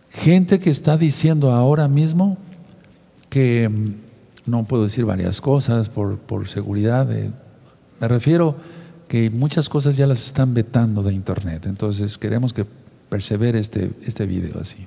Gente 0.08 0.58
que 0.58 0.70
está 0.70 0.96
diciendo 0.96 1.52
ahora 1.52 1.86
mismo 1.86 2.38
que, 3.28 3.68
mm, 3.68 3.94
no 4.46 4.64
puedo 4.64 4.84
decir 4.84 5.04
varias 5.04 5.42
cosas 5.42 5.90
por, 5.90 6.48
seguridad, 6.48 7.06
me 7.06 8.08
refiero 8.08 8.56
que 9.08 9.28
muchas 9.30 9.68
cosas 9.68 9.96
ya 9.96 10.06
las 10.06 10.26
están 10.26 10.54
vetando 10.54 11.02
de 11.02 11.12
internet, 11.12 11.66
entonces 11.66 12.16
queremos 12.16 12.54
que 12.54 12.64
persevere 13.10 13.58
este, 13.58 13.90
este 14.06 14.24
video 14.24 14.60
así. 14.60 14.86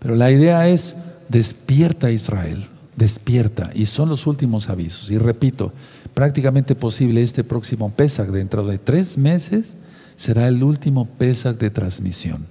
Pero 0.00 0.16
la 0.16 0.32
idea 0.32 0.68
es, 0.68 0.96
despierta 1.28 2.10
Israel, 2.10 2.66
despierta, 2.96 3.70
y 3.74 3.86
son 3.86 4.08
los 4.08 4.26
últimos 4.26 4.68
avisos. 4.68 5.10
Y 5.10 5.18
repito, 5.18 5.72
prácticamente 6.14 6.74
posible 6.74 7.22
este 7.22 7.44
próximo 7.44 7.90
Pesach, 7.90 8.28
dentro 8.28 8.66
de 8.66 8.78
tres 8.78 9.16
meses, 9.16 9.76
será 10.16 10.48
el 10.48 10.62
último 10.62 11.06
Pesach 11.06 11.58
de 11.58 11.70
transmisión. 11.70 12.46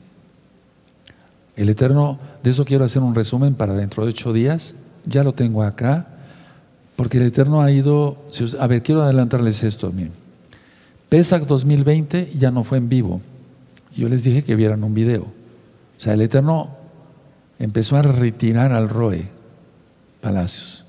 El 1.55 1.69
Eterno, 1.69 2.19
de 2.43 2.49
eso 2.49 2.65
quiero 2.65 2.85
hacer 2.85 3.01
un 3.01 3.13
resumen 3.13 3.53
para 3.53 3.73
dentro 3.73 4.03
de 4.03 4.09
ocho 4.09 4.33
días, 4.33 4.73
ya 5.05 5.23
lo 5.23 5.33
tengo 5.33 5.63
acá, 5.63 6.07
porque 6.95 7.17
el 7.17 7.23
Eterno 7.23 7.61
ha 7.61 7.71
ido, 7.71 8.17
a 8.59 8.67
ver, 8.67 8.81
quiero 8.81 9.03
adelantarles 9.03 9.63
esto, 9.63 9.91
miren. 9.91 10.13
Pesach 11.09 11.43
2020 11.43 12.31
ya 12.37 12.51
no 12.51 12.63
fue 12.63 12.77
en 12.77 12.87
vivo, 12.87 13.21
yo 13.95 14.07
les 14.07 14.23
dije 14.23 14.43
que 14.43 14.55
vieran 14.55 14.83
un 14.83 14.93
video. 14.93 15.23
O 15.23 16.03
sea, 16.03 16.13
el 16.13 16.21
Eterno 16.21 16.69
empezó 17.59 17.97
a 17.97 18.01
retirar 18.01 18.71
al 18.71 18.89
Roe 18.89 19.40
Palacios. 20.21 20.85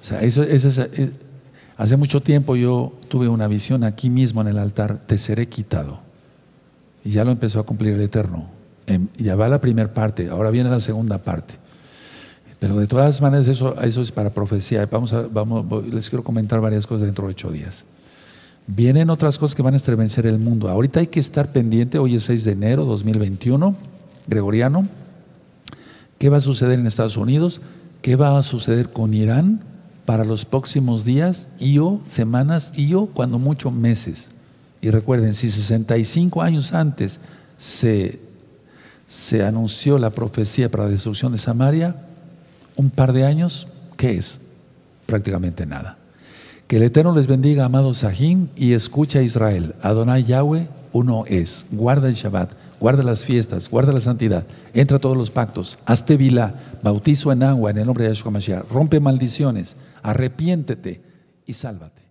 O 0.00 0.04
sea, 0.04 0.22
eso, 0.22 0.42
eso, 0.42 0.86
Hace 1.76 1.96
mucho 1.98 2.22
tiempo 2.22 2.56
yo 2.56 2.92
tuve 3.08 3.28
una 3.28 3.48
visión 3.48 3.84
aquí 3.84 4.08
mismo 4.08 4.40
en 4.40 4.48
el 4.48 4.58
altar, 4.58 4.98
te 5.06 5.18
seré 5.18 5.46
quitado. 5.46 5.98
Y 7.04 7.10
ya 7.10 7.24
lo 7.24 7.32
empezó 7.32 7.60
a 7.60 7.64
cumplir 7.64 7.94
el 7.94 8.00
Eterno. 8.00 8.46
Em, 8.86 9.08
ya 9.18 9.36
va 9.36 9.48
la 9.48 9.60
primera 9.60 9.92
parte, 9.92 10.28
ahora 10.30 10.50
viene 10.50 10.70
la 10.70 10.80
segunda 10.80 11.18
parte. 11.18 11.54
Pero 12.58 12.76
de 12.76 12.86
todas 12.86 13.20
maneras 13.20 13.46
eso, 13.48 13.78
eso 13.82 14.00
es 14.00 14.10
para 14.10 14.32
profecía. 14.32 14.86
Vamos 14.86 15.12
a, 15.12 15.22
vamos, 15.22 15.86
les 15.92 16.08
quiero 16.08 16.24
comentar 16.24 16.60
varias 16.62 16.86
cosas 16.86 17.02
dentro 17.02 17.26
de 17.26 17.32
ocho 17.32 17.50
días. 17.50 17.84
Vienen 18.66 19.10
otras 19.10 19.38
cosas 19.38 19.54
que 19.54 19.62
van 19.62 19.74
a 19.74 19.76
estremecer 19.76 20.26
el 20.26 20.38
mundo. 20.38 20.68
Ahorita 20.68 21.00
hay 21.00 21.06
que 21.08 21.20
estar 21.20 21.52
pendiente, 21.52 21.98
hoy 21.98 22.16
es 22.16 22.22
6 22.24 22.44
de 22.44 22.52
enero 22.52 22.84
2021, 22.86 23.76
gregoriano. 24.26 24.88
¿Qué 26.18 26.30
va 26.30 26.38
a 26.38 26.40
suceder 26.40 26.78
en 26.78 26.86
Estados 26.86 27.18
Unidos? 27.18 27.60
¿Qué 28.02 28.16
va 28.16 28.38
a 28.38 28.42
suceder 28.42 28.90
con 28.90 29.14
Irán? 29.14 29.60
para 30.06 30.24
los 30.24 30.44
próximos 30.44 31.04
días 31.04 31.50
y 31.58 31.78
o 31.78 32.00
semanas 32.06 32.72
y 32.76 32.94
o 32.94 33.06
cuando 33.06 33.38
mucho 33.38 33.70
meses. 33.70 34.30
Y 34.80 34.90
recuerden, 34.90 35.34
si 35.34 35.50
65 35.50 36.40
años 36.40 36.72
antes 36.72 37.20
se, 37.58 38.20
se 39.04 39.44
anunció 39.44 39.98
la 39.98 40.10
profecía 40.10 40.70
para 40.70 40.84
la 40.84 40.90
destrucción 40.90 41.32
de 41.32 41.38
Samaria, 41.38 41.96
un 42.76 42.90
par 42.90 43.12
de 43.12 43.26
años, 43.26 43.66
¿qué 43.96 44.12
es? 44.12 44.40
Prácticamente 45.06 45.66
nada. 45.66 45.98
Que 46.68 46.76
el 46.76 46.84
Eterno 46.84 47.14
les 47.14 47.26
bendiga, 47.26 47.64
amados 47.64 47.98
Sahim, 47.98 48.48
y 48.56 48.72
escucha 48.72 49.18
a 49.18 49.22
Israel. 49.22 49.74
Adonai 49.82 50.24
Yahweh, 50.24 50.68
uno 50.92 51.24
es. 51.26 51.66
Guarda 51.70 52.08
el 52.08 52.14
Shabbat, 52.14 52.50
guarda 52.80 53.02
las 53.02 53.24
fiestas, 53.24 53.68
guarda 53.68 53.92
la 53.92 54.00
santidad, 54.00 54.46
entra 54.74 54.98
a 54.98 55.00
todos 55.00 55.16
los 55.16 55.30
pactos, 55.30 55.78
hazte 55.86 56.16
vila, 56.16 56.54
bautizo 56.82 57.32
en 57.32 57.42
agua 57.42 57.70
en 57.70 57.78
el 57.78 57.86
nombre 57.86 58.04
de 58.04 58.10
Yahshua 58.10 58.30
Mashiach, 58.30 58.68
rompe 58.70 59.00
maldiciones, 59.00 59.76
arrepiéntete 60.02 61.00
y 61.46 61.52
sálvate. 61.52 62.05